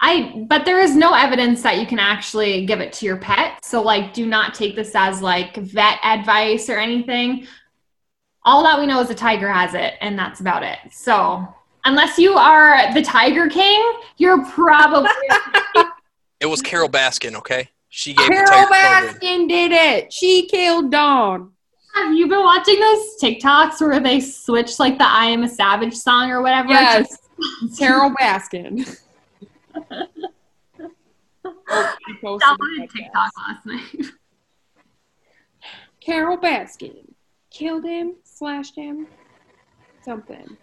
I 0.00 0.44
but 0.48 0.64
there 0.64 0.80
is 0.80 0.94
no 0.94 1.12
evidence 1.12 1.62
that 1.62 1.78
you 1.78 1.86
can 1.86 1.98
actually 1.98 2.64
give 2.66 2.80
it 2.80 2.92
to 2.94 3.06
your 3.06 3.16
pet. 3.16 3.64
So 3.64 3.82
like 3.82 4.14
do 4.14 4.26
not 4.26 4.54
take 4.54 4.76
this 4.76 4.94
as 4.94 5.20
like 5.20 5.56
vet 5.56 5.98
advice 6.04 6.70
or 6.70 6.78
anything. 6.78 7.46
All 8.44 8.62
that 8.62 8.78
we 8.78 8.86
know 8.86 9.00
is 9.00 9.10
a 9.10 9.14
tiger 9.14 9.52
has 9.52 9.74
it 9.74 9.94
and 10.00 10.18
that's 10.18 10.40
about 10.40 10.62
it. 10.62 10.78
So 10.90 11.46
unless 11.88 12.18
you 12.18 12.34
are 12.34 12.92
the 12.94 13.02
Tiger 13.02 13.48
King, 13.48 13.92
you're 14.18 14.44
probably 14.46 15.10
It 16.40 16.46
was 16.46 16.62
Carole 16.62 16.88
Baskin, 16.88 17.34
okay? 17.34 17.70
She 17.88 18.14
gave 18.14 18.28
the 18.28 18.34
Carole 18.34 18.46
tiger 18.68 19.08
COVID. 19.08 19.18
Baskin 19.18 19.48
did 19.48 19.72
it. 19.72 20.12
She 20.12 20.46
killed 20.46 20.92
Don. 20.92 21.50
Have 21.94 22.12
you 22.14 22.28
been 22.28 22.44
watching 22.44 22.78
those 22.78 23.16
TikToks 23.20 23.80
where 23.80 23.98
they 23.98 24.20
switch 24.20 24.78
like 24.78 24.98
the 24.98 25.06
I 25.08 25.26
Am 25.26 25.42
a 25.42 25.48
Savage 25.48 25.94
song 25.96 26.30
or 26.30 26.42
whatever? 26.42 26.68
Yes. 26.68 27.18
Carole 27.78 28.12
Baskin. 28.20 28.96
She 31.70 32.14
posted 32.22 32.40
That 32.48 32.56
the 32.58 32.64
was 32.64 32.78
a 32.78 32.82
podcast. 32.82 32.92
TikTok 32.92 33.30
last 33.46 33.66
night. 33.66 34.06
Carole 36.00 36.38
Baskin 36.38 37.12
killed 37.50 37.84
him, 37.84 38.14
slashed 38.24 38.74
him, 38.74 39.06
something. 40.02 40.56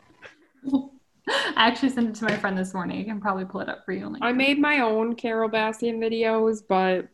I 1.27 1.67
actually 1.67 1.89
sent 1.89 2.09
it 2.09 2.15
to 2.15 2.25
my 2.25 2.37
friend 2.37 2.57
this 2.57 2.73
morning. 2.73 2.99
I 3.01 3.03
can 3.03 3.19
probably 3.19 3.45
pull 3.45 3.61
it 3.61 3.69
up 3.69 3.83
for 3.85 3.91
you. 3.93 4.07
Like, 4.09 4.21
I 4.21 4.31
made 4.31 4.59
my 4.59 4.79
own 4.81 5.15
Carole 5.15 5.49
Baskin 5.49 5.97
videos, 5.97 6.61
but 6.67 7.07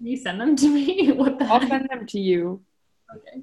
you 0.00 0.16
send 0.16 0.40
them 0.40 0.54
to 0.56 0.68
me. 0.68 1.10
What 1.16 1.38
the 1.38 1.46
I'll 1.46 1.58
heck? 1.60 1.68
send 1.68 1.88
them 1.90 2.06
to 2.06 2.20
you. 2.20 2.60
Okay. 3.14 3.42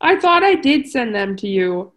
I 0.00 0.18
thought 0.18 0.42
I 0.42 0.56
did 0.56 0.88
send 0.88 1.14
them 1.14 1.36
to 1.36 1.46
you. 1.48 1.92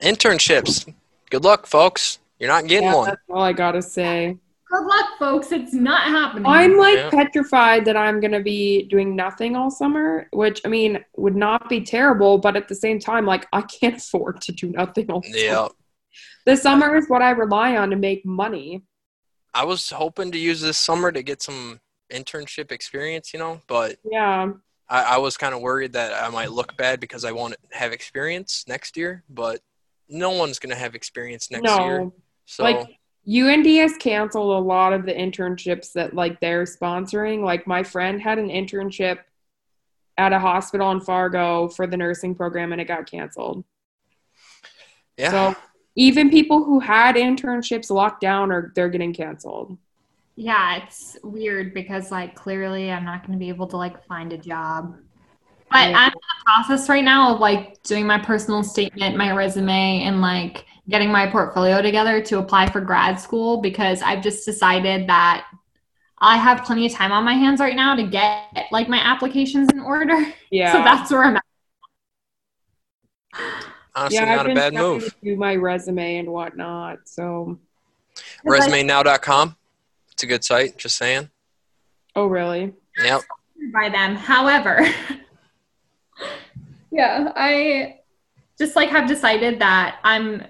Internships. 0.00 0.92
Good 1.30 1.44
luck, 1.44 1.66
folks. 1.66 2.18
You're 2.38 2.48
not 2.48 2.66
getting 2.66 2.88
Yeah, 2.88 2.94
one. 2.96 3.06
that's 3.10 3.22
all 3.28 3.42
I 3.42 3.52
gotta 3.52 3.82
say. 3.82 4.36
Good 4.68 4.84
luck, 4.86 5.06
folks. 5.18 5.52
It's 5.52 5.74
not 5.74 6.04
happening. 6.04 6.46
I'm 6.46 6.76
like 6.76 6.96
Yeah. 6.96 7.10
petrified 7.10 7.84
that 7.84 7.96
I'm 7.96 8.20
gonna 8.20 8.40
be 8.40 8.84
doing 8.84 9.14
nothing 9.14 9.56
all 9.56 9.70
summer, 9.70 10.28
which 10.32 10.60
I 10.64 10.68
mean 10.68 11.04
would 11.16 11.36
not 11.36 11.68
be 11.68 11.82
terrible, 11.82 12.38
but 12.38 12.56
at 12.56 12.68
the 12.68 12.74
same 12.74 12.98
time, 12.98 13.26
like 13.26 13.46
I 13.52 13.62
can't 13.62 13.96
afford 13.98 14.40
to 14.42 14.52
do 14.52 14.70
nothing 14.70 15.10
all 15.10 15.22
Yeah. 15.24 15.56
summer. 15.56 15.70
The 16.46 16.56
summer 16.56 16.96
is 16.96 17.08
what 17.08 17.22
I 17.22 17.30
rely 17.30 17.76
on 17.76 17.90
to 17.90 17.96
make 17.96 18.24
money. 18.24 18.82
I 19.52 19.64
was 19.64 19.90
hoping 19.90 20.32
to 20.32 20.38
use 20.38 20.60
this 20.60 20.78
summer 20.78 21.12
to 21.12 21.22
get 21.22 21.42
some 21.42 21.80
internship 22.12 22.72
experience, 22.72 23.32
you 23.32 23.38
know, 23.38 23.60
but 23.66 23.98
Yeah. 24.04 24.52
I, 24.88 25.02
I 25.02 25.18
was 25.18 25.36
kind 25.36 25.54
of 25.54 25.60
worried 25.60 25.92
that 25.92 26.12
I 26.12 26.28
might 26.30 26.50
look 26.50 26.76
bad 26.76 26.98
because 27.00 27.24
I 27.24 27.32
won't 27.32 27.56
have 27.72 27.92
experience 27.92 28.64
next 28.66 28.96
year. 28.96 29.22
But 29.28 29.60
no 30.08 30.30
one's 30.30 30.58
gonna 30.58 30.74
have 30.74 30.94
experience 30.94 31.50
next 31.50 31.62
no. 31.62 31.84
year, 31.84 32.10
so 32.46 32.64
Like 32.64 32.98
UND 33.28 33.66
has 33.66 33.96
canceled 33.98 34.50
a 34.50 34.66
lot 34.66 34.92
of 34.92 35.06
the 35.06 35.12
internships 35.12 35.92
that 35.92 36.14
like 36.14 36.40
they're 36.40 36.64
sponsoring. 36.64 37.44
Like 37.44 37.66
my 37.66 37.82
friend 37.82 38.20
had 38.20 38.38
an 38.38 38.48
internship 38.48 39.18
at 40.18 40.32
a 40.32 40.38
hospital 40.38 40.90
in 40.90 41.00
Fargo 41.00 41.68
for 41.68 41.86
the 41.86 41.96
nursing 41.96 42.34
program 42.34 42.72
and 42.72 42.80
it 42.80 42.86
got 42.86 43.08
canceled. 43.08 43.64
yeah. 45.16 45.30
So 45.30 45.56
even 45.96 46.30
people 46.30 46.64
who 46.64 46.80
had 46.80 47.16
internships 47.16 47.90
locked 47.90 48.20
down 48.20 48.52
are 48.52 48.72
they're 48.74 48.88
getting 48.88 49.12
canceled. 49.12 49.76
Yeah, 50.36 50.76
it's 50.82 51.18
weird 51.22 51.74
because 51.74 52.10
like 52.10 52.34
clearly 52.34 52.90
I'm 52.90 53.04
not 53.04 53.26
going 53.26 53.38
to 53.38 53.38
be 53.38 53.48
able 53.48 53.66
to 53.68 53.76
like 53.76 54.04
find 54.06 54.32
a 54.32 54.38
job. 54.38 54.96
But 55.70 55.90
Yeah. 55.90 55.98
I'm 55.98 56.12
in 56.12 56.18
the 56.18 56.44
process 56.46 56.88
right 56.88 57.04
now 57.04 57.34
of 57.34 57.40
like 57.40 57.82
doing 57.82 58.06
my 58.06 58.18
personal 58.18 58.62
statement, 58.62 59.16
my 59.16 59.32
resume, 59.32 60.02
and 60.02 60.20
like 60.20 60.64
getting 60.88 61.12
my 61.12 61.26
portfolio 61.26 61.82
together 61.82 62.22
to 62.22 62.38
apply 62.38 62.68
for 62.70 62.80
grad 62.80 63.20
school 63.20 63.60
because 63.60 64.02
I've 64.02 64.22
just 64.22 64.44
decided 64.44 65.08
that 65.08 65.46
I 66.20 66.36
have 66.38 66.64
plenty 66.64 66.86
of 66.86 66.92
time 66.92 67.12
on 67.12 67.24
my 67.24 67.34
hands 67.34 67.60
right 67.60 67.76
now 67.76 67.94
to 67.96 68.04
get 68.04 68.66
like 68.72 68.88
my 68.88 68.98
applications 68.98 69.68
in 69.72 69.80
order. 69.80 70.26
Yeah. 70.50 70.72
So 70.72 70.78
that's 70.82 71.10
where 71.12 71.24
I'm 71.24 71.36
at. 71.36 71.42
Honestly, 73.94 74.18
yeah, 74.18 74.36
not 74.36 74.40
I've 74.40 74.46
a 74.46 74.48
been 74.48 74.56
bad 74.56 74.74
move. 74.74 75.04
to 75.04 75.14
do 75.22 75.36
my 75.36 75.56
resume 75.56 76.18
and 76.18 76.28
whatnot. 76.28 77.00
So 77.04 77.58
ResumeNow.com. 78.46 79.56
It's 80.12 80.22
a 80.22 80.26
good 80.26 80.44
site. 80.44 80.76
Just 80.76 80.96
saying. 80.96 81.30
oh 82.16 82.26
really? 82.26 82.74
Yep. 83.02 83.22
by 83.72 83.88
them. 83.88 84.16
However, 84.16 84.86
yeah, 86.90 87.32
I 87.34 88.00
just 88.58 88.76
like 88.76 88.90
have 88.90 89.08
decided 89.08 89.60
that 89.60 89.98
I'm 90.04 90.44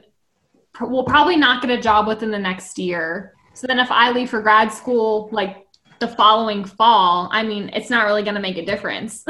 will 0.80 1.05
probably 1.05 1.36
not 1.36 1.62
get 1.62 1.70
a 1.70 1.80
job 1.80 2.07
within 2.07 2.30
the 2.30 2.38
next 2.38 2.78
year. 2.78 3.34
So 3.55 3.66
then 3.66 3.78
if 3.78 3.91
I 3.91 4.11
leave 4.11 4.30
for 4.30 4.41
grad 4.41 4.72
school 4.72 5.28
like 5.32 5.66
the 5.99 6.09
following 6.09 6.64
fall, 6.64 7.28
I 7.30 7.43
mean, 7.43 7.70
it's 7.74 7.91
not 7.91 8.07
really 8.07 8.22
going 8.22 8.34
to 8.34 8.41
make 8.41 8.57
a 8.57 8.64
difference. 8.64 9.24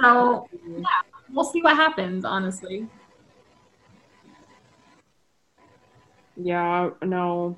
so, 0.00 0.48
yeah, 0.66 0.84
we'll 1.32 1.44
see 1.44 1.62
what 1.62 1.76
happens, 1.76 2.24
honestly. 2.24 2.86
Yeah, 6.36 6.90
no. 7.02 7.56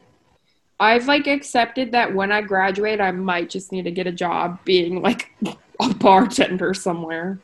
I've 0.81 1.07
like 1.07 1.27
accepted 1.27 1.93
that 1.93 2.12
when 2.12 2.33
I 2.33 2.41
graduate, 2.41 3.01
I 3.01 3.12
might 3.12 3.51
just 3.51 3.70
need 3.70 3.85
to 3.85 3.93
get 3.93 4.07
a 4.07 4.12
job 4.12 4.59
being 4.64 5.01
like 5.01 5.31
a 5.81 5.95
bartender 5.95 6.75
somewhere. 6.75 7.39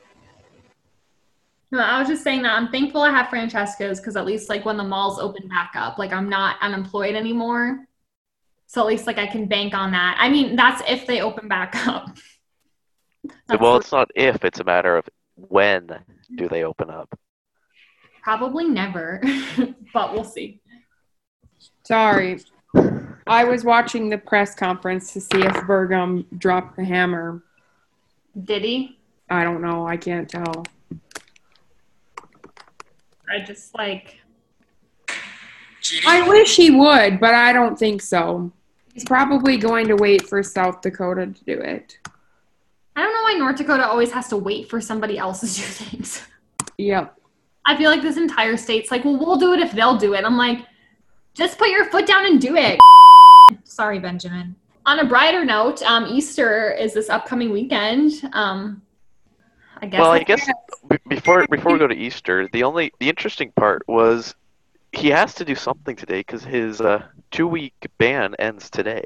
No, 1.70 1.81
I 1.81 1.99
was 2.01 2.09
just 2.09 2.24
saying 2.24 2.43
that 2.43 2.57
I'm 2.57 2.68
thankful 2.68 3.03
I 3.03 3.11
have 3.11 3.29
Francesca's 3.29 4.01
because 4.01 4.16
at 4.16 4.24
least 4.24 4.49
like 4.49 4.64
when 4.64 4.79
the 4.79 4.85
malls 4.85 5.18
open 5.18 5.49
back 5.49 5.72
up, 5.74 5.99
like 5.99 6.12
I'm 6.12 6.29
not 6.29 6.57
unemployed 6.62 7.14
anymore. 7.14 7.87
So 8.66 8.81
at 8.81 8.87
least 8.87 9.07
like 9.07 9.18
I 9.18 9.26
can 9.26 9.47
bank 9.47 9.74
on 9.74 9.93
that. 9.93 10.16
I 10.18 10.29
mean, 10.29 10.57
that's 10.57 10.83
if 10.89 11.07
they 11.07 11.20
open 11.20 11.47
back 11.47 11.74
up. 11.87 12.16
Well, 13.61 13.76
it's 13.76 13.93
not 13.93 14.11
if; 14.14 14.45
it's 14.45 14.61
a 14.61 14.64
matter 14.64 14.97
of 14.97 15.09
when 15.37 15.91
do 16.35 16.49
they 16.49 16.64
open 16.64 16.91
up. 16.91 17.18
probably 18.22 18.68
never, 18.68 19.22
but 19.95 20.12
we'll 20.12 20.24
see. 20.24 20.61
Sorry. 21.85 22.41
I 23.26 23.45
was 23.45 23.64
watching 23.64 24.09
the 24.09 24.18
press 24.18 24.55
conference 24.55 25.12
to 25.12 25.20
see 25.20 25.41
if 25.41 25.53
Burgum 25.66 26.26
dropped 26.39 26.76
the 26.76 26.85
hammer. 26.85 27.43
Did 28.45 28.62
he? 28.64 28.99
I 29.31 29.45
don't 29.45 29.61
know. 29.61 29.87
I 29.87 29.97
can't 29.97 30.29
tell. 30.29 30.64
I 33.31 33.41
just 33.45 33.74
like 33.74 34.20
I 36.07 36.29
wish 36.29 36.57
he 36.57 36.70
would, 36.70 37.20
but 37.20 37.35
I 37.35 37.53
don't 37.53 37.79
think 37.79 38.03
so. 38.03 38.53
He's 38.93 39.05
probably 39.05 39.57
going 39.57 39.87
to 39.89 39.97
wait 39.97 40.29
for 40.29 40.43
South 40.43 40.81
Dakota 40.81 41.26
to 41.26 41.45
do 41.45 41.61
it. 41.61 41.99
I 43.29 43.33
don't 43.33 43.41
know 43.41 43.45
why 43.45 43.51
North 43.51 43.59
Dakota 43.59 43.87
always 43.87 44.11
has 44.12 44.29
to 44.29 44.37
wait 44.39 44.70
for 44.70 44.81
somebody 44.81 45.18
else 45.18 45.41
to 45.41 45.47
do 45.47 45.62
things. 45.62 46.22
Yep. 46.79 47.14
I 47.66 47.76
feel 47.76 47.91
like 47.91 48.01
this 48.01 48.16
entire 48.16 48.57
state's 48.57 48.91
like, 48.91 49.05
well, 49.05 49.18
we'll 49.18 49.37
do 49.37 49.53
it 49.53 49.61
if 49.61 49.72
they'll 49.72 49.99
do 49.99 50.14
it. 50.14 50.24
I'm 50.24 50.37
like, 50.39 50.61
just 51.35 51.59
put 51.59 51.68
your 51.68 51.85
foot 51.91 52.07
down 52.07 52.24
and 52.24 52.41
do 52.41 52.57
it. 52.57 52.81
Sorry, 53.64 53.99
Benjamin. 53.99 54.55
On 54.87 55.01
a 55.01 55.05
brighter 55.05 55.45
note, 55.45 55.83
um, 55.83 56.07
Easter 56.07 56.72
is 56.72 56.95
this 56.95 57.11
upcoming 57.11 57.51
weekend. 57.51 58.12
Um, 58.33 58.81
I 59.83 59.87
guess. 59.87 60.01
Well, 60.01 60.12
I 60.12 60.20
that's- 60.20 60.47
guess 60.47 60.57
b- 60.89 60.97
before 61.09 61.47
before 61.49 61.72
we 61.74 61.79
go 61.79 61.87
to 61.87 61.95
Easter, 61.95 62.49
the 62.55 62.62
only 62.62 62.93
the 62.99 63.09
interesting 63.11 63.53
part 63.53 63.83
was 63.87 64.35
he 64.93 65.09
has 65.09 65.35
to 65.35 65.45
do 65.45 65.55
something 65.55 65.95
today 65.95 66.20
because 66.20 66.43
his 66.43 66.81
uh, 66.81 67.03
two 67.31 67.47
week 67.47 67.74
ban 67.99 68.35
ends 68.39 68.70
today. 68.70 69.05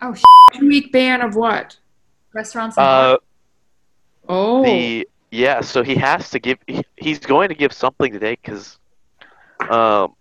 Oh, 0.00 0.14
sh- 0.14 0.22
Two 0.54 0.68
week 0.68 0.92
ban 0.92 1.20
of 1.20 1.34
what? 1.34 1.76
restaurants. 2.34 2.78
And 2.78 2.84
Uh, 2.86 2.88
bars. 3.10 3.18
Oh. 4.28 4.64
the 4.64 5.08
yeah, 5.30 5.62
so 5.62 5.82
he 5.82 5.94
has 5.94 6.30
to 6.30 6.38
give. 6.38 6.58
He, 6.66 6.82
he's 6.96 7.18
going 7.18 7.48
to 7.48 7.54
give 7.54 7.72
something 7.72 8.12
today 8.12 8.36
because 8.40 8.78
um, 9.70 10.14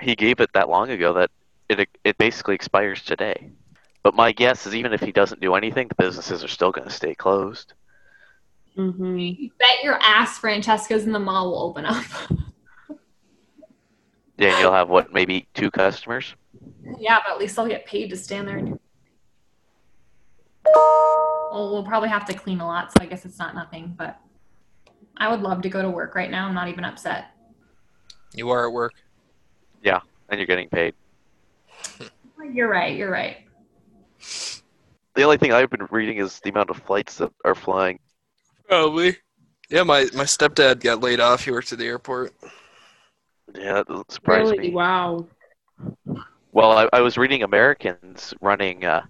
he 0.00 0.14
gave 0.14 0.40
it 0.40 0.52
that 0.52 0.68
long 0.68 0.90
ago 0.90 1.12
that 1.14 1.30
it 1.68 1.88
it 2.04 2.16
basically 2.16 2.54
expires 2.54 3.02
today. 3.02 3.50
But 4.02 4.14
my 4.14 4.32
guess 4.32 4.66
is 4.66 4.74
even 4.74 4.92
if 4.92 5.00
he 5.00 5.12
doesn't 5.12 5.40
do 5.40 5.54
anything, 5.54 5.88
the 5.88 5.94
businesses 5.96 6.42
are 6.42 6.48
still 6.48 6.70
going 6.70 6.88
to 6.88 6.94
stay 6.94 7.14
closed. 7.14 7.74
Mm-hmm. 8.76 9.18
You 9.18 9.50
bet 9.58 9.82
your 9.82 9.98
ass 10.00 10.38
Francesca's 10.38 11.04
in 11.04 11.12
the 11.12 11.18
mall 11.18 11.50
will 11.50 11.62
open 11.62 11.84
up. 11.84 12.04
Then 14.40 14.58
you'll 14.58 14.72
have 14.72 14.88
what 14.88 15.12
maybe 15.12 15.46
two 15.52 15.70
customers. 15.70 16.34
yeah, 16.98 17.18
but 17.26 17.34
at 17.34 17.38
least 17.38 17.58
I'll 17.58 17.68
get 17.68 17.84
paid 17.84 18.08
to 18.08 18.16
stand 18.16 18.48
there 18.48 18.56
and 18.56 18.68
do. 18.68 18.79
Well, 20.64 21.70
we'll 21.72 21.84
probably 21.84 22.08
have 22.08 22.24
to 22.26 22.34
clean 22.34 22.60
a 22.60 22.66
lot, 22.66 22.92
so 22.92 23.02
I 23.02 23.06
guess 23.06 23.24
it's 23.24 23.38
not 23.38 23.54
nothing. 23.54 23.94
But 23.96 24.18
I 25.16 25.30
would 25.30 25.40
love 25.40 25.62
to 25.62 25.68
go 25.68 25.82
to 25.82 25.90
work 25.90 26.14
right 26.14 26.30
now. 26.30 26.46
I'm 26.46 26.54
not 26.54 26.68
even 26.68 26.84
upset. 26.84 27.26
You 28.34 28.50
are 28.50 28.66
at 28.66 28.72
work. 28.72 28.92
Yeah, 29.82 30.00
and 30.28 30.38
you're 30.38 30.46
getting 30.46 30.68
paid. 30.68 30.94
You're 32.52 32.68
right. 32.68 32.96
You're 32.96 33.10
right. 33.10 33.38
The 35.14 35.22
only 35.22 35.36
thing 35.36 35.52
I've 35.52 35.70
been 35.70 35.86
reading 35.90 36.16
is 36.16 36.40
the 36.40 36.50
amount 36.50 36.70
of 36.70 36.78
flights 36.78 37.16
that 37.16 37.30
are 37.44 37.54
flying. 37.54 37.98
Probably. 38.66 39.16
Yeah, 39.68 39.82
my, 39.82 40.08
my 40.14 40.24
stepdad 40.24 40.80
got 40.80 41.00
laid 41.00 41.20
off. 41.20 41.44
He 41.44 41.50
worked 41.50 41.72
at 41.72 41.78
the 41.78 41.86
airport. 41.86 42.32
Yeah, 43.54 43.74
that 43.74 43.88
doesn't 43.88 44.10
surprise 44.10 44.50
Really? 44.50 44.58
me. 44.58 44.70
Wow. 44.70 45.26
Well, 46.52 46.72
I, 46.72 46.88
I 46.92 47.00
was 47.02 47.16
reading 47.16 47.42
Americans 47.42 48.34
running 48.40 48.84
uh, 48.84 49.02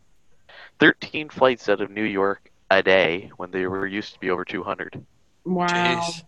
13 0.81 1.29
flights 1.29 1.69
out 1.69 1.81
of 1.81 1.91
New 1.91 2.05
York 2.05 2.51
a 2.71 2.83
day 2.83 3.31
when 3.37 3.51
they 3.51 3.67
were 3.67 3.87
used 3.87 4.15
to 4.15 4.21
be 4.21 4.31
over 4.31 4.45
200. 4.45 5.05
Wow. 5.45 5.67
Jeez. 5.67 6.25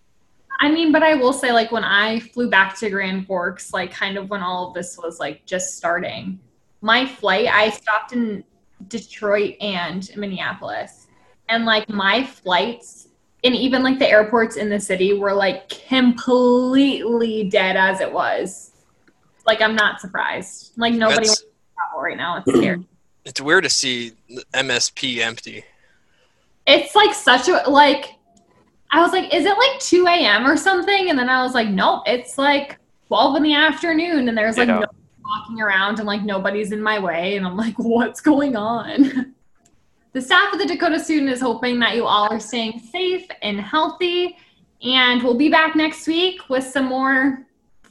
I 0.61 0.71
mean, 0.71 0.93
but 0.93 1.03
I 1.03 1.15
will 1.15 1.33
say, 1.33 1.51
like, 1.51 1.73
when 1.73 1.83
I 1.83 2.21
flew 2.21 2.49
back 2.49 2.79
to 2.79 2.91
Grand 2.91 3.27
Forks, 3.27 3.73
like, 3.73 3.91
kind 3.91 4.17
of 4.17 4.31
when 4.31 4.43
all 4.43 4.69
of 4.69 4.75
this 4.75 4.97
was 4.97 5.19
like 5.19 5.45
just 5.45 5.77
starting, 5.77 6.39
my 6.83 7.05
flight, 7.05 7.49
I 7.49 7.71
stopped 7.71 8.13
in 8.13 8.45
Detroit 8.89 9.57
and 9.61 10.09
Minneapolis. 10.17 11.09
And 11.49 11.65
like, 11.65 11.89
my 11.89 12.23
flights, 12.23 13.09
and 13.43 13.57
even 13.57 13.83
like 13.83 13.99
the 13.99 14.09
airports 14.09 14.57
in 14.57 14.69
the 14.69 14.79
city 14.79 15.19
were 15.19 15.33
like 15.33 15.69
completely 15.69 17.49
dead 17.49 17.77
as 17.77 18.01
it 18.01 18.13
was. 18.13 18.71
Like, 19.47 19.61
I'm 19.61 19.75
not 19.75 20.01
surprised. 20.01 20.73
Like, 20.77 20.95
nobody 20.95 21.27
wants 21.27 21.41
to 21.41 21.49
travel 21.75 22.03
right 22.03 22.17
now. 22.17 22.37
It's 22.37 22.57
scary. 22.57 22.87
It's 23.25 23.41
weird 23.41 23.65
to 23.65 23.71
see 23.71 24.13
MSP 24.53 25.19
empty. 25.19 25.65
it's 26.67 26.95
like 26.95 27.15
such 27.15 27.49
a 27.49 27.69
like 27.69 28.15
i 28.93 29.01
was 29.01 29.11
like 29.13 29.33
is 29.35 29.45
it 29.45 29.57
like 29.59 29.81
2 29.81 30.07
a.m 30.07 30.47
or 30.47 30.57
something? 30.57 31.11
And 31.11 31.19
then 31.19 31.29
i 31.29 31.43
was 31.43 31.55
like 31.55 31.69
nope 31.69 32.03
it's 32.07 32.39
like 32.39 32.79
12 33.09 33.37
in 33.37 33.43
the 33.43 33.55
afternoon 33.55 34.29
and 34.29 34.37
there's 34.39 34.57
like 34.59 34.69
Yeah. 34.69 34.75
nobody 34.81 34.99
walking 35.25 35.61
around 35.61 35.99
and 35.99 36.07
like 36.07 36.23
nobody's 36.23 36.73
in 36.73 36.83
my 36.83 36.99
way. 36.99 37.37
And 37.37 37.47
i'm 37.47 37.57
like 37.57 37.75
what's 37.79 38.21
going 38.21 38.55
on? 38.57 39.35
The 40.13 40.21
staff 40.21 40.53
of 40.53 40.59
the 40.59 40.67
dakota 40.67 40.99
student 41.01 41.31
is 41.31 41.41
hoping 41.41 41.79
that 41.81 41.97
you 41.97 42.05
all 42.07 42.29
are 42.31 42.41
staying 42.41 42.81
safe 42.81 43.27
and 43.41 43.59
healthy. 43.61 44.37
And 44.83 45.23
we'll 45.23 45.39
be 45.39 45.49
back 45.49 45.75
next 45.75 46.07
week 46.07 46.49
with 46.51 46.65
some 46.65 46.85
more 46.87 47.47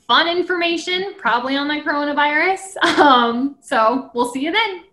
fun 0.07 0.27
information 0.27 1.15
probably 1.17 1.55
on 1.55 1.67
the 1.67 1.75
coronavirus. 1.75 2.75
Um 2.99 3.55
so 3.61 4.11
we'll 4.13 4.31
see 4.31 4.41
you 4.45 4.51
then 4.51 4.83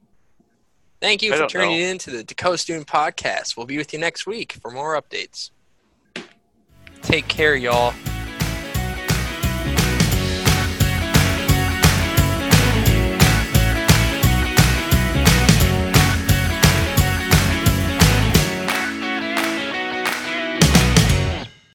Thank 1.01 1.23
you 1.23 1.33
I 1.33 1.39
for 1.39 1.47
tuning 1.47 1.81
know. 1.81 1.87
in 1.87 1.99
to 1.99 2.11
the 2.11 2.25
Dakota 2.25 2.59
Student 2.59 2.87
Podcast. 2.87 3.57
We'll 3.57 3.67
be 3.67 3.79
with 3.79 3.93
you 3.93 3.99
next 3.99 4.27
week 4.27 4.55
for 4.61 4.71
more 4.71 5.01
updates. 5.01 5.51
Take 7.03 7.29
care, 7.29 7.55
y'all. 7.55 7.95